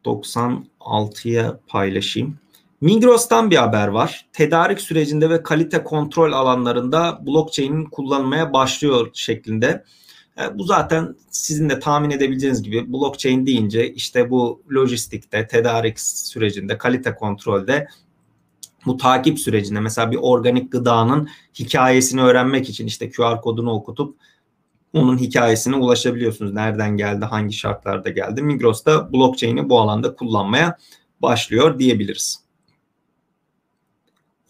96'ya 0.04 1.60
paylaşayım. 1.66 2.38
Migros'tan 2.80 3.50
bir 3.50 3.56
haber 3.56 3.88
var. 3.88 4.26
Tedarik 4.32 4.80
sürecinde 4.80 5.30
ve 5.30 5.42
kalite 5.42 5.84
kontrol 5.84 6.32
alanlarında 6.32 7.26
blockchain'in 7.26 7.84
kullanılmaya 7.84 8.52
başlıyor 8.52 9.10
şeklinde. 9.12 9.84
E, 10.40 10.58
bu 10.58 10.64
zaten 10.64 11.16
sizin 11.30 11.70
de 11.70 11.80
tahmin 11.80 12.10
edebileceğiniz 12.10 12.62
gibi 12.62 12.92
blockchain 12.92 13.46
deyince 13.46 13.92
işte 13.92 14.30
bu 14.30 14.62
lojistikte, 14.74 15.46
tedarik 15.46 16.00
sürecinde, 16.00 16.78
kalite 16.78 17.14
kontrolde 17.14 17.88
bu 18.86 18.96
takip 18.96 19.38
sürecinde 19.38 19.80
mesela 19.80 20.10
bir 20.10 20.18
organik 20.20 20.72
gıdanın 20.72 21.28
hikayesini 21.58 22.22
öğrenmek 22.22 22.68
için 22.68 22.86
işte 22.86 23.10
QR 23.10 23.40
kodunu 23.40 23.72
okutup 23.72 24.16
onun 24.94 25.18
hikayesine 25.18 25.76
ulaşabiliyorsunuz. 25.76 26.52
Nereden 26.52 26.96
geldi, 26.96 27.24
hangi 27.24 27.56
şartlarda 27.56 28.10
geldi. 28.10 28.42
Migros 28.42 28.84
da 28.84 29.12
blockchain'i 29.12 29.68
bu 29.68 29.80
alanda 29.80 30.14
kullanmaya 30.14 30.78
başlıyor 31.22 31.78
diyebiliriz. 31.78 32.44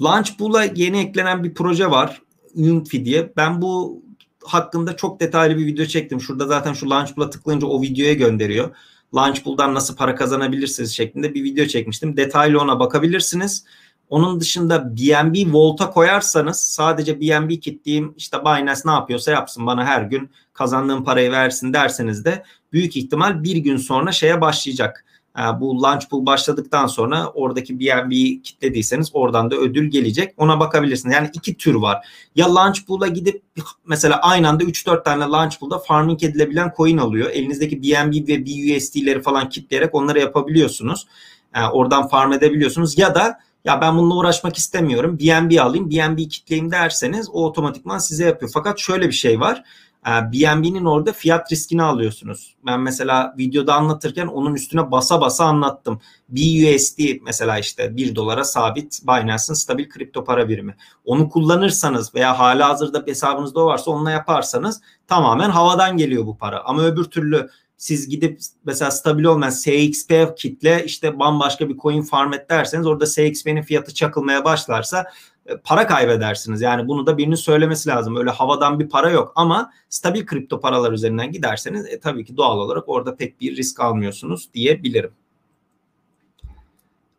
Launchpool'a 0.02 0.64
yeni 0.64 0.98
eklenen 0.98 1.44
bir 1.44 1.54
proje 1.54 1.90
var. 1.90 2.22
Unfi 2.54 3.04
diye. 3.04 3.32
Ben 3.36 3.62
bu 3.62 4.02
hakkında 4.44 4.96
çok 4.96 5.20
detaylı 5.20 5.58
bir 5.58 5.66
video 5.66 5.86
çektim. 5.86 6.20
Şurada 6.20 6.46
zaten 6.46 6.72
şu 6.72 6.90
Launchpool'a 6.90 7.30
tıklayınca 7.30 7.66
o 7.66 7.82
videoya 7.82 8.14
gönderiyor. 8.14 8.76
Launchpool'dan 9.14 9.74
nasıl 9.74 9.96
para 9.96 10.14
kazanabilirsiniz 10.14 10.96
şeklinde 10.96 11.34
bir 11.34 11.44
video 11.44 11.66
çekmiştim. 11.66 12.16
Detaylı 12.16 12.60
ona 12.60 12.80
bakabilirsiniz. 12.80 13.64
Onun 14.10 14.40
dışında 14.40 14.96
BNB 14.96 15.54
Volt'a 15.54 15.90
koyarsanız 15.90 16.60
sadece 16.60 17.20
BNB 17.20 17.50
kitleyeyim 17.60 18.14
işte 18.16 18.40
Binance 18.40 18.80
ne 18.84 18.92
yapıyorsa 18.92 19.30
yapsın 19.30 19.66
bana 19.66 19.84
her 19.84 20.02
gün 20.02 20.30
kazandığım 20.52 21.04
parayı 21.04 21.32
versin 21.32 21.72
derseniz 21.72 22.24
de 22.24 22.42
büyük 22.72 22.96
ihtimal 22.96 23.42
bir 23.42 23.56
gün 23.56 23.76
sonra 23.76 24.12
şeye 24.12 24.40
başlayacak. 24.40 25.04
Ee, 25.38 25.60
bu 25.60 25.82
launch 25.82 26.08
pool 26.10 26.26
başladıktan 26.26 26.86
sonra 26.86 27.28
oradaki 27.28 27.80
BNB'yi 27.80 28.42
kitlediyseniz 28.42 29.10
oradan 29.12 29.50
da 29.50 29.56
ödül 29.56 29.90
gelecek. 29.90 30.34
Ona 30.36 30.60
bakabilirsiniz. 30.60 31.14
Yani 31.14 31.30
iki 31.34 31.56
tür 31.56 31.74
var. 31.74 32.06
Ya 32.36 32.54
launch 32.54 32.86
pool'a 32.86 33.06
gidip 33.06 33.42
mesela 33.86 34.20
aynı 34.22 34.48
anda 34.48 34.64
3-4 34.64 35.04
tane 35.04 35.24
launch 35.24 35.58
pool'da 35.60 35.78
farming 35.78 36.24
edilebilen 36.24 36.72
coin 36.76 36.98
alıyor. 36.98 37.30
Elinizdeki 37.30 37.82
BNB 37.82 38.28
ve 38.28 38.46
BUSD'leri 38.46 39.22
falan 39.22 39.48
kitleyerek 39.48 39.94
onları 39.94 40.18
yapabiliyorsunuz. 40.20 41.06
Ee, 41.54 41.62
oradan 41.62 42.08
farm 42.08 42.32
edebiliyorsunuz. 42.32 42.98
Ya 42.98 43.14
da 43.14 43.38
ya 43.64 43.80
ben 43.80 43.98
bununla 43.98 44.14
uğraşmak 44.14 44.56
istemiyorum. 44.56 45.18
BNB 45.18 45.60
alayım, 45.60 45.90
BNB 45.90 46.18
kitleyim 46.18 46.70
derseniz 46.70 47.28
o 47.30 47.46
otomatikman 47.46 47.98
size 47.98 48.24
yapıyor. 48.24 48.50
Fakat 48.54 48.78
şöyle 48.78 49.08
bir 49.08 49.12
şey 49.12 49.40
var. 49.40 49.62
BNB'nin 50.06 50.84
orada 50.84 51.12
fiyat 51.12 51.52
riskini 51.52 51.82
alıyorsunuz. 51.82 52.56
Ben 52.66 52.80
mesela 52.80 53.34
videoda 53.38 53.74
anlatırken 53.74 54.26
onun 54.26 54.54
üstüne 54.54 54.90
basa 54.90 55.20
basa 55.20 55.44
anlattım. 55.44 56.00
BUSD 56.28 56.98
mesela 57.22 57.58
işte 57.58 57.96
1 57.96 58.14
dolara 58.16 58.44
sabit 58.44 59.00
Binance'ın 59.06 59.54
stabil 59.54 59.88
kripto 59.88 60.24
para 60.24 60.48
birimi. 60.48 60.76
Onu 61.04 61.28
kullanırsanız 61.28 62.14
veya 62.14 62.38
hala 62.38 62.68
hazırda 62.68 63.02
hesabınızda 63.06 63.60
o 63.60 63.66
varsa 63.66 63.90
onunla 63.90 64.10
yaparsanız 64.10 64.80
tamamen 65.06 65.50
havadan 65.50 65.96
geliyor 65.96 66.26
bu 66.26 66.38
para. 66.38 66.60
Ama 66.64 66.82
öbür 66.82 67.04
türlü 67.04 67.50
siz 67.76 68.08
gidip 68.08 68.40
mesela 68.64 68.90
stabil 68.90 69.24
olmayan 69.24 69.50
SXP 69.50 70.36
kitle 70.36 70.84
işte 70.84 71.18
bambaşka 71.18 71.68
bir 71.68 71.76
coin 71.76 72.02
farm 72.02 72.32
et 72.32 72.50
derseniz 72.50 72.86
orada 72.86 73.06
SXP'nin 73.06 73.62
fiyatı 73.62 73.94
çakılmaya 73.94 74.44
başlarsa 74.44 75.04
e, 75.46 75.56
para 75.56 75.86
kaybedersiniz. 75.86 76.60
Yani 76.60 76.88
bunu 76.88 77.06
da 77.06 77.18
birinin 77.18 77.34
söylemesi 77.34 77.88
lazım. 77.88 78.16
Öyle 78.16 78.30
havadan 78.30 78.80
bir 78.80 78.88
para 78.88 79.10
yok 79.10 79.32
ama 79.36 79.70
stabil 79.88 80.26
kripto 80.26 80.60
paralar 80.60 80.92
üzerinden 80.92 81.32
giderseniz 81.32 81.86
e, 81.86 82.00
tabii 82.00 82.24
ki 82.24 82.36
doğal 82.36 82.58
olarak 82.58 82.88
orada 82.88 83.16
pek 83.16 83.40
bir 83.40 83.56
risk 83.56 83.80
almıyorsunuz 83.80 84.48
diyebilirim. 84.54 85.10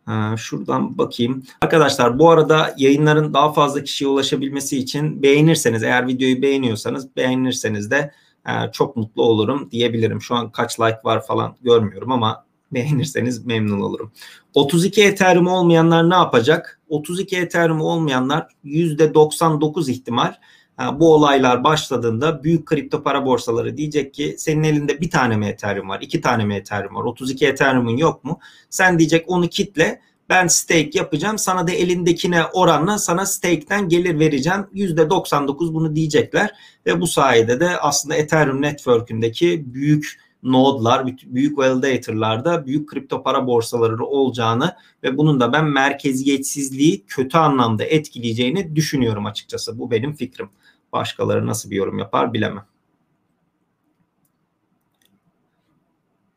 Ha, 0.05 0.35
şuradan 0.37 0.97
bakayım. 0.97 1.43
Arkadaşlar 1.61 2.19
bu 2.19 2.29
arada 2.29 2.75
yayınların 2.77 3.33
daha 3.33 3.53
fazla 3.53 3.83
kişiye 3.83 4.09
ulaşabilmesi 4.09 4.77
için 4.77 5.23
beğenirseniz 5.23 5.83
eğer 5.83 6.07
videoyu 6.07 6.41
beğeniyorsanız 6.41 7.15
beğenirseniz 7.15 7.91
de 7.91 8.11
e, 8.47 8.71
çok 8.71 8.95
mutlu 8.95 9.23
olurum 9.23 9.71
diyebilirim. 9.71 10.21
Şu 10.21 10.35
an 10.35 10.51
kaç 10.51 10.79
like 10.79 10.99
var 11.03 11.25
falan 11.25 11.55
görmüyorum 11.61 12.11
ama 12.11 12.45
beğenirseniz 12.71 13.45
memnun 13.45 13.79
olurum. 13.79 14.11
32 14.53 15.03
Ethereum 15.03 15.47
olmayanlar 15.47 16.09
ne 16.09 16.15
yapacak? 16.15 16.81
32 16.89 17.37
Ethereum 17.37 17.81
olmayanlar 17.81 18.47
%99 18.65 19.91
ihtimal 19.91 20.33
e, 20.81 20.99
bu 20.99 21.13
olaylar 21.13 21.63
başladığında 21.63 22.43
büyük 22.43 22.65
kripto 22.65 23.03
para 23.03 23.25
borsaları 23.25 23.77
diyecek 23.77 24.13
ki 24.13 24.35
senin 24.37 24.63
elinde 24.63 25.01
bir 25.01 25.09
tane 25.09 25.37
mi 25.37 25.45
Ethereum 25.45 25.89
var, 25.89 26.01
iki 26.01 26.21
tane 26.21 26.45
mi 26.45 26.55
Ethereum 26.55 26.95
var, 26.95 27.03
32 27.03 27.47
Ethereum'un 27.47 27.97
yok 27.97 28.23
mu? 28.23 28.39
Sen 28.69 28.99
diyecek 28.99 29.29
onu 29.29 29.47
kitle 29.47 30.01
ben 30.29 30.47
stake 30.47 30.89
yapacağım 30.93 31.37
sana 31.37 31.67
da 31.67 31.71
elindekine 31.71 32.45
oranla 32.45 32.97
sana 32.97 33.25
stake'ten 33.25 33.89
gelir 33.89 34.19
vereceğim. 34.19 34.67
%99 34.73 35.73
bunu 35.73 35.95
diyecekler 35.95 36.51
ve 36.85 37.01
bu 37.01 37.07
sayede 37.07 37.59
de 37.59 37.77
aslında 37.77 38.15
Ethereum 38.15 38.61
network'ündeki 38.61 39.73
büyük 39.73 40.25
nodlar, 40.43 41.07
büyük 41.25 41.57
validator'larda 41.57 42.65
büyük 42.65 42.89
kripto 42.89 43.23
para 43.23 43.47
borsaları 43.47 44.05
olacağını 44.05 44.75
ve 45.03 45.17
bunun 45.17 45.39
da 45.39 45.53
ben 45.53 45.65
merkeziyetsizliği 45.65 47.05
kötü 47.07 47.37
anlamda 47.37 47.83
etkileyeceğini 47.83 48.75
düşünüyorum 48.75 49.25
açıkçası. 49.25 49.79
Bu 49.79 49.91
benim 49.91 50.13
fikrim. 50.13 50.49
Başkaları 50.93 51.47
nasıl 51.47 51.69
bir 51.69 51.75
yorum 51.75 51.99
yapar 51.99 52.33
bilemem. 52.33 52.65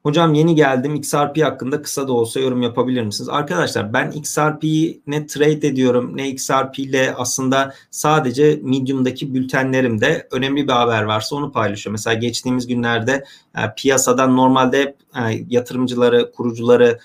Hocam 0.08 0.34
yeni 0.34 0.54
geldim 0.54 0.94
XRP 0.94 1.42
hakkında 1.42 1.82
kısa 1.82 2.08
da 2.08 2.12
olsa 2.12 2.40
yorum 2.40 2.62
yapabilir 2.62 3.02
misiniz? 3.02 3.28
Arkadaşlar 3.28 3.92
ben 3.92 4.10
XRP'yi 4.10 5.02
ne 5.06 5.26
trade 5.26 5.68
ediyorum 5.68 6.16
ne 6.16 6.28
XRP 6.28 6.78
ile 6.78 7.14
aslında 7.16 7.74
sadece 7.90 8.60
Medium'daki 8.62 9.34
bültenlerimde 9.34 10.28
önemli 10.30 10.68
bir 10.68 10.72
haber 10.72 11.02
varsa 11.02 11.36
onu 11.36 11.52
paylaşıyorum. 11.52 11.92
Mesela 11.92 12.14
geçtiğimiz 12.14 12.66
günlerde 12.66 13.24
e, 13.56 13.60
piyasadan 13.76 14.36
normalde 14.36 14.96
e, 15.16 15.20
yatırımcıları, 15.48 16.32
kurucuları 16.32 16.98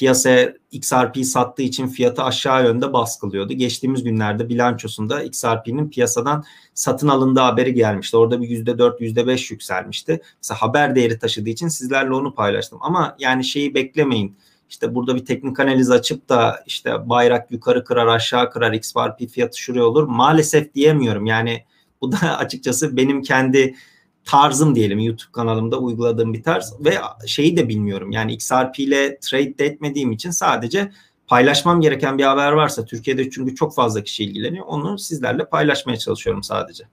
piyasaya 0.00 0.54
XRP 0.72 1.24
sattığı 1.24 1.62
için 1.62 1.88
fiyatı 1.88 2.22
aşağı 2.22 2.64
yönde 2.64 2.92
baskılıyordu. 2.92 3.52
Geçtiğimiz 3.52 4.04
günlerde 4.04 4.48
bilançosunda 4.48 5.22
XRP'nin 5.22 5.90
piyasadan 5.90 6.44
satın 6.74 7.08
alındığı 7.08 7.40
haberi 7.40 7.74
gelmişti. 7.74 8.16
Orada 8.16 8.40
bir 8.42 8.48
%4, 8.48 9.00
%5 9.00 9.52
yükselmişti. 9.52 10.20
Mesela 10.42 10.62
haber 10.62 10.94
değeri 10.94 11.18
taşıdığı 11.18 11.50
için 11.50 11.68
sizlerle 11.68 12.14
onu 12.14 12.34
paylaştım. 12.34 12.78
Ama 12.82 13.16
yani 13.18 13.44
şeyi 13.44 13.74
beklemeyin. 13.74 14.36
İşte 14.70 14.94
burada 14.94 15.16
bir 15.16 15.24
teknik 15.24 15.60
analiz 15.60 15.90
açıp 15.90 16.28
da 16.28 16.64
işte 16.66 17.08
bayrak 17.08 17.50
yukarı 17.50 17.84
kırar 17.84 18.06
aşağı 18.06 18.50
kırar 18.50 18.72
XRP 18.72 19.28
fiyatı 19.30 19.60
şuraya 19.60 19.84
olur. 19.84 20.04
Maalesef 20.04 20.74
diyemiyorum. 20.74 21.26
Yani 21.26 21.64
bu 22.00 22.12
da 22.12 22.16
açıkçası 22.38 22.96
benim 22.96 23.22
kendi 23.22 23.74
tarzım 24.30 24.74
diyelim 24.74 24.98
YouTube 24.98 25.32
kanalımda 25.32 25.78
uyguladığım 25.78 26.34
bir 26.34 26.42
tarz 26.42 26.74
ve 26.80 26.94
şeyi 27.26 27.56
de 27.56 27.68
bilmiyorum. 27.68 28.10
Yani 28.10 28.32
XRP 28.32 28.78
ile 28.78 29.18
trade 29.20 29.58
de 29.58 29.66
etmediğim 29.66 30.12
için 30.12 30.30
sadece 30.30 30.92
paylaşmam 31.26 31.80
gereken 31.80 32.18
bir 32.18 32.24
haber 32.24 32.52
varsa 32.52 32.84
Türkiye'de 32.84 33.30
çünkü 33.30 33.54
çok 33.54 33.74
fazla 33.74 34.04
kişi 34.04 34.24
ilgileniyor. 34.24 34.66
Onu 34.66 34.98
sizlerle 34.98 35.44
paylaşmaya 35.44 35.96
çalışıyorum 35.96 36.42
sadece. 36.42 36.84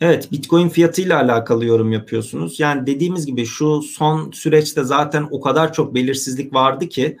Evet, 0.00 0.32
Bitcoin 0.32 0.68
fiyatıyla 0.68 1.20
alakalı 1.20 1.64
yorum 1.64 1.92
yapıyorsunuz. 1.92 2.60
Yani 2.60 2.86
dediğimiz 2.86 3.26
gibi 3.26 3.46
şu 3.46 3.82
son 3.82 4.30
süreçte 4.30 4.84
zaten 4.84 5.28
o 5.30 5.40
kadar 5.40 5.72
çok 5.72 5.94
belirsizlik 5.94 6.54
vardı 6.54 6.88
ki 6.88 7.16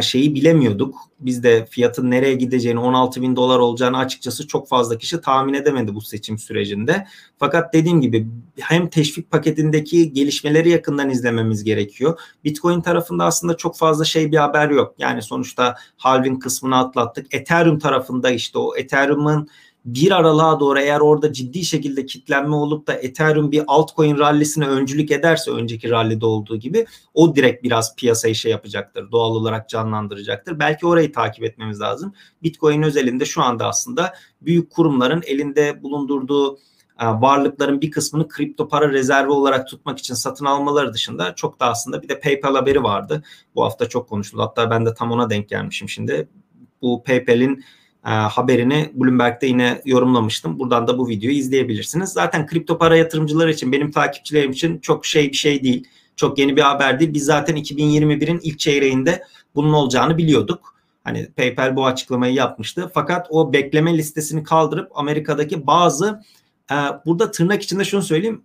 şeyi 0.00 0.34
bilemiyorduk. 0.34 0.94
Biz 1.20 1.42
de 1.42 1.66
fiyatın 1.66 2.10
nereye 2.10 2.34
gideceğini 2.34 2.78
16 2.78 3.22
bin 3.22 3.36
dolar 3.36 3.58
olacağını 3.58 3.98
açıkçası 3.98 4.46
çok 4.46 4.68
fazla 4.68 4.98
kişi 4.98 5.20
tahmin 5.20 5.54
edemedi 5.54 5.94
bu 5.94 6.00
seçim 6.00 6.38
sürecinde. 6.38 7.06
Fakat 7.38 7.74
dediğim 7.74 8.00
gibi 8.00 8.26
hem 8.60 8.88
teşvik 8.88 9.30
paketindeki 9.30 10.12
gelişmeleri 10.12 10.70
yakından 10.70 11.10
izlememiz 11.10 11.64
gerekiyor. 11.64 12.20
Bitcoin 12.44 12.80
tarafında 12.80 13.24
aslında 13.24 13.56
çok 13.56 13.78
fazla 13.78 14.04
şey 14.04 14.32
bir 14.32 14.36
haber 14.36 14.70
yok. 14.70 14.94
Yani 14.98 15.22
sonuçta 15.22 15.74
halving 15.96 16.42
kısmını 16.42 16.76
atlattık. 16.76 17.34
Ethereum 17.34 17.78
tarafında 17.78 18.30
işte 18.30 18.58
o 18.58 18.76
Ethereum'un 18.76 19.48
bir 19.86 20.10
aralığa 20.10 20.60
doğru 20.60 20.78
eğer 20.78 21.00
orada 21.00 21.32
ciddi 21.32 21.64
şekilde 21.64 22.06
kitlenme 22.06 22.56
olup 22.56 22.86
da 22.86 22.94
Ethereum 22.94 23.52
bir 23.52 23.64
altcoin 23.66 24.18
rallisine 24.18 24.66
öncülük 24.66 25.10
ederse 25.10 25.50
önceki 25.50 25.90
rallide 25.90 26.26
olduğu 26.26 26.56
gibi 26.56 26.86
o 27.14 27.36
direkt 27.36 27.64
biraz 27.64 27.96
piyasayı 27.96 28.34
şey 28.34 28.52
yapacaktır. 28.52 29.10
Doğal 29.12 29.30
olarak 29.30 29.68
canlandıracaktır. 29.68 30.58
Belki 30.58 30.86
orayı 30.86 31.12
takip 31.12 31.44
etmemiz 31.44 31.80
lazım. 31.80 32.12
Bitcoin 32.42 32.82
özelinde 32.82 33.24
şu 33.24 33.42
anda 33.42 33.66
aslında 33.66 34.12
büyük 34.42 34.70
kurumların 34.70 35.22
elinde 35.26 35.82
bulundurduğu 35.82 36.58
e, 37.00 37.06
varlıkların 37.06 37.80
bir 37.80 37.90
kısmını 37.90 38.28
kripto 38.28 38.68
para 38.68 38.90
rezervi 38.90 39.30
olarak 39.30 39.68
tutmak 39.68 39.98
için 39.98 40.14
satın 40.14 40.44
almaları 40.44 40.94
dışında 40.94 41.34
çok 41.34 41.60
da 41.60 41.66
aslında 41.66 42.02
bir 42.02 42.08
de 42.08 42.20
PayPal 42.20 42.54
haberi 42.54 42.82
vardı. 42.82 43.22
Bu 43.54 43.64
hafta 43.64 43.88
çok 43.88 44.08
konuşuldu. 44.08 44.42
Hatta 44.42 44.70
ben 44.70 44.86
de 44.86 44.94
tam 44.94 45.12
ona 45.12 45.30
denk 45.30 45.48
gelmişim 45.48 45.88
şimdi. 45.88 46.28
Bu 46.82 47.02
PayPal'in 47.02 47.64
e, 48.06 48.10
haberini 48.10 48.90
Bloomberg'de 48.94 49.46
yine 49.46 49.82
yorumlamıştım. 49.84 50.58
Buradan 50.58 50.86
da 50.86 50.98
bu 50.98 51.08
videoyu 51.08 51.36
izleyebilirsiniz. 51.36 52.10
Zaten 52.10 52.46
kripto 52.46 52.78
para 52.78 52.96
yatırımcıları 52.96 53.52
için 53.52 53.72
benim 53.72 53.90
takipçilerim 53.90 54.50
için 54.50 54.78
çok 54.78 55.06
şey 55.06 55.28
bir 55.28 55.36
şey 55.36 55.62
değil. 55.62 55.88
Çok 56.16 56.38
yeni 56.38 56.56
bir 56.56 56.62
haber 56.62 57.00
değil. 57.00 57.14
Biz 57.14 57.24
zaten 57.24 57.56
2021'in 57.56 58.40
ilk 58.42 58.58
çeyreğinde 58.58 59.22
bunun 59.54 59.72
olacağını 59.72 60.18
biliyorduk. 60.18 60.76
Hani 61.04 61.28
PayPal 61.36 61.76
bu 61.76 61.86
açıklamayı 61.86 62.34
yapmıştı. 62.34 62.90
Fakat 62.94 63.26
o 63.30 63.52
bekleme 63.52 63.98
listesini 63.98 64.42
kaldırıp 64.42 64.90
Amerika'daki 64.94 65.66
bazı 65.66 66.22
e, 66.70 66.74
burada 67.06 67.30
tırnak 67.30 67.62
içinde 67.62 67.84
şunu 67.84 68.02
söyleyeyim 68.02 68.42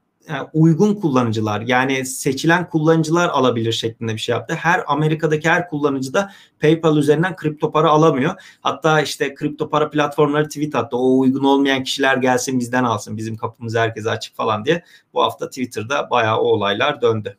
uygun 0.54 0.96
kullanıcılar 0.96 1.62
yani 1.62 2.06
seçilen 2.06 2.70
kullanıcılar 2.70 3.30
alabilir 3.30 3.72
şeklinde 3.72 4.14
bir 4.14 4.18
şey 4.20 4.34
yaptı. 4.34 4.54
Her 4.54 4.84
Amerika'daki 4.88 5.50
her 5.50 5.70
kullanıcı 5.70 6.14
da 6.14 6.32
PayPal 6.60 6.98
üzerinden 6.98 7.36
kripto 7.36 7.72
para 7.72 7.90
alamıyor. 7.90 8.34
Hatta 8.62 9.02
işte 9.02 9.34
kripto 9.34 9.70
para 9.70 9.90
platformları 9.90 10.48
tweet 10.48 10.76
attı. 10.76 10.98
O 10.98 11.20
uygun 11.20 11.44
olmayan 11.44 11.84
kişiler 11.84 12.18
gelsin 12.18 12.60
bizden 12.60 12.84
alsın. 12.84 13.18
Bizim 13.18 13.38
kapımız 13.38 13.76
herkese 13.76 14.10
açık 14.10 14.36
falan 14.36 14.66
diye. 14.66 14.84
Bu 15.14 15.24
hafta 15.24 15.50
Twitter'da 15.50 16.10
bayağı 16.10 16.38
o 16.38 16.44
olaylar 16.44 17.02
döndü. 17.02 17.38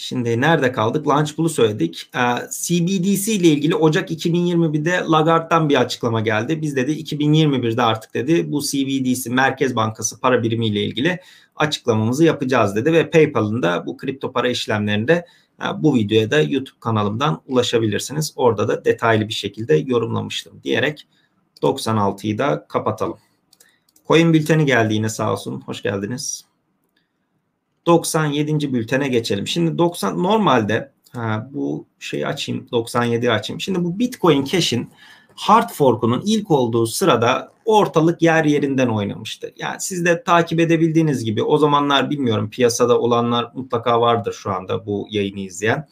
Şimdi 0.00 0.40
nerede 0.40 0.72
kaldık? 0.72 1.08
Launch 1.08 1.36
Pool'u 1.36 1.48
söyledik. 1.48 2.10
Ee, 2.14 2.20
CBDC 2.50 3.32
ile 3.32 3.48
ilgili 3.48 3.74
Ocak 3.74 4.10
2021'de 4.10 5.02
Lagarde'dan 5.10 5.68
bir 5.68 5.80
açıklama 5.80 6.20
geldi. 6.20 6.62
Biz 6.62 6.76
dedi 6.76 6.92
2021'de 6.92 7.82
artık 7.82 8.14
dedi 8.14 8.52
bu 8.52 8.62
CBDC 8.62 9.30
Merkez 9.30 9.76
Bankası 9.76 10.20
para 10.20 10.42
birimi 10.42 10.66
ile 10.66 10.82
ilgili 10.82 11.20
açıklamamızı 11.56 12.24
yapacağız 12.24 12.76
dedi 12.76 12.92
ve 12.92 13.10
PayPal'ın 13.10 13.62
da 13.62 13.86
bu 13.86 13.96
kripto 13.96 14.32
para 14.32 14.48
işlemlerinde 14.48 15.26
e, 15.62 15.82
bu 15.82 15.94
videoya 15.94 16.30
da 16.30 16.40
YouTube 16.40 16.78
kanalımdan 16.80 17.42
ulaşabilirsiniz. 17.46 18.32
Orada 18.36 18.68
da 18.68 18.84
detaylı 18.84 19.28
bir 19.28 19.34
şekilde 19.34 19.74
yorumlamıştım 19.74 20.60
diyerek 20.64 21.06
96'yı 21.62 22.38
da 22.38 22.66
kapatalım. 22.68 23.18
Coin 24.08 24.32
bülteni 24.32 24.66
geldi 24.66 24.94
yine 24.94 25.08
sağ 25.08 25.32
olsun. 25.32 25.60
Hoş 25.66 25.82
geldiniz. 25.82 26.47
97. 27.88 28.72
bültene 28.72 29.08
geçelim. 29.08 29.46
Şimdi 29.46 29.78
90 29.78 30.22
normalde 30.22 30.92
ha, 31.12 31.48
bu 31.52 31.86
şeyi 31.98 32.26
açayım 32.26 32.68
97 32.72 33.30
açayım. 33.30 33.60
Şimdi 33.60 33.84
bu 33.84 33.98
Bitcoin 33.98 34.44
Cash'in 34.44 34.90
hard 35.34 35.70
fork'unun 35.70 36.22
ilk 36.26 36.50
olduğu 36.50 36.86
sırada 36.86 37.52
ortalık 37.64 38.22
yer 38.22 38.44
yerinden 38.44 38.88
oynamıştı. 38.88 39.52
Yani 39.56 39.76
siz 39.80 40.04
de 40.04 40.22
takip 40.22 40.60
edebildiğiniz 40.60 41.24
gibi 41.24 41.42
o 41.42 41.58
zamanlar 41.58 42.10
bilmiyorum 42.10 42.50
piyasada 42.50 43.00
olanlar 43.00 43.50
mutlaka 43.54 44.00
vardır 44.00 44.32
şu 44.32 44.50
anda 44.50 44.86
bu 44.86 45.06
yayını 45.10 45.40
izleyen. 45.40 45.88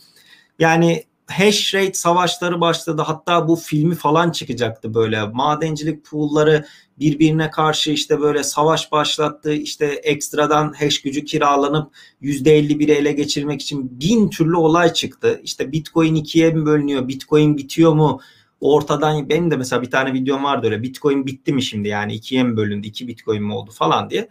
Yani 0.58 1.04
hash 1.26 1.74
rate 1.74 1.94
savaşları 1.94 2.60
başladı. 2.60 3.02
Hatta 3.06 3.48
bu 3.48 3.56
filmi 3.56 3.94
falan 3.94 4.30
çıkacaktı 4.30 4.94
böyle. 4.94 5.22
Madencilik 5.22 6.04
pool'ları 6.04 6.66
birbirine 6.98 7.50
karşı 7.50 7.90
işte 7.90 8.20
böyle 8.20 8.44
savaş 8.44 8.92
başlattı. 8.92 9.52
İşte 9.52 9.86
ekstradan 9.86 10.72
hash 10.72 11.02
gücü 11.02 11.24
kiralanıp 11.24 11.92
%51'i 12.22 12.92
ele 12.92 13.12
geçirmek 13.12 13.62
için 13.62 14.00
bin 14.00 14.30
türlü 14.30 14.56
olay 14.56 14.92
çıktı. 14.92 15.40
İşte 15.44 15.72
Bitcoin 15.72 16.14
ikiye 16.14 16.50
mi 16.50 16.66
bölünüyor? 16.66 17.08
Bitcoin 17.08 17.56
bitiyor 17.56 17.92
mu? 17.92 18.20
Ortadan 18.60 19.28
benim 19.28 19.50
de 19.50 19.56
mesela 19.56 19.82
bir 19.82 19.90
tane 19.90 20.12
videom 20.12 20.44
vardı 20.44 20.66
öyle. 20.66 20.82
Bitcoin 20.82 21.26
bitti 21.26 21.52
mi 21.52 21.62
şimdi 21.62 21.88
yani 21.88 22.14
ikiye 22.14 22.42
mi 22.42 22.56
bölündü? 22.56 22.86
iki 22.86 23.08
Bitcoin 23.08 23.42
mi 23.42 23.54
oldu 23.54 23.70
falan 23.70 24.10
diye. 24.10 24.28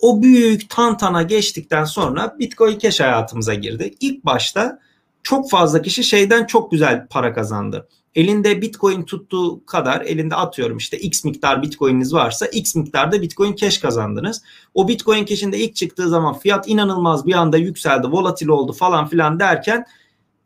O 0.00 0.22
büyük 0.22 0.70
tantana 0.70 1.22
geçtikten 1.22 1.84
sonra 1.84 2.36
Bitcoin 2.38 2.78
Cash 2.78 3.00
hayatımıza 3.00 3.54
girdi. 3.54 3.94
İlk 4.00 4.24
başta 4.24 4.78
çok 5.26 5.50
fazla 5.50 5.82
kişi 5.82 6.04
şeyden 6.04 6.44
çok 6.46 6.70
güzel 6.70 7.06
para 7.10 7.32
kazandı. 7.34 7.88
Elinde 8.14 8.62
Bitcoin 8.62 9.02
tuttuğu 9.02 9.66
kadar 9.66 10.00
elinde 10.00 10.34
atıyorum 10.34 10.76
işte 10.76 10.98
X 10.98 11.24
miktar 11.24 11.62
Bitcoin'iniz 11.62 12.14
varsa 12.14 12.46
X 12.46 12.74
miktarda 12.74 13.22
Bitcoin 13.22 13.54
Cash 13.54 13.78
kazandınız. 13.78 14.42
O 14.74 14.88
Bitcoin 14.88 15.24
Cash'in 15.24 15.52
de 15.52 15.58
ilk 15.58 15.76
çıktığı 15.76 16.08
zaman 16.08 16.38
fiyat 16.38 16.68
inanılmaz 16.68 17.26
bir 17.26 17.32
anda 17.32 17.56
yükseldi, 17.56 18.06
volatil 18.06 18.48
oldu 18.48 18.72
falan 18.72 19.06
filan 19.06 19.40
derken 19.40 19.84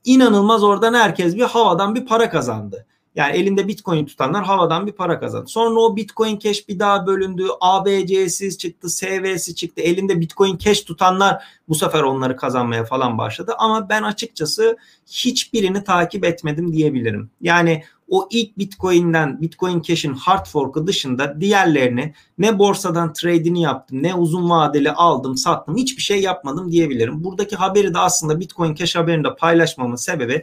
inanılmaz 0.05 0.63
oradan 0.63 0.95
herkes 0.95 1.37
bir 1.37 1.43
havadan 1.45 1.95
bir 1.95 2.07
para 2.07 2.31
kazandı. 2.31 2.87
Yani 3.21 3.37
elinde 3.37 3.69
Bitcoin 3.69 4.07
tutanlar 4.07 4.45
havadan 4.45 4.87
bir 4.87 4.93
para 4.93 5.21
kazandı. 5.21 5.47
Sonra 5.49 5.81
o 5.81 5.97
Bitcoin 5.97 6.39
Cash 6.39 6.69
bir 6.69 6.79
daha 6.79 7.07
bölündü. 7.07 7.47
ABC'siz 7.61 8.59
çıktı, 8.59 8.91
SV'si 8.91 9.55
çıktı. 9.55 9.81
Elinde 9.83 10.21
Bitcoin 10.21 10.59
Cash 10.59 10.81
tutanlar 10.81 11.45
bu 11.69 11.75
sefer 11.75 12.03
onları 12.03 12.37
kazanmaya 12.37 12.85
falan 12.85 13.19
başladı. 13.19 13.55
Ama 13.59 13.89
ben 13.89 14.03
açıkçası 14.03 14.77
hiçbirini 15.07 15.85
takip 15.85 16.25
etmedim 16.25 16.73
diyebilirim. 16.73 17.31
Yani 17.41 17.85
o 18.09 18.29
ilk 18.31 18.59
Bitcoin'den 18.59 19.41
Bitcoin 19.43 19.83
Cash'in 19.83 20.15
hard 20.15 20.47
fork'ı 20.47 20.87
dışında 20.87 21.41
diğerlerini 21.41 22.15
ne 22.39 22.59
borsadan 22.59 23.13
trade'ini 23.13 23.63
yaptım 23.63 24.03
ne 24.03 24.15
uzun 24.15 24.51
vadeli 24.51 24.93
aldım 24.93 25.37
sattım 25.37 25.77
hiçbir 25.77 26.03
şey 26.03 26.21
yapmadım 26.21 26.73
diyebilirim. 26.73 27.25
Buradaki 27.25 27.57
haberi 27.57 27.95
de 27.95 27.99
aslında 27.99 28.41
Bitcoin 28.41 28.75
Cash 28.75 28.97
haberini 28.97 29.25
de 29.25 29.35
paylaşmamın 29.35 29.97
sebebi 29.97 30.43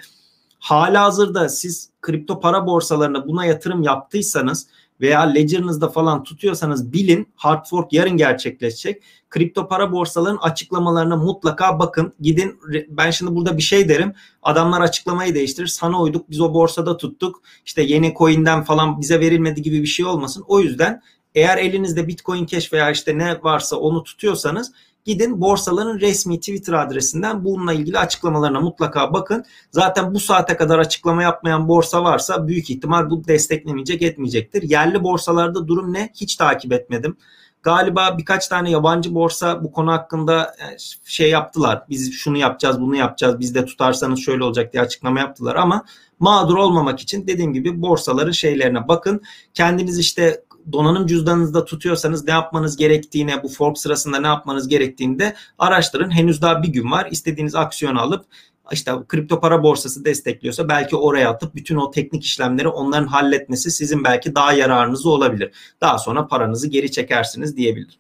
hala 0.68 1.04
hazırda 1.04 1.50
siz 1.50 1.90
kripto 2.02 2.40
para 2.40 2.68
borsalarına 2.68 3.28
buna 3.28 3.46
yatırım 3.46 3.84
yaptıysanız 3.84 4.68
veya 5.02 5.22
ledger'ınızda 5.22 5.90
falan 5.90 6.24
tutuyorsanız 6.24 6.94
bilin 6.94 7.28
hard 7.36 7.66
fork 7.66 7.94
yarın 7.94 8.18
gerçekleşecek. 8.18 9.04
Kripto 9.30 9.68
para 9.68 9.92
borsalarının 9.92 10.40
açıklamalarına 10.40 11.16
mutlaka 11.16 11.80
bakın. 11.80 12.14
Gidin 12.22 12.60
ben 12.90 13.12
şimdi 13.12 13.36
burada 13.36 13.58
bir 13.58 13.62
şey 13.62 13.90
derim. 13.90 14.14
Adamlar 14.44 14.82
açıklamayı 14.82 15.36
değiştirir. 15.36 15.68
Sana 15.68 16.02
uyduk 16.02 16.30
biz 16.30 16.42
o 16.42 16.54
borsada 16.54 16.98
tuttuk. 16.98 17.42
İşte 17.66 17.82
yeni 17.82 18.14
coin'den 18.18 18.64
falan 18.64 19.02
bize 19.02 19.20
verilmedi 19.20 19.62
gibi 19.62 19.82
bir 19.82 19.88
şey 19.88 20.06
olmasın. 20.06 20.44
O 20.48 20.60
yüzden 20.60 21.02
eğer 21.36 21.58
elinizde 21.58 22.08
Bitcoin 22.08 22.46
Cash 22.46 22.74
veya 22.74 22.92
işte 22.92 23.18
ne 23.18 23.44
varsa 23.44 23.76
onu 23.76 24.04
tutuyorsanız 24.04 24.72
Gidin 25.08 25.42
borsaların 25.42 26.00
resmi 26.00 26.40
Twitter 26.40 26.74
adresinden 26.74 27.46
bununla 27.46 27.74
ilgili 27.74 28.00
açıklamalarına 28.00 28.60
mutlaka 28.60 29.14
bakın. 29.14 29.46
Zaten 29.72 30.14
bu 30.14 30.20
saate 30.20 30.58
kadar 30.58 30.80
açıklama 30.80 31.24
yapmayan 31.24 31.68
borsa 31.68 32.04
varsa 32.04 32.48
büyük 32.48 32.70
ihtimal 32.70 33.10
bu 33.10 33.28
desteklemeyecek 33.28 34.02
etmeyecektir. 34.02 34.62
Yerli 34.64 35.04
borsalarda 35.04 35.68
durum 35.68 35.94
ne? 35.94 36.10
Hiç 36.16 36.36
takip 36.36 36.74
etmedim. 36.74 37.18
Galiba 37.64 38.18
birkaç 38.18 38.48
tane 38.48 38.72
yabancı 38.72 39.16
borsa 39.16 39.64
bu 39.64 39.72
konu 39.72 39.92
hakkında 39.92 40.44
e, 40.44 40.78
şey 41.06 41.30
yaptılar. 41.30 41.84
Biz 41.90 42.14
şunu 42.14 42.38
yapacağız, 42.38 42.82
bunu 42.82 42.96
yapacağız. 42.96 43.40
Biz 43.40 43.56
de 43.56 43.66
tutarsanız 43.66 44.20
şöyle 44.20 44.44
olacak 44.44 44.74
diye 44.74 44.84
açıklama 44.84 45.20
yaptılar 45.20 45.56
ama 45.56 45.86
mağdur 46.20 46.58
olmamak 46.58 47.00
için 47.00 47.28
dediğim 47.28 47.54
gibi 47.54 47.82
borsaların 47.82 48.32
şeylerine 48.32 48.88
bakın. 48.88 49.22
Kendiniz 49.54 50.00
işte 50.00 50.44
donanım 50.72 51.08
cüzdanınızda 51.08 51.66
tutuyorsanız 51.66 52.26
ne 52.26 52.32
yapmanız 52.32 52.78
gerektiğine 52.78 53.44
bu 53.44 53.48
fork 53.48 53.78
sırasında 53.78 54.20
ne 54.20 54.28
yapmanız 54.28 54.68
gerektiğini 54.68 55.20
de 55.20 55.36
araştırın. 55.58 56.12
Henüz 56.12 56.42
daha 56.42 56.64
bir 56.64 56.68
gün 56.68 56.92
var. 56.92 57.08
İstediğiniz 57.12 57.56
aksiyonu 57.56 58.02
alıp 58.02 58.26
işte 58.72 58.92
kripto 59.08 59.40
para 59.40 59.64
borsası 59.64 60.06
destekliyorsa 60.06 60.70
belki 60.70 60.96
oraya 60.96 61.30
atıp 61.30 61.56
bütün 61.56 61.76
o 61.76 61.92
teknik 61.92 62.24
işlemleri 62.24 62.68
onların 62.68 63.08
halletmesi 63.08 63.72
sizin 63.72 64.04
belki 64.04 64.36
daha 64.36 64.54
yararınızı 64.54 65.10
olabilir. 65.10 65.52
Daha 65.82 65.98
sonra 65.98 66.28
paranızı 66.28 66.68
geri 66.68 66.92
çekersiniz 66.92 67.58
diyebilir. 67.58 68.00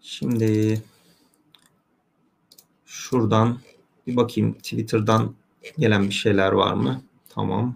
Şimdi 0.00 0.82
şuradan 2.86 3.58
bir 4.06 4.16
bakayım 4.16 4.52
Twitter'dan 4.52 5.34
gelen 5.78 6.08
bir 6.08 6.14
şeyler 6.14 6.52
var 6.52 6.74
mı? 6.74 7.02
Tamam. 7.28 7.74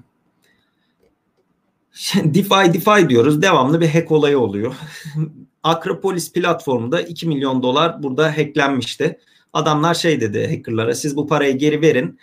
DeFi 2.14 2.74
DeFi 2.74 3.08
diyoruz. 3.08 3.42
Devamlı 3.42 3.80
bir 3.80 3.88
hack 3.88 4.12
olayı 4.12 4.38
oluyor. 4.38 4.74
Akropolis 5.62 6.32
platformunda 6.32 7.02
2 7.02 7.28
milyon 7.28 7.62
dolar 7.62 8.02
burada 8.02 8.38
hacklenmişti. 8.38 9.18
Adamlar 9.52 9.94
şey 9.94 10.20
dedi 10.20 10.56
hackerlara 10.56 10.94
siz 10.94 11.16
bu 11.16 11.26
parayı 11.26 11.58
geri 11.58 11.82
verin. 11.82 12.18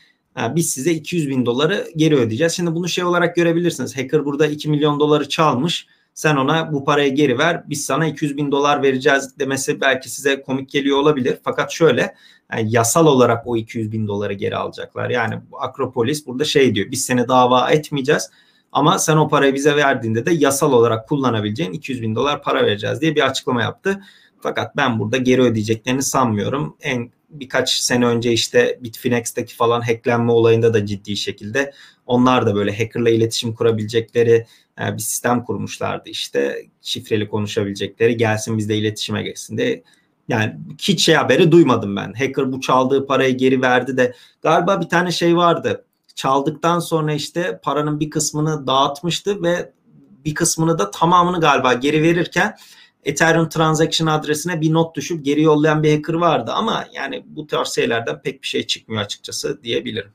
Biz 0.55 0.69
size 0.69 0.91
200 0.91 1.29
bin 1.29 1.45
doları 1.45 1.87
geri 1.95 2.15
ödeyeceğiz. 2.15 2.53
Şimdi 2.53 2.75
bunu 2.75 2.89
şey 2.89 3.03
olarak 3.03 3.35
görebilirsiniz. 3.35 3.97
Hacker 3.97 4.25
burada 4.25 4.47
2 4.47 4.69
milyon 4.69 4.99
doları 4.99 5.29
çalmış. 5.29 5.87
Sen 6.13 6.35
ona 6.35 6.73
bu 6.73 6.85
parayı 6.85 7.15
geri 7.15 7.37
ver. 7.37 7.63
Biz 7.69 7.85
sana 7.85 8.07
200 8.07 8.37
bin 8.37 8.51
dolar 8.51 8.83
vereceğiz 8.83 9.39
demesi 9.39 9.81
belki 9.81 10.09
size 10.09 10.41
komik 10.41 10.69
geliyor 10.69 10.97
olabilir. 10.97 11.37
Fakat 11.43 11.71
şöyle 11.71 12.15
yani 12.53 12.67
yasal 12.71 13.05
olarak 13.05 13.47
o 13.47 13.57
200 13.57 13.91
bin 13.91 14.07
doları 14.07 14.33
geri 14.33 14.55
alacaklar. 14.55 15.09
Yani 15.09 15.35
Akropolis 15.59 16.27
burada 16.27 16.45
şey 16.45 16.75
diyor. 16.75 16.91
Biz 16.91 17.05
seni 17.05 17.27
dava 17.27 17.71
etmeyeceğiz 17.71 18.29
ama 18.71 18.99
sen 18.99 19.17
o 19.17 19.27
parayı 19.27 19.53
bize 19.53 19.75
verdiğinde 19.75 20.25
de 20.25 20.31
yasal 20.33 20.73
olarak 20.73 21.09
kullanabileceğin 21.09 21.73
200 21.73 22.01
bin 22.01 22.15
dolar 22.15 22.43
para 22.43 22.65
vereceğiz 22.65 23.01
diye 23.01 23.15
bir 23.15 23.27
açıklama 23.27 23.61
yaptı. 23.61 24.01
Fakat 24.41 24.77
ben 24.77 24.99
burada 24.99 25.17
geri 25.17 25.41
ödeyeceklerini 25.41 26.03
sanmıyorum. 26.03 26.77
En 26.81 27.11
birkaç 27.29 27.69
sene 27.69 28.05
önce 28.05 28.31
işte 28.31 28.79
Bitfinex'teki 28.81 29.55
falan 29.55 29.81
hacklenme 29.81 30.31
olayında 30.31 30.73
da 30.73 30.85
ciddi 30.85 31.17
şekilde 31.17 31.73
onlar 32.05 32.45
da 32.45 32.55
böyle 32.55 32.77
hackerla 32.77 33.09
iletişim 33.09 33.55
kurabilecekleri 33.55 34.45
e, 34.81 34.93
bir 34.93 35.01
sistem 35.01 35.43
kurmuşlardı 35.43 36.09
işte 36.09 36.65
şifreli 36.81 37.29
konuşabilecekleri 37.29 38.17
gelsin 38.17 38.57
bizde 38.57 38.77
iletişime 38.77 39.23
geçsin 39.23 39.57
de 39.57 39.83
yani 40.29 40.55
hiç 40.81 41.05
şey 41.05 41.15
haberi 41.15 41.51
duymadım 41.51 41.95
ben. 41.95 42.13
Hacker 42.13 42.51
bu 42.51 42.61
çaldığı 42.61 43.05
parayı 43.05 43.37
geri 43.37 43.61
verdi 43.61 43.97
de 43.97 44.13
galiba 44.41 44.81
bir 44.81 44.89
tane 44.89 45.11
şey 45.11 45.37
vardı 45.37 45.85
çaldıktan 46.19 46.79
sonra 46.79 47.13
işte 47.13 47.59
paranın 47.63 47.99
bir 47.99 48.09
kısmını 48.09 48.67
dağıtmıştı 48.67 49.43
ve 49.43 49.73
bir 50.25 50.35
kısmını 50.35 50.79
da 50.79 50.91
tamamını 50.91 51.39
galiba 51.39 51.73
geri 51.73 52.03
verirken 52.03 52.55
Ethereum 53.03 53.49
transaction 53.49 54.07
adresine 54.07 54.61
bir 54.61 54.73
not 54.73 54.95
düşüp 54.95 55.25
geri 55.25 55.41
yollayan 55.41 55.83
bir 55.83 55.95
hacker 55.95 56.13
vardı 56.13 56.51
ama 56.51 56.85
yani 56.93 57.23
bu 57.25 57.47
tarz 57.47 57.67
şeylerden 57.67 58.21
pek 58.21 58.41
bir 58.41 58.47
şey 58.47 58.67
çıkmıyor 58.67 59.01
açıkçası 59.01 59.63
diyebilirim. 59.63 60.11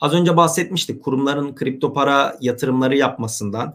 Az 0.00 0.14
önce 0.14 0.36
bahsetmiştik 0.36 1.02
kurumların 1.02 1.54
kripto 1.54 1.92
para 1.92 2.36
yatırımları 2.40 2.96
yapmasından. 2.96 3.74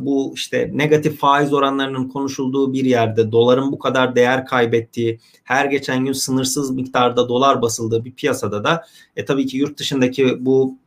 Bu 0.00 0.32
işte 0.34 0.70
negatif 0.74 1.18
faiz 1.18 1.52
oranlarının 1.52 2.08
konuşulduğu 2.08 2.72
bir 2.72 2.84
yerde 2.84 3.32
doların 3.32 3.72
bu 3.72 3.78
kadar 3.78 4.14
değer 4.16 4.46
kaybettiği, 4.46 5.20
her 5.44 5.64
geçen 5.64 6.04
gün 6.04 6.12
sınırsız 6.12 6.70
miktarda 6.70 7.28
dolar 7.28 7.62
basıldığı 7.62 8.04
bir 8.04 8.12
piyasada 8.12 8.64
da 8.64 8.84
e, 9.16 9.24
tabii 9.24 9.46
ki 9.46 9.56
yurt 9.56 9.78
dışındaki 9.78 10.44
bu 10.46 10.78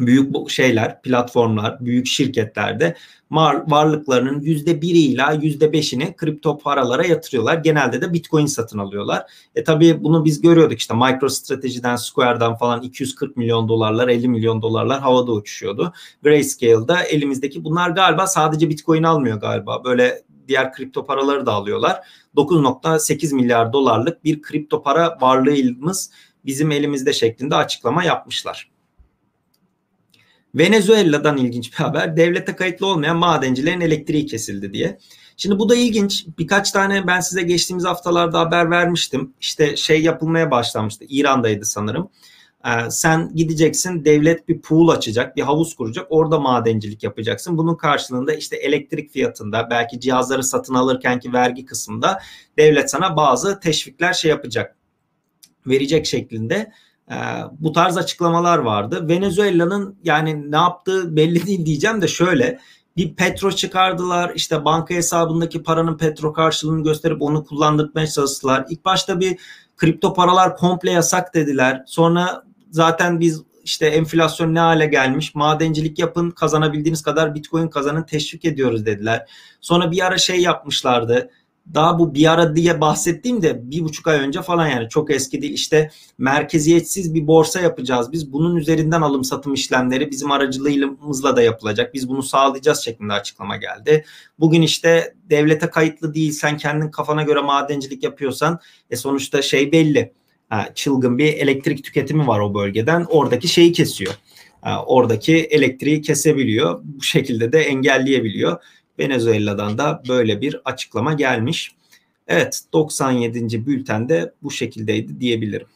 büyük 0.00 0.50
şeyler, 0.50 1.02
platformlar, 1.02 1.84
büyük 1.84 2.06
şirketlerde 2.06 2.96
varlıklarının 3.30 4.40
yüzde 4.40 4.82
biri 4.82 4.98
ila 4.98 5.32
yüzde 5.32 5.72
beşini 5.72 6.16
kripto 6.16 6.58
paralara 6.58 7.06
yatırıyorlar. 7.06 7.56
Genelde 7.56 8.00
de 8.00 8.12
bitcoin 8.12 8.46
satın 8.46 8.78
alıyorlar. 8.78 9.26
E 9.54 9.64
tabii 9.64 10.04
bunu 10.04 10.24
biz 10.24 10.40
görüyorduk 10.40 10.78
işte 10.78 10.94
MicroStrategy'den, 10.94 11.96
Square'dan 11.96 12.56
falan 12.56 12.82
240 12.82 13.36
milyon 13.36 13.68
dolarlar, 13.68 14.08
50 14.08 14.28
milyon 14.28 14.62
dolarlar 14.62 15.00
havada 15.00 15.32
uçuşuyordu. 15.32 15.92
Grayscale'da 16.22 17.02
elimizdeki 17.02 17.64
bunlar 17.64 17.90
galiba 17.90 18.26
sadece 18.26 18.68
bitcoin 18.68 19.02
almıyor 19.02 19.40
galiba. 19.40 19.84
Böyle 19.84 20.22
diğer 20.48 20.72
kripto 20.72 21.06
paraları 21.06 21.46
da 21.46 21.52
alıyorlar. 21.52 22.00
9.8 22.36 23.34
milyar 23.34 23.72
dolarlık 23.72 24.24
bir 24.24 24.42
kripto 24.42 24.82
para 24.82 25.18
varlığımız 25.20 26.10
bizim 26.44 26.70
elimizde 26.70 27.12
şeklinde 27.12 27.56
açıklama 27.56 28.04
yapmışlar. 28.04 28.73
Venezuela'dan 30.54 31.36
ilginç 31.36 31.72
bir 31.72 31.76
haber. 31.76 32.16
Devlete 32.16 32.56
kayıtlı 32.56 32.86
olmayan 32.86 33.16
madencilerin 33.16 33.80
elektriği 33.80 34.26
kesildi 34.26 34.72
diye. 34.72 34.98
Şimdi 35.36 35.58
bu 35.58 35.68
da 35.68 35.76
ilginç. 35.76 36.26
Birkaç 36.38 36.70
tane 36.70 37.06
ben 37.06 37.20
size 37.20 37.42
geçtiğimiz 37.42 37.84
haftalarda 37.84 38.40
haber 38.40 38.70
vermiştim. 38.70 39.34
İşte 39.40 39.76
şey 39.76 40.02
yapılmaya 40.02 40.50
başlamıştı. 40.50 41.04
İran'daydı 41.08 41.64
sanırım. 41.64 42.10
Ee, 42.66 42.90
sen 42.90 43.34
gideceksin 43.34 44.04
devlet 44.04 44.48
bir 44.48 44.60
pool 44.60 44.88
açacak, 44.88 45.36
bir 45.36 45.42
havuz 45.42 45.74
kuracak. 45.74 46.06
Orada 46.10 46.40
madencilik 46.40 47.02
yapacaksın. 47.02 47.58
Bunun 47.58 47.74
karşılığında 47.74 48.34
işte 48.34 48.56
elektrik 48.56 49.10
fiyatında, 49.10 49.70
belki 49.70 50.00
cihazları 50.00 50.42
satın 50.44 50.74
alırkenki 50.74 51.32
vergi 51.32 51.64
kısmında 51.64 52.22
devlet 52.58 52.90
sana 52.90 53.16
bazı 53.16 53.60
teşvikler 53.60 54.12
şey 54.12 54.30
yapacak. 54.30 54.76
Verecek 55.66 56.06
şeklinde 56.06 56.72
e, 57.10 57.16
bu 57.58 57.72
tarz 57.72 57.96
açıklamalar 57.96 58.58
vardı. 58.58 59.08
Venezuela'nın 59.08 59.96
yani 60.04 60.50
ne 60.50 60.56
yaptığı 60.56 61.16
belli 61.16 61.46
değil 61.46 61.66
diyeceğim 61.66 62.02
de 62.02 62.08
şöyle 62.08 62.58
bir 62.96 63.14
petro 63.14 63.52
çıkardılar 63.52 64.32
işte 64.34 64.64
banka 64.64 64.94
hesabındaki 64.94 65.62
paranın 65.62 65.96
petro 65.96 66.32
karşılığını 66.32 66.84
gösterip 66.84 67.22
onu 67.22 67.44
kullandırmaya 67.44 68.06
çalıştılar. 68.06 68.64
İlk 68.70 68.84
başta 68.84 69.20
bir 69.20 69.38
kripto 69.76 70.14
paralar 70.14 70.56
komple 70.56 70.90
yasak 70.90 71.34
dediler. 71.34 71.82
Sonra 71.86 72.44
zaten 72.70 73.20
biz 73.20 73.42
işte 73.64 73.86
enflasyon 73.86 74.54
ne 74.54 74.60
hale 74.60 74.86
gelmiş 74.86 75.34
madencilik 75.34 75.98
yapın 75.98 76.30
kazanabildiğiniz 76.30 77.02
kadar 77.02 77.34
bitcoin 77.34 77.68
kazanın 77.68 78.02
teşvik 78.02 78.44
ediyoruz 78.44 78.86
dediler. 78.86 79.26
Sonra 79.60 79.90
bir 79.90 80.06
ara 80.06 80.18
şey 80.18 80.40
yapmışlardı 80.40 81.30
daha 81.74 81.98
bu 81.98 82.14
bir 82.14 82.32
ara 82.32 82.56
diye 82.56 82.80
bahsettiğim 82.80 83.42
de 83.42 83.70
bir 83.70 83.84
buçuk 83.84 84.06
ay 84.06 84.18
önce 84.18 84.42
falan 84.42 84.66
yani. 84.66 84.88
Çok 84.88 85.10
eski 85.10 85.42
değil. 85.42 85.52
İşte 85.52 85.90
merkeziyetsiz 86.18 87.14
bir 87.14 87.26
borsa 87.26 87.60
yapacağız. 87.60 88.12
Biz 88.12 88.32
bunun 88.32 88.56
üzerinden 88.56 89.00
alım 89.00 89.24
satım 89.24 89.54
işlemleri 89.54 90.10
bizim 90.10 90.30
aracılığımızla 90.30 91.36
da 91.36 91.42
yapılacak. 91.42 91.94
Biz 91.94 92.08
bunu 92.08 92.22
sağlayacağız 92.22 92.78
şeklinde 92.78 93.12
açıklama 93.12 93.56
geldi. 93.56 94.04
Bugün 94.38 94.62
işte 94.62 95.14
devlete 95.30 95.70
kayıtlı 95.70 96.14
değil 96.14 96.32
sen 96.32 96.56
kendin 96.56 96.90
kafana 96.90 97.22
göre 97.22 97.40
madencilik 97.40 98.02
yapıyorsan 98.02 98.60
e 98.90 98.96
sonuçta 98.96 99.42
şey 99.42 99.72
belli. 99.72 100.12
Çılgın 100.74 101.18
bir 101.18 101.34
elektrik 101.34 101.84
tüketimi 101.84 102.26
var 102.26 102.40
o 102.40 102.54
bölgeden. 102.54 103.06
Oradaki 103.10 103.48
şeyi 103.48 103.72
kesiyor. 103.72 104.14
oradaki 104.86 105.36
elektriği 105.36 106.02
kesebiliyor. 106.02 106.80
Bu 106.84 107.02
şekilde 107.02 107.52
de 107.52 107.60
engelleyebiliyor. 107.60 108.62
Venezuela'dan 108.98 109.78
da 109.78 110.02
böyle 110.08 110.40
bir 110.40 110.60
açıklama 110.64 111.12
gelmiş. 111.12 111.74
Evet 112.26 112.62
97. 112.72 113.66
bültende 113.66 114.34
bu 114.42 114.50
şekildeydi 114.50 115.20
diyebilirim. 115.20 115.66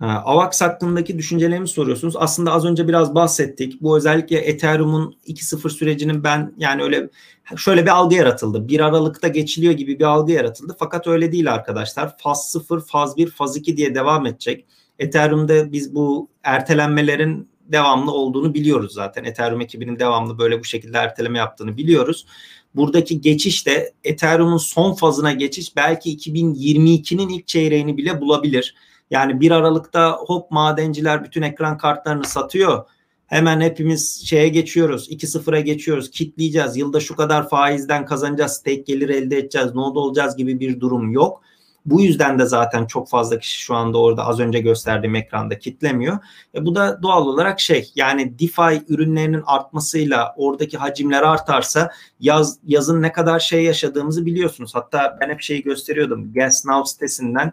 AVAX 0.00 0.60
hakkındaki 0.60 1.18
düşüncelerimi 1.18 1.68
soruyorsunuz. 1.68 2.16
Aslında 2.16 2.52
az 2.52 2.64
önce 2.64 2.88
biraz 2.88 3.14
bahsettik. 3.14 3.82
Bu 3.82 3.96
özellikle 3.96 4.38
Ethereum'un 4.38 5.16
2.0 5.26 5.70
sürecinin 5.70 6.24
ben 6.24 6.54
yani 6.58 6.82
öyle 6.82 7.10
şöyle 7.56 7.82
bir 7.82 7.90
algı 7.90 8.14
yaratıldı. 8.14 8.68
1 8.68 8.80
Aralık'ta 8.80 9.28
geçiliyor 9.28 9.72
gibi 9.72 9.98
bir 9.98 10.04
algı 10.04 10.32
yaratıldı. 10.32 10.76
Fakat 10.78 11.06
öyle 11.06 11.32
değil 11.32 11.52
arkadaşlar. 11.52 12.18
Faz 12.18 12.50
0, 12.50 12.80
faz 12.86 13.16
1, 13.16 13.30
faz 13.30 13.56
2 13.56 13.76
diye 13.76 13.94
devam 13.94 14.26
edecek. 14.26 14.64
Ethereum'da 14.98 15.72
biz 15.72 15.94
bu 15.94 16.28
ertelenmelerin 16.42 17.48
devamlı 17.72 18.12
olduğunu 18.12 18.54
biliyoruz 18.54 18.92
zaten. 18.92 19.24
Ethereum 19.24 19.60
ekibinin 19.60 19.98
devamlı 19.98 20.38
böyle 20.38 20.60
bu 20.60 20.64
şekilde 20.64 20.98
erteleme 20.98 21.38
yaptığını 21.38 21.76
biliyoruz. 21.76 22.26
Buradaki 22.74 23.20
geçiş 23.20 23.66
de 23.66 23.92
Ethereum'un 24.04 24.56
son 24.56 24.94
fazına 24.94 25.32
geçiş 25.32 25.76
belki 25.76 26.16
2022'nin 26.16 27.28
ilk 27.28 27.46
çeyreğini 27.46 27.96
bile 27.96 28.20
bulabilir. 28.20 28.74
Yani 29.10 29.40
1 29.40 29.50
Aralık'ta 29.50 30.12
hop 30.12 30.50
madenciler 30.50 31.24
bütün 31.24 31.42
ekran 31.42 31.78
kartlarını 31.78 32.24
satıyor. 32.24 32.84
Hemen 33.26 33.60
hepimiz 33.60 34.26
şeye 34.26 34.48
geçiyoruz. 34.48 35.10
2-0'a 35.10 35.60
geçiyoruz. 35.60 36.10
Kitleyeceğiz. 36.10 36.76
Yılda 36.76 37.00
şu 37.00 37.16
kadar 37.16 37.48
faizden 37.48 38.06
kazanacağız. 38.06 38.52
Stake 38.52 38.74
gelir 38.74 39.08
elde 39.08 39.38
edeceğiz. 39.38 39.74
Node 39.74 39.98
olacağız 39.98 40.36
gibi 40.36 40.60
bir 40.60 40.80
durum 40.80 41.12
yok. 41.12 41.42
Bu 41.86 42.00
yüzden 42.00 42.38
de 42.38 42.46
zaten 42.46 42.86
çok 42.86 43.08
fazla 43.08 43.38
kişi 43.38 43.60
şu 43.60 43.74
anda 43.74 43.98
orada 43.98 44.26
az 44.26 44.40
önce 44.40 44.60
gösterdiğim 44.60 45.14
ekranda 45.14 45.58
kitlemiyor. 45.58 46.18
E 46.54 46.66
bu 46.66 46.74
da 46.74 47.02
doğal 47.02 47.26
olarak 47.26 47.60
şey 47.60 47.92
yani 47.94 48.38
DeFi 48.38 48.84
ürünlerinin 48.88 49.42
artmasıyla 49.46 50.34
oradaki 50.36 50.78
hacimler 50.78 51.22
artarsa 51.22 51.90
yaz 52.20 52.58
yazın 52.66 53.02
ne 53.02 53.12
kadar 53.12 53.38
şey 53.38 53.64
yaşadığımızı 53.64 54.26
biliyorsunuz. 54.26 54.74
Hatta 54.74 55.18
ben 55.20 55.28
hep 55.28 55.40
şeyi 55.40 55.62
gösteriyordum. 55.62 56.32
Gas 56.32 56.64
Now 56.64 56.90
sitesinden 56.90 57.52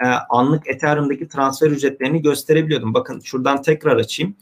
e, 0.00 0.06
anlık 0.28 0.68
Ethereum'daki 0.68 1.28
transfer 1.28 1.70
ücretlerini 1.70 2.22
gösterebiliyordum. 2.22 2.94
Bakın 2.94 3.20
şuradan 3.20 3.62
tekrar 3.62 3.96
açayım. 3.96 4.36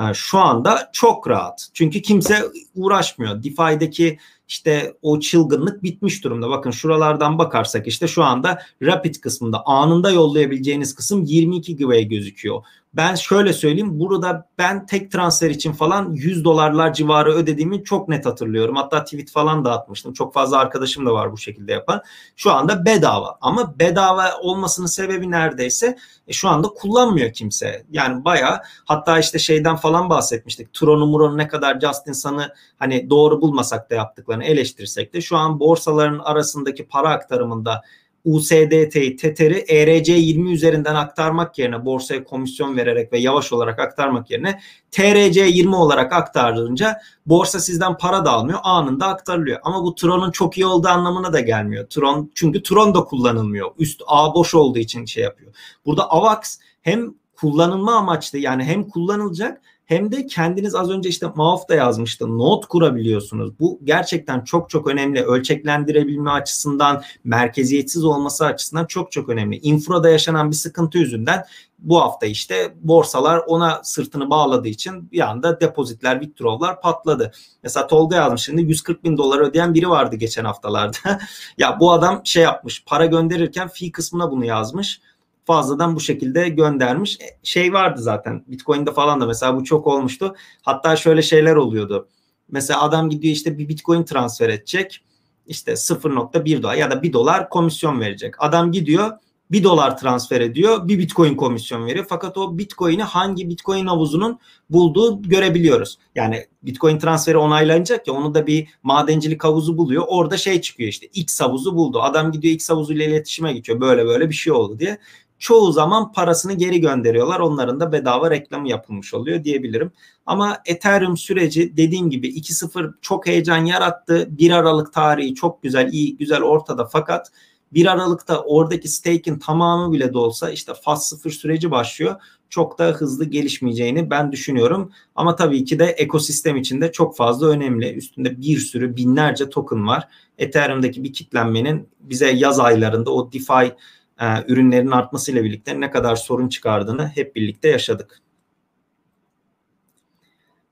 E, 0.00 0.14
şu 0.14 0.38
anda 0.38 0.90
çok 0.92 1.28
rahat. 1.28 1.68
Çünkü 1.74 2.02
kimse 2.02 2.44
uğraşmıyor. 2.74 3.42
DeFi'deki 3.42 4.18
işte 4.48 4.94
o 5.02 5.20
çılgınlık 5.20 5.82
bitmiş 5.82 6.24
durumda. 6.24 6.50
Bakın 6.50 6.70
şuralardan 6.70 7.38
bakarsak 7.38 7.86
işte 7.86 8.08
şu 8.08 8.24
anda 8.24 8.62
Rapid 8.82 9.14
kısmında 9.14 9.62
anında 9.66 10.10
yollayabileceğiniz 10.10 10.94
kısım 10.94 11.24
22 11.24 11.76
GB 11.76 12.10
gözüküyor. 12.10 12.62
Ben 12.94 13.14
şöyle 13.14 13.52
söyleyeyim 13.52 14.00
burada 14.00 14.48
ben 14.58 14.86
tek 14.86 15.12
transfer 15.12 15.50
için 15.50 15.72
falan 15.72 16.12
100 16.12 16.44
dolarlar 16.44 16.92
civarı 16.92 17.32
ödediğimi 17.32 17.84
çok 17.84 18.08
net 18.08 18.26
hatırlıyorum. 18.26 18.76
Hatta 18.76 19.04
tweet 19.04 19.30
falan 19.30 19.64
da 19.64 19.72
atmıştım. 19.72 20.12
Çok 20.12 20.34
fazla 20.34 20.58
arkadaşım 20.58 21.06
da 21.06 21.12
var 21.12 21.32
bu 21.32 21.38
şekilde 21.38 21.72
yapan. 21.72 22.02
Şu 22.36 22.52
anda 22.52 22.84
bedava 22.84 23.38
ama 23.40 23.78
bedava 23.78 24.36
olmasının 24.40 24.86
sebebi 24.86 25.30
neredeyse 25.30 25.98
e, 26.28 26.32
şu 26.32 26.48
anda 26.48 26.68
kullanmıyor 26.68 27.32
kimse. 27.32 27.84
Yani 27.90 28.24
baya 28.24 28.62
hatta 28.84 29.18
işte 29.18 29.38
şeyden 29.38 29.76
falan 29.76 30.10
bahsetmiştik. 30.10 30.72
Tron'u 30.72 31.06
Muron'u 31.06 31.38
ne 31.38 31.48
kadar 31.48 31.80
Justin 31.80 32.12
Sun'ı 32.12 32.54
hani 32.78 33.10
doğru 33.10 33.40
bulmasak 33.40 33.90
da 33.90 33.94
yaptıklarını 33.94 34.37
eleştirsek 34.40 35.14
de 35.14 35.20
şu 35.20 35.36
an 35.36 35.60
borsaların 35.60 36.18
arasındaki 36.18 36.86
para 36.86 37.08
aktarımında 37.08 37.82
USDT'yi, 38.24 39.16
Tether'i 39.16 39.58
ERC20 39.58 40.50
üzerinden 40.50 40.94
aktarmak 40.94 41.58
yerine 41.58 41.84
borsaya 41.84 42.24
komisyon 42.24 42.76
vererek 42.76 43.12
ve 43.12 43.18
yavaş 43.18 43.52
olarak 43.52 43.78
aktarmak 43.78 44.30
yerine 44.30 44.60
TRC20 44.92 45.74
olarak 45.74 46.12
aktarılınca 46.12 46.98
borsa 47.26 47.60
sizden 47.60 47.96
para 47.96 48.24
da 48.24 48.30
almıyor 48.30 48.58
anında 48.62 49.06
aktarılıyor. 49.06 49.58
Ama 49.62 49.82
bu 49.82 49.94
Tron'un 49.94 50.30
çok 50.30 50.58
iyi 50.58 50.66
olduğu 50.66 50.88
anlamına 50.88 51.32
da 51.32 51.40
gelmiyor. 51.40 51.86
Tron 51.86 52.30
çünkü 52.34 52.62
Tron 52.62 52.94
da 52.94 53.04
kullanılmıyor. 53.04 53.70
Üst 53.78 54.02
ağ 54.06 54.34
boş 54.34 54.54
olduğu 54.54 54.78
için 54.78 55.04
şey 55.04 55.24
yapıyor. 55.24 55.54
Burada 55.86 56.10
AVAX 56.10 56.58
hem 56.82 57.14
kullanılma 57.36 57.96
amaçlı 57.96 58.38
yani 58.38 58.64
hem 58.64 58.88
kullanılacak 58.88 59.62
hem 59.88 60.12
de 60.12 60.26
kendiniz 60.26 60.74
az 60.74 60.90
önce 60.90 61.08
işte 61.08 61.26
Mauf 61.34 61.70
yazmıştı. 61.70 62.38
Not 62.38 62.66
kurabiliyorsunuz. 62.66 63.58
Bu 63.60 63.80
gerçekten 63.84 64.44
çok 64.44 64.70
çok 64.70 64.86
önemli. 64.86 65.22
Ölçeklendirebilme 65.22 66.30
açısından, 66.30 67.02
merkeziyetsiz 67.24 68.04
olması 68.04 68.46
açısından 68.46 68.84
çok 68.84 69.12
çok 69.12 69.28
önemli. 69.28 69.56
Infrada 69.56 70.10
yaşanan 70.10 70.50
bir 70.50 70.56
sıkıntı 70.56 70.98
yüzünden 70.98 71.44
bu 71.78 72.00
hafta 72.00 72.26
işte 72.26 72.74
borsalar 72.80 73.42
ona 73.46 73.80
sırtını 73.84 74.30
bağladığı 74.30 74.68
için 74.68 75.12
bir 75.12 75.20
anda 75.30 75.60
depozitler, 75.60 76.20
withdrawlar 76.20 76.80
patladı. 76.80 77.32
Mesela 77.62 77.86
Tolga 77.86 78.16
yazmış 78.16 78.42
şimdi 78.42 78.62
140 78.62 79.04
bin 79.04 79.16
dolar 79.16 79.40
ödeyen 79.40 79.74
biri 79.74 79.88
vardı 79.88 80.16
geçen 80.16 80.44
haftalarda. 80.44 80.98
ya 81.58 81.80
bu 81.80 81.92
adam 81.92 82.20
şey 82.24 82.42
yapmış 82.42 82.84
para 82.86 83.06
gönderirken 83.06 83.68
fi 83.68 83.92
kısmına 83.92 84.30
bunu 84.30 84.44
yazmış 84.44 85.00
fazladan 85.48 85.96
bu 85.96 86.00
şekilde 86.00 86.48
göndermiş. 86.48 87.18
E, 87.20 87.24
şey 87.42 87.72
vardı 87.72 88.02
zaten 88.02 88.44
Bitcoin'de 88.46 88.92
falan 88.92 89.20
da 89.20 89.26
mesela 89.26 89.56
bu 89.56 89.64
çok 89.64 89.86
olmuştu. 89.86 90.34
Hatta 90.62 90.96
şöyle 90.96 91.22
şeyler 91.22 91.54
oluyordu. 91.56 92.08
Mesela 92.48 92.82
adam 92.82 93.10
gidiyor 93.10 93.34
işte 93.34 93.58
bir 93.58 93.68
Bitcoin 93.68 94.04
transfer 94.04 94.48
edecek. 94.48 95.04
İşte 95.46 95.72
0.1 95.72 96.62
dolar 96.62 96.74
ya 96.74 96.90
da 96.90 97.02
1 97.02 97.12
dolar 97.12 97.48
komisyon 97.48 98.00
verecek. 98.00 98.34
Adam 98.38 98.72
gidiyor 98.72 99.10
1 99.50 99.64
dolar 99.64 99.98
transfer 99.98 100.40
ediyor. 100.40 100.88
Bir 100.88 100.98
Bitcoin 100.98 101.34
komisyon 101.34 101.86
veriyor. 101.86 102.06
Fakat 102.08 102.38
o 102.38 102.58
Bitcoin'i 102.58 103.02
hangi 103.02 103.48
Bitcoin 103.48 103.86
havuzunun 103.86 104.38
bulduğu 104.70 105.22
görebiliyoruz. 105.22 105.98
Yani 106.14 106.46
Bitcoin 106.62 106.98
transferi 106.98 107.36
onaylanacak 107.36 108.08
ya 108.08 108.14
onu 108.14 108.34
da 108.34 108.46
bir 108.46 108.68
madencilik 108.82 109.44
havuzu 109.44 109.78
buluyor. 109.78 110.04
Orada 110.08 110.36
şey 110.36 110.60
çıkıyor 110.60 110.88
işte 110.88 111.06
X 111.06 111.40
havuzu 111.40 111.76
buldu. 111.76 112.02
Adam 112.02 112.32
gidiyor 112.32 112.54
X 112.54 112.70
havuzuyla 112.70 113.04
iletişime 113.04 113.52
geçiyor. 113.52 113.80
Böyle 113.80 114.06
böyle 114.06 114.28
bir 114.28 114.34
şey 114.34 114.52
oldu 114.52 114.78
diye 114.78 114.98
çoğu 115.38 115.72
zaman 115.72 116.12
parasını 116.12 116.52
geri 116.52 116.80
gönderiyorlar. 116.80 117.40
Onların 117.40 117.80
da 117.80 117.92
bedava 117.92 118.30
reklamı 118.30 118.68
yapılmış 118.68 119.14
oluyor 119.14 119.44
diyebilirim. 119.44 119.92
Ama 120.26 120.58
Ethereum 120.66 121.16
süreci 121.16 121.76
dediğim 121.76 122.10
gibi 122.10 122.28
2.0 122.28 122.94
çok 123.02 123.26
heyecan 123.26 123.64
yarattı. 123.64 124.28
1 124.30 124.50
Aralık 124.50 124.92
tarihi 124.92 125.34
çok 125.34 125.62
güzel, 125.62 125.92
iyi, 125.92 126.16
güzel 126.16 126.42
ortada 126.42 126.84
fakat 126.84 127.32
1 127.72 127.86
Aralık'ta 127.86 128.42
oradaki 128.42 128.88
stake'in 128.88 129.38
tamamı 129.38 129.92
bile 129.92 130.12
de 130.12 130.18
olsa 130.18 130.50
işte 130.50 130.72
faz 130.82 131.08
0 131.08 131.30
süreci 131.30 131.70
başlıyor. 131.70 132.16
Çok 132.50 132.78
da 132.78 132.84
hızlı 132.84 133.24
gelişmeyeceğini 133.24 134.10
ben 134.10 134.32
düşünüyorum. 134.32 134.92
Ama 135.14 135.36
tabii 135.36 135.64
ki 135.64 135.78
de 135.78 135.84
ekosistem 135.84 136.56
içinde 136.56 136.92
çok 136.92 137.16
fazla 137.16 137.46
önemli. 137.46 137.94
Üstünde 137.94 138.40
bir 138.40 138.58
sürü 138.58 138.96
binlerce 138.96 139.50
token 139.50 139.86
var. 139.86 140.08
Ethereum'daki 140.38 141.04
bir 141.04 141.12
kitlenmenin 141.12 141.88
bize 142.00 142.30
yaz 142.30 142.60
aylarında 142.60 143.10
o 143.10 143.32
DeFi 143.32 143.72
e, 144.20 144.24
ürünlerin 144.48 144.90
artmasıyla 144.90 145.44
birlikte 145.44 145.80
ne 145.80 145.90
kadar 145.90 146.16
sorun 146.16 146.48
çıkardığını 146.48 147.08
hep 147.08 147.36
birlikte 147.36 147.68
yaşadık. 147.68 148.20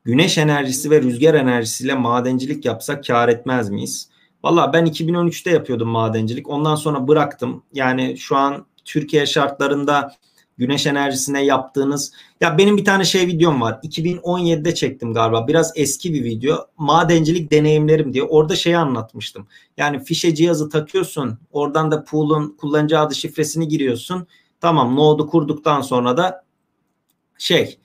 Güneş 0.05 0.39
enerjisi 0.39 0.91
ve 0.91 1.03
rüzgar 1.03 1.35
enerjisiyle 1.35 1.95
madencilik 1.95 2.65
yapsak 2.65 3.05
kar 3.07 3.29
etmez 3.29 3.71
miyiz? 3.71 4.11
Valla 4.45 4.73
ben 4.73 4.87
2013'te 4.87 5.51
yapıyordum 5.51 5.89
madencilik. 5.89 6.49
Ondan 6.49 6.75
sonra 6.75 7.09
bıraktım. 7.09 7.63
Yani 7.73 8.19
şu 8.19 8.37
an 8.37 8.67
Türkiye 8.85 9.27
şartlarında 9.27 10.15
güneş 10.59 10.87
enerjisine 10.87 11.45
yaptığınız 11.45 12.13
ya 12.41 12.59
benim 12.59 12.77
bir 12.77 12.85
tane 12.85 13.05
şey 13.05 13.27
videom 13.27 13.61
var. 13.61 13.81
2017'de 13.83 14.75
çektim 14.75 15.15
galiba. 15.15 15.49
Biraz 15.49 15.73
eski 15.77 16.15
bir 16.15 16.25
video. 16.25 16.67
Madencilik 16.79 17.53
deneyimlerim 17.53 18.13
diye. 18.13 18.25
Orada 18.25 18.57
şeyi 18.57 18.79
anlatmıştım. 18.79 19.47
Yani 19.77 20.05
fişe 20.05 20.35
cihazı 20.35 20.69
takıyorsun 20.69 21.39
oradan 21.53 21.91
da 21.91 22.05
pool'un 22.05 22.57
kullanıcı 22.59 22.99
adı 22.99 23.15
şifresini 23.15 23.69
giriyorsun. 23.69 24.27
Tamam 24.61 24.97
node'u 24.97 25.27
kurduktan 25.27 25.81
sonra 25.81 26.17
da 26.17 26.45
şey 27.39 27.79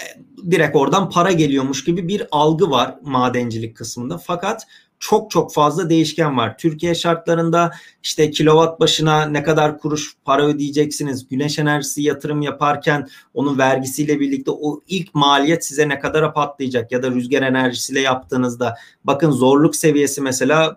e, 0.00 0.04
direkt 0.50 0.76
oradan 0.76 1.10
para 1.10 1.32
geliyormuş 1.32 1.84
gibi 1.84 2.08
bir 2.08 2.26
algı 2.30 2.70
var 2.70 2.98
madencilik 3.02 3.76
kısmında. 3.76 4.18
Fakat 4.18 4.66
çok 4.98 5.30
çok 5.30 5.54
fazla 5.54 5.90
değişken 5.90 6.36
var. 6.36 6.58
Türkiye 6.58 6.94
şartlarında 6.94 7.70
işte 8.02 8.30
kilowatt 8.30 8.80
başına 8.80 9.26
ne 9.26 9.42
kadar 9.42 9.78
kuruş 9.78 10.16
para 10.24 10.46
ödeyeceksiniz? 10.46 11.28
Güneş 11.28 11.58
enerjisi 11.58 12.02
yatırım 12.02 12.42
yaparken 12.42 13.08
onun 13.34 13.58
vergisiyle 13.58 14.20
birlikte 14.20 14.50
o 14.50 14.80
ilk 14.88 15.14
maliyet 15.14 15.64
size 15.64 15.88
ne 15.88 15.98
kadara 15.98 16.32
patlayacak 16.32 16.92
ya 16.92 17.02
da 17.02 17.10
rüzgar 17.10 17.42
enerjisiyle 17.42 18.00
yaptığınızda 18.00 18.74
bakın 19.04 19.30
zorluk 19.30 19.76
seviyesi 19.76 20.20
mesela 20.20 20.76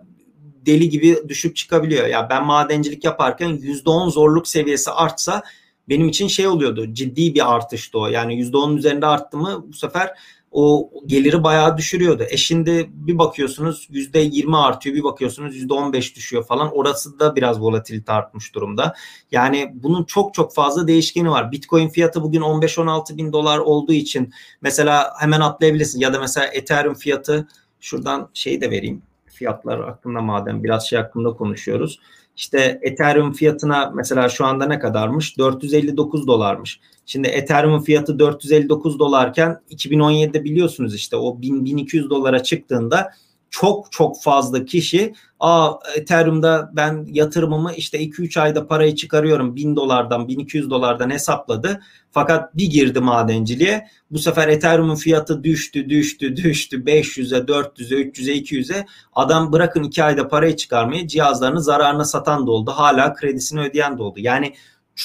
deli 0.66 0.88
gibi 0.88 1.16
düşüp 1.28 1.56
çıkabiliyor. 1.56 2.06
Ya 2.06 2.26
ben 2.30 2.44
madencilik 2.44 3.04
yaparken 3.04 3.48
%10 3.48 4.10
zorluk 4.10 4.48
seviyesi 4.48 4.90
artsa 4.90 5.42
benim 5.88 6.08
için 6.08 6.28
şey 6.28 6.46
oluyordu. 6.46 6.94
Ciddi 6.94 7.34
bir 7.34 7.54
artıştı 7.54 7.98
o. 7.98 8.06
Yani 8.06 8.34
%10'un 8.42 8.76
üzerinde 8.76 9.06
arttı 9.06 9.36
mı 9.36 9.64
bu 9.68 9.72
sefer 9.72 10.10
o 10.50 10.90
geliri 11.06 11.44
bayağı 11.44 11.76
düşürüyordu. 11.76 12.24
E 12.30 12.36
şimdi 12.36 12.90
bir 12.92 13.18
bakıyorsunuz 13.18 13.88
%20 13.90 14.56
artıyor 14.56 14.96
bir 14.96 15.04
bakıyorsunuz 15.04 15.56
%15 15.56 16.14
düşüyor 16.14 16.46
falan. 16.46 16.76
Orası 16.76 17.18
da 17.20 17.36
biraz 17.36 17.60
volatilite 17.60 18.12
artmış 18.12 18.54
durumda. 18.54 18.94
Yani 19.32 19.70
bunun 19.74 20.04
çok 20.04 20.34
çok 20.34 20.54
fazla 20.54 20.86
değişkeni 20.86 21.30
var. 21.30 21.52
Bitcoin 21.52 21.88
fiyatı 21.88 22.22
bugün 22.22 22.40
15-16 22.40 23.16
bin 23.16 23.32
dolar 23.32 23.58
olduğu 23.58 23.92
için 23.92 24.32
mesela 24.62 25.12
hemen 25.18 25.40
atlayabilirsin. 25.40 26.00
Ya 26.00 26.12
da 26.12 26.18
mesela 26.18 26.46
Ethereum 26.46 26.94
fiyatı 26.94 27.48
şuradan 27.80 28.30
şeyi 28.34 28.60
de 28.60 28.70
vereyim. 28.70 29.02
Fiyatlar 29.26 29.84
hakkında 29.84 30.20
madem 30.20 30.64
biraz 30.64 30.88
şey 30.88 30.98
hakkında 30.98 31.32
konuşuyoruz. 31.32 32.00
İşte 32.36 32.80
Ethereum 32.82 33.32
fiyatına 33.32 33.92
mesela 33.94 34.28
şu 34.28 34.46
anda 34.46 34.66
ne 34.66 34.78
kadarmış? 34.78 35.38
459 35.38 36.26
dolarmış. 36.26 36.80
Şimdi 37.10 37.28
Ethereum'un 37.28 37.80
fiyatı 37.80 38.18
459 38.18 38.98
dolarken 38.98 39.60
2017'de 39.70 40.44
biliyorsunuz 40.44 40.94
işte 40.94 41.16
o 41.16 41.42
1000 41.42 41.64
1200 41.64 42.10
dolara 42.10 42.42
çıktığında 42.42 43.12
çok 43.50 43.92
çok 43.92 44.22
fazla 44.22 44.64
kişi 44.64 45.14
Aa 45.40 45.72
Ethereum'da 45.96 46.70
ben 46.72 47.06
yatırımımı 47.12 47.72
işte 47.72 47.98
2-3 47.98 48.40
ayda 48.40 48.66
parayı 48.66 48.94
çıkarıyorum 48.94 49.56
1000 49.56 49.76
dolardan 49.76 50.28
1200 50.28 50.70
dolardan 50.70 51.10
hesapladı. 51.10 51.80
Fakat 52.10 52.56
bir 52.56 52.66
girdi 52.66 53.00
madenciliğe 53.00 53.86
bu 54.10 54.18
sefer 54.18 54.48
Ethereum'un 54.48 54.94
fiyatı 54.94 55.44
düştü 55.44 55.88
düştü 55.88 56.36
düştü 56.36 56.84
500'e 56.84 57.38
400'e 57.38 58.02
300'e 58.02 58.34
200'e 58.34 58.86
adam 59.12 59.52
bırakın 59.52 59.82
2 59.82 60.04
ayda 60.04 60.28
parayı 60.28 60.56
çıkarmayı 60.56 61.06
cihazlarını 61.06 61.62
zararına 61.62 62.04
satan 62.04 62.46
da 62.46 62.50
oldu. 62.50 62.70
Hala 62.70 63.14
kredisini 63.14 63.60
ödeyen 63.60 63.98
de 63.98 64.02
oldu. 64.02 64.20
Yani 64.20 64.54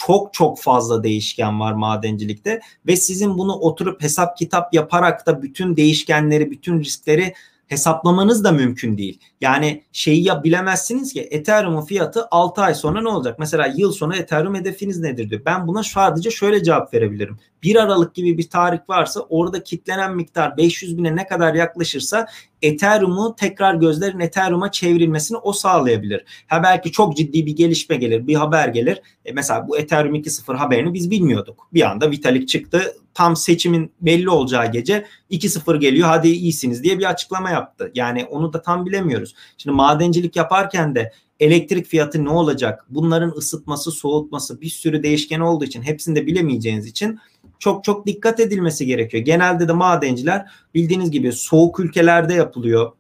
çok 0.04 0.34
çok 0.34 0.60
fazla 0.60 1.04
değişken 1.04 1.60
var 1.60 1.74
madencilikte 1.74 2.60
ve 2.88 2.96
sizin 2.96 3.38
bunu 3.38 3.54
oturup 3.54 4.04
hesap 4.04 4.38
kitap 4.38 4.74
yaparak 4.74 5.26
da 5.26 5.42
bütün 5.42 5.76
değişkenleri, 5.78 6.52
bütün 6.52 6.80
riskleri 6.80 7.34
hesaplamanız 7.68 8.44
da 8.44 8.52
mümkün 8.52 8.98
değil. 8.98 9.20
Yani 9.42 9.84
şeyi 9.92 10.24
ya 10.24 10.44
bilemezsiniz 10.44 11.14
ki 11.14 11.28
Ethereum'un 11.32 11.86
fiyatı 11.86 12.28
6 12.32 12.62
ay 12.62 12.76
sonra 12.76 13.02
ne 13.02 13.10
olacak? 13.10 13.40
Mesela 13.40 13.74
yıl 13.78 13.92
sonu 13.92 14.16
Ethereum 14.16 14.56
hedefiniz 14.56 15.00
nedir 15.00 15.30
diyor. 15.30 15.42
Ben 15.46 15.68
buna 15.68 15.84
sadece 15.84 16.32
şöyle 16.32 16.64
cevap 16.64 16.94
verebilirim. 16.94 17.38
1 17.66 17.76
Aralık 17.76 18.16
gibi 18.16 18.38
bir 18.38 18.50
tarih 18.50 18.80
varsa 18.90 19.20
orada 19.20 19.64
kitlenen 19.64 20.16
miktar 20.16 20.58
500 20.58 20.98
bine 20.98 21.16
ne 21.16 21.28
kadar 21.28 21.54
yaklaşırsa 21.54 22.28
Ethereum'u 22.62 23.36
tekrar 23.36 23.76
gözlerin 23.76 24.20
Ethereum'a 24.20 24.72
çevrilmesini 24.72 25.38
o 25.38 25.54
sağlayabilir. 25.54 26.26
Ha 26.48 26.64
belki 26.64 26.92
çok 26.92 27.18
ciddi 27.18 27.46
bir 27.46 27.56
gelişme 27.56 27.96
gelir, 27.96 28.28
bir 28.28 28.36
haber 28.36 28.68
gelir. 28.68 29.02
E 29.26 29.32
mesela 29.32 29.68
bu 29.68 29.78
Ethereum 29.78 30.16
2.0 30.16 30.56
haberini 30.56 30.94
biz 30.94 31.12
bilmiyorduk. 31.12 31.68
Bir 31.74 31.82
anda 31.82 32.12
Vitalik 32.12 32.48
çıktı. 32.48 32.96
Tam 33.14 33.36
seçimin 33.36 33.92
belli 34.02 34.30
olacağı 34.30 34.72
gece 34.72 35.06
2.0 35.32 35.80
geliyor 35.80 36.08
hadi 36.08 36.28
iyisiniz 36.28 36.84
diye 36.84 37.00
bir 37.00 37.10
açıklama 37.10 37.50
yaptı. 37.50 37.92
Yani 37.96 38.26
onu 38.26 38.54
da 38.54 38.62
tam 38.62 38.86
bilemiyoruz. 38.86 39.36
Şimdi 39.58 39.76
madencilik 39.76 40.36
yaparken 40.36 40.96
de 40.96 41.12
elektrik 41.40 41.86
fiyatı 41.86 42.26
ne 42.26 42.30
olacak? 42.30 42.86
Bunların 42.90 43.32
ısıtması, 43.38 43.92
soğutması 43.92 44.62
bir 44.62 44.70
sürü 44.70 45.04
değişken 45.04 45.40
olduğu 45.40 45.66
için 45.66 45.82
hepsini 45.82 46.16
de 46.16 46.28
bilemeyeceğiniz 46.28 46.88
için 46.88 47.20
çok 47.60 47.84
çok 47.84 48.08
dikkat 48.08 48.40
edilmesi 48.40 48.86
gerekiyor. 48.86 49.24
Genelde 49.24 49.68
de 49.68 49.74
madenciler 49.74 50.52
bildiğiniz 50.74 51.12
gibi 51.12 51.32
soğuk 51.32 51.80
ülkelerde 51.80 52.34
yapılıyor. 52.34 52.92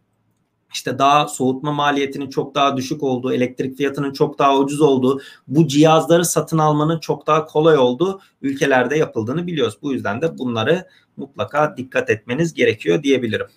İşte 0.73 0.99
daha 0.99 1.27
soğutma 1.27 1.71
maliyetinin 1.71 2.29
çok 2.29 2.55
daha 2.55 2.77
düşük 2.77 3.03
olduğu, 3.03 3.33
elektrik 3.33 3.77
fiyatının 3.77 4.13
çok 4.13 4.39
daha 4.39 4.57
ucuz 4.57 4.81
olduğu, 4.81 5.21
bu 5.47 5.67
cihazları 5.67 6.25
satın 6.25 6.57
almanın 6.57 6.99
çok 6.99 7.27
daha 7.27 7.45
kolay 7.45 7.77
olduğu 7.77 8.21
ülkelerde 8.41 8.97
yapıldığını 8.97 9.47
biliyoruz. 9.47 9.77
Bu 9.81 9.93
yüzden 9.93 10.21
de 10.21 10.37
bunları 10.37 10.87
mutlaka 11.17 11.77
dikkat 11.77 12.09
etmeniz 12.09 12.53
gerekiyor 12.53 13.03
diyebilirim. 13.03 13.47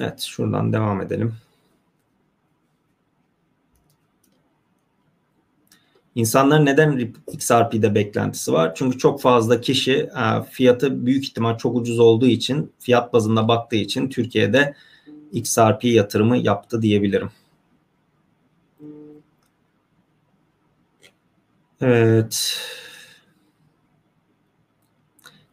Evet 0.00 0.20
şuradan 0.20 0.72
devam 0.72 1.00
edelim. 1.00 1.34
İnsanların 6.18 6.66
neden 6.66 7.12
XRP'de 7.32 7.94
beklentisi 7.94 8.52
var? 8.52 8.72
Çünkü 8.74 8.98
çok 8.98 9.20
fazla 9.20 9.60
kişi 9.60 9.92
e, 9.92 10.42
fiyatı 10.50 11.06
büyük 11.06 11.24
ihtimal 11.24 11.58
çok 11.58 11.76
ucuz 11.76 11.98
olduğu 11.98 12.26
için, 12.26 12.72
fiyat 12.78 13.12
bazında 13.12 13.48
baktığı 13.48 13.76
için 13.76 14.08
Türkiye'de 14.08 14.74
XRP 15.32 15.84
yatırımı 15.84 16.36
yaptı 16.36 16.82
diyebilirim. 16.82 17.30
Evet. 21.80 22.58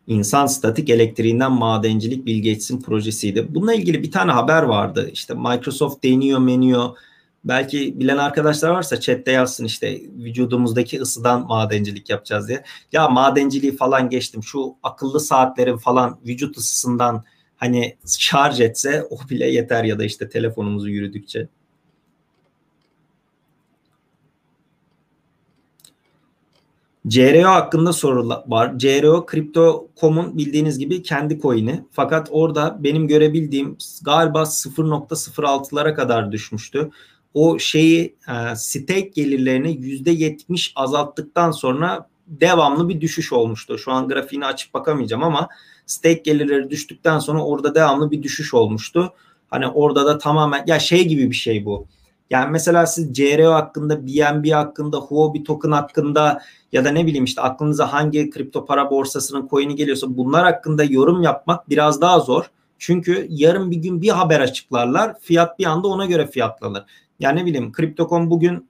İnsan 0.07 0.45
statik 0.45 0.89
elektriğinden 0.89 1.51
madencilik 1.51 2.25
Bill 2.25 2.37
Gates'in 2.37 2.81
projesiydi. 2.81 3.55
Bununla 3.55 3.73
ilgili 3.73 4.03
bir 4.03 4.11
tane 4.11 4.31
haber 4.31 4.63
vardı. 4.63 5.09
İşte 5.13 5.33
Microsoft 5.33 6.03
deniyor 6.03 6.39
meniyor. 6.39 6.97
Belki 7.45 7.99
bilen 7.99 8.17
arkadaşlar 8.17 8.69
varsa 8.69 8.99
chatte 8.99 9.31
yazsın 9.31 9.65
işte 9.65 10.01
vücudumuzdaki 10.17 11.01
ısıdan 11.01 11.47
madencilik 11.47 12.09
yapacağız 12.09 12.47
diye. 12.47 12.63
Ya 12.91 13.07
madenciliği 13.07 13.75
falan 13.77 14.09
geçtim. 14.09 14.43
Şu 14.43 14.75
akıllı 14.83 15.19
saatlerin 15.19 15.77
falan 15.77 16.19
vücut 16.27 16.57
ısısından 16.57 17.23
hani 17.57 17.97
şarj 18.19 18.61
etse 18.61 19.03
o 19.09 19.29
bile 19.29 19.49
yeter 19.49 19.83
ya 19.83 19.99
da 19.99 20.03
işte 20.03 20.29
telefonumuzu 20.29 20.89
yürüdükçe. 20.89 21.47
CRO 27.07 27.47
hakkında 27.47 27.93
sorular 27.93 28.43
var. 28.47 28.77
CRO 28.77 29.25
Crypto.com'un 29.31 30.37
bildiğiniz 30.37 30.79
gibi 30.79 31.03
kendi 31.03 31.39
coin'i. 31.39 31.85
Fakat 31.91 32.27
orada 32.31 32.77
benim 32.83 33.07
görebildiğim 33.07 33.77
galiba 34.01 34.41
0.06'lara 34.41 35.95
kadar 35.95 36.31
düşmüştü. 36.31 36.91
O 37.35 37.59
şeyi 37.59 38.15
e, 38.27 38.55
stake 38.55 39.11
gelirlerini 39.15 39.71
%70 39.71 40.71
azalttıktan 40.75 41.51
sonra 41.51 42.07
devamlı 42.27 42.89
bir 42.89 43.01
düşüş 43.01 43.33
olmuştu. 43.33 43.77
Şu 43.77 43.91
an 43.91 44.07
grafiğini 44.07 44.45
açıp 44.45 44.73
bakamayacağım 44.73 45.23
ama 45.23 45.49
stake 45.85 46.21
gelirleri 46.25 46.69
düştükten 46.69 47.19
sonra 47.19 47.45
orada 47.45 47.75
devamlı 47.75 48.11
bir 48.11 48.23
düşüş 48.23 48.53
olmuştu. 48.53 49.13
Hani 49.49 49.67
orada 49.67 50.05
da 50.05 50.17
tamamen 50.17 50.63
ya 50.67 50.79
şey 50.79 51.07
gibi 51.07 51.29
bir 51.29 51.35
şey 51.35 51.65
bu. 51.65 51.87
Yani 52.29 52.51
mesela 52.51 52.85
siz 52.85 53.13
CRO 53.13 53.51
hakkında, 53.51 54.07
BNB 54.07 54.51
hakkında, 54.51 54.97
Huobi 54.97 55.43
token 55.43 55.71
hakkında 55.71 56.41
ya 56.71 56.85
da 56.85 56.91
ne 56.91 57.05
bileyim 57.05 57.25
işte 57.25 57.41
aklınıza 57.41 57.93
hangi 57.93 58.29
kripto 58.29 58.65
para 58.65 58.91
borsasının 58.91 59.47
coin'i 59.47 59.75
geliyorsa 59.75 60.17
bunlar 60.17 60.43
hakkında 60.43 60.83
yorum 60.83 61.23
yapmak 61.23 61.69
biraz 61.69 62.01
daha 62.01 62.19
zor. 62.19 62.45
Çünkü 62.79 63.27
yarın 63.29 63.71
bir 63.71 63.77
gün 63.77 64.01
bir 64.01 64.09
haber 64.09 64.39
açıklarlar. 64.39 65.19
Fiyat 65.19 65.59
bir 65.59 65.65
anda 65.65 65.87
ona 65.87 66.05
göre 66.05 66.27
fiyatlanır. 66.27 66.83
Yani 67.19 67.39
ne 67.39 67.45
bileyim 67.45 67.71
Crypto.com 67.77 68.29
bugün 68.29 68.69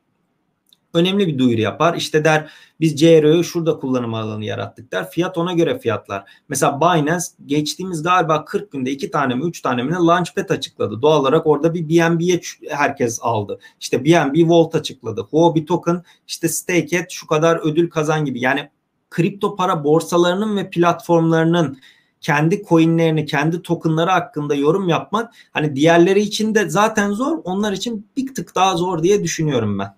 önemli 0.96 1.28
bir 1.28 1.38
duyuru 1.38 1.62
yapar. 1.62 1.96
İşte 1.96 2.24
der 2.24 2.52
biz 2.80 2.96
CRO'yu 2.96 3.44
şurada 3.44 3.80
kullanım 3.80 4.14
alanı 4.14 4.46
yarattık 4.46 4.92
der. 4.92 5.10
Fiyat 5.10 5.38
ona 5.38 5.54
göre 5.54 5.80
fiyatlar. 5.80 6.24
Mesela 6.50 6.82
Binance 6.82 7.26
geçtiğimiz 7.46 8.04
galiba 8.04 8.46
40 8.46 8.72
günde 8.72 8.92
2 8.92 9.12
tane 9.12 9.36
mi 9.36 9.44
3 9.44 9.62
tane 9.62 9.84
mi 9.84 9.94
Launchpad 9.94 10.50
açıkladı. 10.50 11.02
Doğal 11.02 11.20
olarak 11.22 11.48
orada 11.48 11.74
bir 11.74 11.90
BNB'ye 11.90 12.42
herkes 12.70 13.20
aldı. 13.22 13.60
İşte 13.80 14.06
BNB 14.06 14.50
Vault 14.50 14.76
açıkladı. 14.76 15.22
Huobi 15.22 15.66
Token 15.66 16.04
işte 16.28 16.48
stake 16.48 17.08
şu 17.10 17.28
kadar 17.28 17.60
ödül 17.64 17.90
kazan 17.90 18.26
gibi. 18.26 18.42
Yani 18.42 18.70
kripto 19.10 19.56
para 19.56 19.84
borsalarının 19.84 20.58
ve 20.58 20.70
platformlarının 20.70 21.78
kendi 22.26 22.64
coinlerini, 22.64 23.26
kendi 23.26 23.62
tokenları 23.62 24.10
hakkında 24.10 24.56
yorum 24.56 24.90
yapmak 24.90 25.34
hani 25.52 25.76
diğerleri 25.76 26.20
için 26.20 26.56
de 26.56 26.70
zaten 26.70 27.12
zor. 27.12 27.38
Onlar 27.44 27.74
için 27.74 28.08
bir 28.18 28.34
tık 28.34 28.56
daha 28.56 28.78
zor 28.78 29.04
diye 29.04 29.24
düşünüyorum 29.24 29.80
ben. 29.80 29.96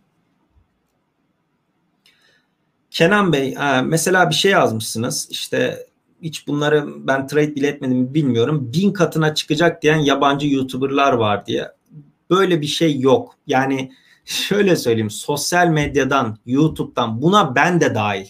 Kenan 2.92 3.34
Bey 3.34 3.54
e, 3.54 3.82
mesela 3.82 4.30
bir 4.30 4.36
şey 4.36 4.52
yazmışsınız 4.52 5.28
işte 5.32 5.88
hiç 6.22 6.48
bunları 6.48 7.08
ben 7.08 7.28
trade 7.28 7.56
bile 7.56 7.68
etmedim 7.68 8.14
bilmiyorum. 8.14 8.70
Bin 8.74 8.94
katına 8.94 9.36
çıkacak 9.36 9.82
diyen 9.82 9.98
yabancı 9.98 10.48
YouTuber'lar 10.48 11.14
var 11.14 11.46
diye. 11.46 11.72
Böyle 12.30 12.62
bir 12.62 12.68
şey 12.68 13.00
yok. 13.00 13.36
Yani 13.48 13.92
şöyle 14.26 14.76
söyleyeyim 14.76 15.10
sosyal 15.10 15.68
medyadan, 15.68 16.38
YouTube'dan 16.46 17.22
buna 17.22 17.56
ben 17.56 17.82
de 17.82 17.96
dahil. 17.96 18.28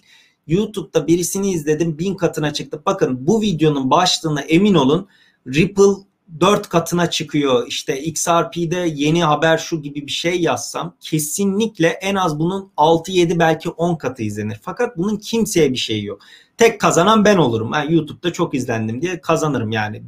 YouTube'da 0.48 1.08
birisini 1.08 1.52
izledim 1.52 1.98
bin 1.98 2.16
katına 2.16 2.54
çıktı. 2.54 2.82
Bakın 2.86 3.28
bu 3.28 3.42
videonun 3.42 3.90
başlığına 3.90 4.42
emin 4.42 4.74
olun 4.74 5.08
Ripple 5.48 6.08
4 6.40 6.70
katına 6.70 7.10
çıkıyor. 7.10 7.68
İşte 7.68 8.02
XRP'de 8.02 8.88
yeni 8.96 9.24
haber 9.24 9.58
şu 9.58 9.82
gibi 9.82 10.08
bir 10.08 10.12
şey 10.12 10.42
yazsam 10.42 10.96
kesinlikle 11.00 11.88
en 11.88 12.16
az 12.16 12.40
bunun 12.40 12.72
6-7 12.78 13.40
belki 13.40 13.70
10 13.70 13.96
katı 13.96 14.24
izlenir. 14.24 14.60
Fakat 14.62 14.98
bunun 14.98 15.18
kimseye 15.18 15.72
bir 15.72 15.78
şeyi 15.78 16.06
yok. 16.06 16.22
Tek 16.58 16.82
kazanan 16.82 17.26
ben 17.26 17.38
olurum. 17.38 17.72
Ben 17.72 17.90
YouTube'da 17.90 18.34
çok 18.34 18.54
izlendim 18.54 19.02
diye 19.02 19.22
kazanırım 19.22 19.72
yani. 19.72 20.04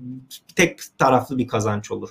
Tek 0.55 0.79
taraflı 0.97 1.37
bir 1.37 1.47
kazanç 1.47 1.91
olur. 1.91 2.09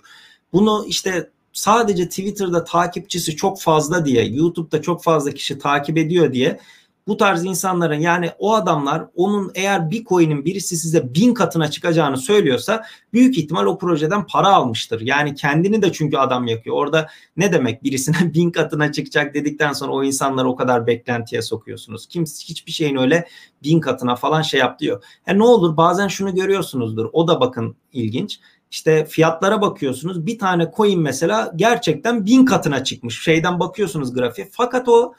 Bunu 0.52 0.84
işte 0.88 1.30
sadece 1.52 2.08
Twitter'da 2.08 2.64
takipçisi 2.64 3.36
çok 3.36 3.60
fazla 3.60 4.04
diye, 4.04 4.24
YouTube'da 4.24 4.82
çok 4.82 5.02
fazla 5.02 5.30
kişi 5.30 5.58
takip 5.58 5.98
ediyor 5.98 6.32
diye 6.32 6.60
bu 7.09 7.16
tarz 7.16 7.44
insanların 7.44 8.00
yani 8.00 8.30
o 8.38 8.54
adamlar 8.54 9.04
onun 9.16 9.50
eğer 9.54 9.90
bir 9.90 10.04
coin'in 10.04 10.44
birisi 10.44 10.76
size 10.76 11.14
bin 11.14 11.34
katına 11.34 11.70
çıkacağını 11.70 12.16
söylüyorsa 12.16 12.84
büyük 13.12 13.38
ihtimal 13.38 13.66
o 13.66 13.78
projeden 13.78 14.26
para 14.26 14.48
almıştır. 14.48 15.00
Yani 15.00 15.34
kendini 15.34 15.82
de 15.82 15.92
çünkü 15.92 16.16
adam 16.16 16.46
yakıyor. 16.46 16.76
Orada 16.76 17.09
ne 17.36 17.52
demek 17.52 17.84
birisine 17.84 18.16
bin 18.34 18.50
katına 18.50 18.92
çıkacak 18.92 19.34
dedikten 19.34 19.72
sonra 19.72 19.92
o 19.92 20.04
insanları 20.04 20.48
o 20.48 20.56
kadar 20.56 20.86
beklentiye 20.86 21.42
sokuyorsunuz. 21.42 22.06
Kimse 22.06 22.44
hiçbir 22.44 22.72
şeyin 22.72 22.96
öyle 22.96 23.28
bin 23.62 23.80
katına 23.80 24.16
falan 24.16 24.42
şey 24.42 24.61
yap 24.61 24.78
diyor. 24.78 25.04
E 25.26 25.38
ne 25.38 25.44
olur 25.44 25.76
bazen 25.76 26.09
şunu 26.09 26.34
görüyorsunuzdur. 26.34 27.09
O 27.12 27.28
da 27.28 27.40
bakın 27.40 27.76
ilginç. 27.92 28.40
İşte 28.70 29.04
fiyatlara 29.04 29.61
bakıyorsunuz. 29.61 30.26
Bir 30.26 30.38
tane 30.38 30.72
coin 30.76 31.00
mesela 31.00 31.52
gerçekten 31.56 32.26
bin 32.26 32.44
katına 32.44 32.84
çıkmış. 32.84 33.22
Şeyden 33.22 33.61
bakıyorsunuz 33.61 34.14
grafiğe. 34.14 34.48
Fakat 34.52 34.88
o 34.88 35.14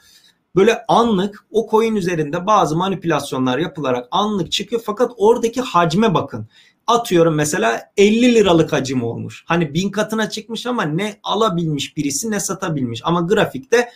böyle 0.56 0.84
anlık 0.88 1.44
o 1.50 1.70
coin 1.70 1.96
üzerinde 1.96 2.46
bazı 2.46 2.76
manipülasyonlar 2.76 3.58
yapılarak 3.58 4.08
anlık 4.10 4.52
çıkıyor 4.52 4.82
fakat 4.84 5.12
oradaki 5.16 5.60
hacme 5.60 6.14
bakın. 6.14 6.48
Atıyorum 6.86 7.34
mesela 7.34 7.82
50 7.96 8.34
liralık 8.34 8.72
hacim 8.72 9.02
olmuş. 9.02 9.44
Hani 9.46 9.74
bin 9.74 9.90
katına 9.90 10.30
çıkmış 10.30 10.66
ama 10.66 10.82
ne 10.82 11.20
alabilmiş 11.22 11.96
birisi 11.96 12.30
ne 12.30 12.40
satabilmiş. 12.40 13.00
Ama 13.04 13.20
grafikte 13.20 13.88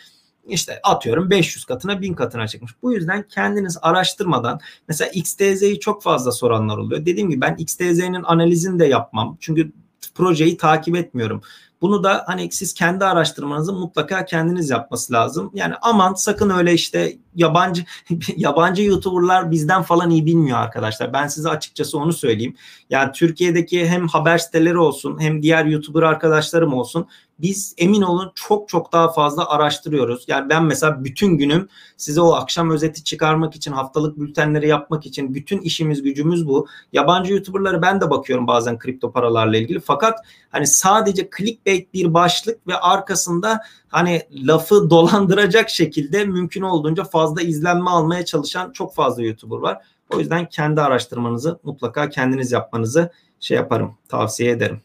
işte 0.49 0.81
atıyorum 0.83 1.31
500 1.31 1.65
katına 1.65 2.03
1000 2.03 2.15
katına 2.15 2.49
çıkmış. 2.49 2.73
Bu 2.83 2.93
yüzden 2.93 3.29
kendiniz 3.29 3.79
araştırmadan 3.83 4.61
mesela 4.89 5.11
XTZ'yi 5.11 5.81
çok 5.81 6.03
fazla 6.03 6.33
soranlar 6.33 6.79
oluyor. 6.79 7.07
Dediğim 7.07 7.31
gibi 7.31 7.41
ben 7.41 7.57
XTZ'nin 7.57 8.23
analizini 8.23 8.79
de 8.79 8.87
yapmam. 8.87 9.37
Çünkü 9.41 9.73
projeyi 10.15 10.57
takip 10.57 10.97
etmiyorum. 10.97 11.43
Bunu 11.81 12.05
da 12.05 12.25
hani 12.27 12.53
siz 12.53 12.75
kendi 12.75 13.05
araştırmanızı 13.05 13.73
mutlaka 13.73 14.25
kendiniz 14.25 14.71
yapması 14.71 15.13
lazım. 15.13 15.51
Yani 15.55 15.75
aman 15.83 16.15
sakın 16.15 16.51
öyle 16.51 16.73
işte 16.73 17.17
yabancı 17.35 17.85
yabancı 18.37 18.83
YouTuber'lar 18.83 19.51
bizden 19.51 19.83
falan 19.83 20.11
iyi 20.11 20.27
bilmiyor 20.27 20.59
arkadaşlar. 20.59 21.13
Ben 21.13 21.27
size 21.27 21.49
açıkçası 21.49 21.99
onu 21.99 22.13
söyleyeyim. 22.13 22.57
Yani 22.91 23.13
Türkiye'deki 23.13 23.89
hem 23.89 24.09
haber 24.09 24.39
siteleri 24.39 24.79
olsun 24.79 25.21
hem 25.21 25.43
diğer 25.43 25.65
YouTuber 25.65 26.03
arkadaşlarım 26.03 26.75
olsun 26.75 27.07
biz 27.39 27.75
emin 27.79 28.03
olun 28.03 28.33
çok 28.35 28.69
çok 28.69 28.93
daha 28.93 29.13
fazla 29.13 29.49
araştırıyoruz. 29.49 30.25
Yani 30.29 30.49
ben 30.49 30.65
mesela 30.65 31.05
bütün 31.05 31.39
günüm 31.39 31.69
size 31.97 32.21
o 32.21 32.33
akşam 32.33 32.71
özeti 32.71 33.05
çıkarmak 33.05 33.57
için, 33.57 33.73
haftalık 33.73 34.19
bültenleri 34.19 34.69
yapmak 34.69 35.07
için 35.07 35.35
bütün 35.35 35.61
işimiz 35.61 36.03
gücümüz 36.03 36.49
bu. 36.49 36.67
Yabancı 36.93 37.33
YouTuber'ları 37.33 37.83
ben 37.83 38.01
de 38.01 38.11
bakıyorum 38.11 38.47
bazen 38.47 38.79
kripto 38.79 39.13
paralarla 39.13 39.57
ilgili. 39.57 39.81
Fakat 39.81 40.19
hani 40.51 40.67
sadece 40.67 41.29
clickbait 41.39 41.95
bir 41.95 42.15
başlık 42.15 42.67
ve 42.67 42.77
arkasında 42.77 43.61
hani 43.89 44.23
lafı 44.33 44.91
dolandıracak 44.91 45.71
şekilde 45.71 46.25
mümkün 46.25 46.63
olduğunca 46.63 47.05
fazla 47.05 47.43
izlenme 47.43 47.91
almaya 47.91 48.25
çalışan 48.25 48.73
çok 48.73 48.95
fazla 48.95 49.23
YouTuber 49.23 49.57
var. 49.57 49.79
O 50.15 50.19
yüzden 50.19 50.49
kendi 50.49 50.81
araştırmanızı 50.81 51.59
mutlaka 51.63 52.09
kendiniz 52.09 52.53
yapmanızı 52.53 53.11
şey 53.41 53.57
yaparım, 53.57 53.95
tavsiye 54.09 54.51
ederim. 54.51 54.84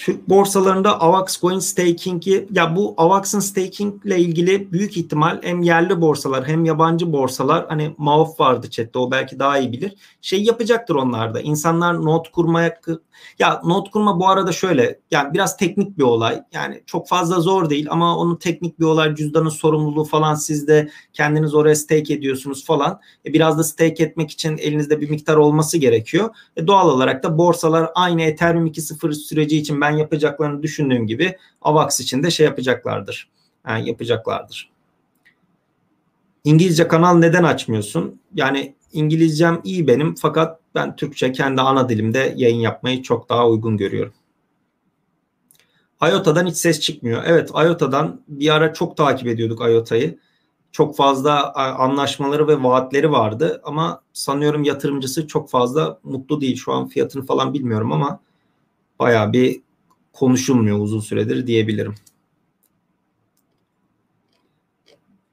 Türk 0.00 0.28
borsalarında 0.28 1.00
AVAX 1.00 1.40
Coin 1.40 1.58
Staking'i 1.58 2.46
ya 2.50 2.76
bu 2.76 2.94
AVAX'ın 2.96 3.40
staking 3.40 4.06
ile 4.06 4.18
ilgili 4.18 4.72
büyük 4.72 4.96
ihtimal 4.96 5.42
hem 5.42 5.62
yerli 5.62 6.00
borsalar 6.00 6.48
hem 6.48 6.64
yabancı 6.64 7.12
borsalar 7.12 7.66
hani 7.68 7.94
Mauf 7.98 8.40
vardı 8.40 8.70
chatte 8.70 8.98
o 8.98 9.10
belki 9.10 9.38
daha 9.38 9.58
iyi 9.58 9.72
bilir. 9.72 9.94
Şey 10.20 10.42
yapacaktır 10.42 10.94
onlarda. 10.94 11.40
İnsanlar 11.40 12.04
not 12.04 12.32
kurmaya 12.32 12.80
ya 13.38 13.60
not 13.64 13.90
kurma 13.90 14.20
bu 14.20 14.28
arada 14.28 14.52
şöyle 14.52 15.00
yani 15.10 15.34
biraz 15.34 15.56
teknik 15.56 15.98
bir 15.98 16.02
olay. 16.02 16.42
Yani 16.52 16.82
çok 16.86 17.08
fazla 17.08 17.40
zor 17.40 17.70
değil 17.70 17.86
ama 17.90 18.16
onun 18.18 18.36
teknik 18.36 18.80
bir 18.80 18.84
olay 18.84 19.14
cüzdanın 19.14 19.48
sorumluluğu 19.48 20.04
falan 20.04 20.34
siz 20.34 20.68
de 20.68 20.90
kendiniz 21.12 21.54
oraya 21.54 21.74
stake 21.74 22.14
ediyorsunuz 22.14 22.64
falan. 22.64 23.00
E 23.26 23.32
biraz 23.32 23.58
da 23.58 23.64
stake 23.64 24.04
etmek 24.04 24.30
için 24.30 24.58
elinizde 24.58 25.00
bir 25.00 25.10
miktar 25.10 25.36
olması 25.36 25.78
gerekiyor. 25.78 26.34
E 26.56 26.66
doğal 26.66 26.88
olarak 26.88 27.22
da 27.22 27.38
borsalar 27.38 27.90
aynı 27.94 28.22
Ethereum 28.22 28.66
2.0 28.66 29.12
süreci 29.12 29.58
için 29.58 29.80
ben 29.80 29.89
yapacaklarını 29.90 30.62
düşündüğüm 30.62 31.06
gibi 31.06 31.36
AVAX 31.62 32.00
için 32.00 32.22
de 32.22 32.30
şey 32.30 32.46
yapacaklardır. 32.46 33.28
Yani 33.68 33.88
yapacaklardır. 33.88 34.70
İngilizce 36.44 36.88
kanal 36.88 37.14
neden 37.14 37.44
açmıyorsun? 37.44 38.20
Yani 38.34 38.74
İngilizcem 38.92 39.60
iyi 39.64 39.86
benim 39.86 40.14
fakat 40.14 40.60
ben 40.74 40.96
Türkçe 40.96 41.32
kendi 41.32 41.60
ana 41.60 41.88
dilimde 41.88 42.34
yayın 42.36 42.60
yapmayı 42.60 43.02
çok 43.02 43.28
daha 43.28 43.48
uygun 43.48 43.76
görüyorum. 43.76 44.12
IOTA'dan 46.02 46.46
hiç 46.46 46.56
ses 46.56 46.80
çıkmıyor. 46.80 47.22
Evet 47.26 47.50
IOTA'dan 47.50 48.20
bir 48.28 48.54
ara 48.54 48.72
çok 48.72 48.96
takip 48.96 49.28
ediyorduk 49.28 49.60
IOTA'yı. 49.60 50.18
Çok 50.72 50.96
fazla 50.96 51.54
anlaşmaları 51.78 52.48
ve 52.48 52.62
vaatleri 52.62 53.10
vardı 53.10 53.60
ama 53.64 54.02
sanıyorum 54.12 54.64
yatırımcısı 54.64 55.26
çok 55.26 55.50
fazla 55.50 55.98
mutlu 56.04 56.40
değil. 56.40 56.56
Şu 56.56 56.72
an 56.72 56.88
fiyatını 56.88 57.26
falan 57.26 57.54
bilmiyorum 57.54 57.92
ama 57.92 58.20
baya 58.98 59.32
bir 59.32 59.60
konuşulmuyor 60.12 60.78
uzun 60.78 61.00
süredir 61.00 61.46
diyebilirim. 61.46 61.94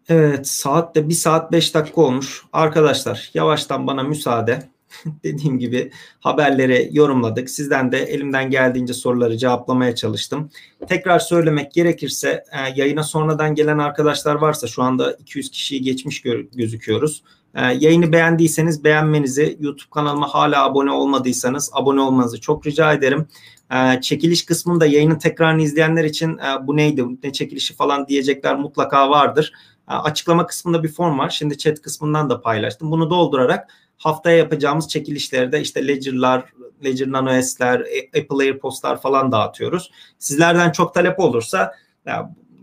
Evet 0.09 0.47
saatte 0.47 1.09
bir 1.09 1.13
saat 1.13 1.51
beş 1.51 1.75
dakika 1.75 2.01
olmuş. 2.01 2.43
Arkadaşlar 2.53 3.31
yavaştan 3.33 3.87
bana 3.87 4.03
müsaade. 4.03 4.69
Dediğim 5.23 5.59
gibi 5.59 5.91
haberleri 6.19 6.89
yorumladık. 6.91 7.49
Sizden 7.49 7.91
de 7.91 7.97
elimden 7.97 8.49
geldiğince 8.49 8.93
soruları 8.93 9.37
cevaplamaya 9.37 9.95
çalıştım. 9.95 10.49
Tekrar 10.87 11.19
söylemek 11.19 11.71
gerekirse 11.71 12.43
e, 12.51 12.57
yayına 12.75 13.03
sonradan 13.03 13.55
gelen 13.55 13.77
arkadaşlar 13.77 14.35
varsa 14.35 14.67
şu 14.67 14.83
anda 14.83 15.11
200 15.13 15.51
kişiyi 15.51 15.81
geçmiş 15.81 16.21
gözüküyoruz. 16.53 17.23
E, 17.57 17.61
yayını 17.61 18.11
beğendiyseniz 18.11 18.83
beğenmenizi, 18.83 19.57
YouTube 19.59 19.89
kanalıma 19.91 20.27
hala 20.27 20.65
abone 20.65 20.91
olmadıysanız 20.91 21.69
abone 21.73 22.01
olmanızı 22.01 22.41
çok 22.41 22.67
rica 22.67 22.93
ederim. 22.93 23.27
E, 23.71 24.01
çekiliş 24.01 24.45
kısmında 24.45 24.85
yayının 24.85 25.19
tekrarını 25.19 25.61
izleyenler 25.61 26.03
için 26.03 26.39
bu 26.61 26.77
neydi, 26.77 27.05
ne 27.23 27.33
çekilişi 27.33 27.75
falan 27.75 28.07
diyecekler 28.07 28.55
mutlaka 28.55 29.09
vardır. 29.09 29.53
Açıklama 29.87 30.45
kısmında 30.45 30.83
bir 30.83 30.89
form 30.89 31.19
var. 31.19 31.29
Şimdi 31.29 31.57
chat 31.57 31.81
kısmından 31.81 32.29
da 32.29 32.41
paylaştım. 32.41 32.91
Bunu 32.91 33.09
doldurarak 33.09 33.69
haftaya 33.97 34.37
yapacağımız 34.37 34.87
çekilişlerde 34.87 35.61
işte 35.61 35.87
Ledger'lar, 35.87 36.43
Ledger 36.83 37.11
Nano 37.11 37.41
S'ler, 37.41 37.79
e, 37.79 38.19
Apple 38.21 38.43
AirPods'lar 38.43 39.01
falan 39.01 39.31
dağıtıyoruz. 39.31 39.91
Sizlerden 40.19 40.71
çok 40.71 40.93
talep 40.93 41.19
olursa 41.19 41.73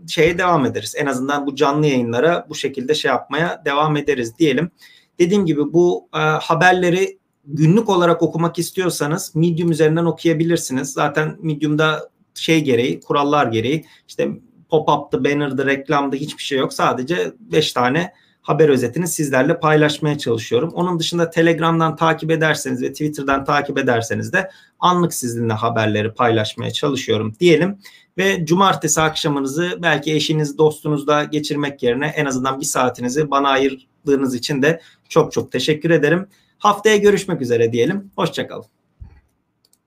şeye 0.07 0.37
devam 0.37 0.65
ederiz. 0.65 0.93
En 0.97 1.05
azından 1.05 1.47
bu 1.47 1.55
canlı 1.55 1.85
yayınlara 1.85 2.45
bu 2.49 2.55
şekilde 2.55 2.95
şey 2.95 3.09
yapmaya 3.09 3.61
devam 3.65 3.97
ederiz 3.97 4.37
diyelim. 4.39 4.71
Dediğim 5.19 5.45
gibi 5.45 5.73
bu 5.73 6.09
e, 6.15 6.19
haberleri 6.19 7.19
günlük 7.45 7.89
olarak 7.89 8.21
okumak 8.21 8.59
istiyorsanız 8.59 9.35
Medium 9.35 9.71
üzerinden 9.71 10.05
okuyabilirsiniz. 10.05 10.93
Zaten 10.93 11.37
Medium'da 11.41 12.09
şey 12.33 12.63
gereği, 12.63 12.99
kurallar 12.99 13.47
gereği 13.47 13.85
işte 14.07 14.29
pop-up'tı, 14.69 15.23
banner'dı, 15.23 15.65
reklamdı 15.65 16.15
hiçbir 16.15 16.43
şey 16.43 16.59
yok. 16.59 16.73
Sadece 16.73 17.31
5 17.39 17.73
tane 17.73 18.13
haber 18.41 18.69
özetini 18.69 19.07
sizlerle 19.07 19.59
paylaşmaya 19.59 20.17
çalışıyorum. 20.17 20.71
Onun 20.73 20.99
dışında 20.99 21.29
Telegram'dan 21.29 21.95
takip 21.95 22.31
ederseniz 22.31 22.81
ve 22.81 22.91
Twitter'dan 22.91 23.45
takip 23.45 23.77
ederseniz 23.77 24.33
de 24.33 24.49
anlık 24.79 25.13
sizinle 25.13 25.53
haberleri 25.53 26.13
paylaşmaya 26.13 26.71
çalışıyorum 26.71 27.33
diyelim. 27.39 27.77
Ve 28.17 28.45
cumartesi 28.45 29.01
akşamınızı 29.01 29.79
belki 29.81 30.13
eşiniz, 30.13 30.57
dostunuzla 30.57 31.23
geçirmek 31.23 31.83
yerine 31.83 32.07
en 32.07 32.25
azından 32.25 32.59
bir 32.59 32.65
saatinizi 32.65 33.31
bana 33.31 33.49
ayırdığınız 33.49 34.35
için 34.35 34.61
de 34.61 34.81
çok 35.09 35.31
çok 35.31 35.51
teşekkür 35.51 35.89
ederim. 35.89 36.27
Haftaya 36.57 36.97
görüşmek 36.97 37.41
üzere 37.41 37.73
diyelim. 37.73 38.11
Hoşçakalın. 38.15 38.74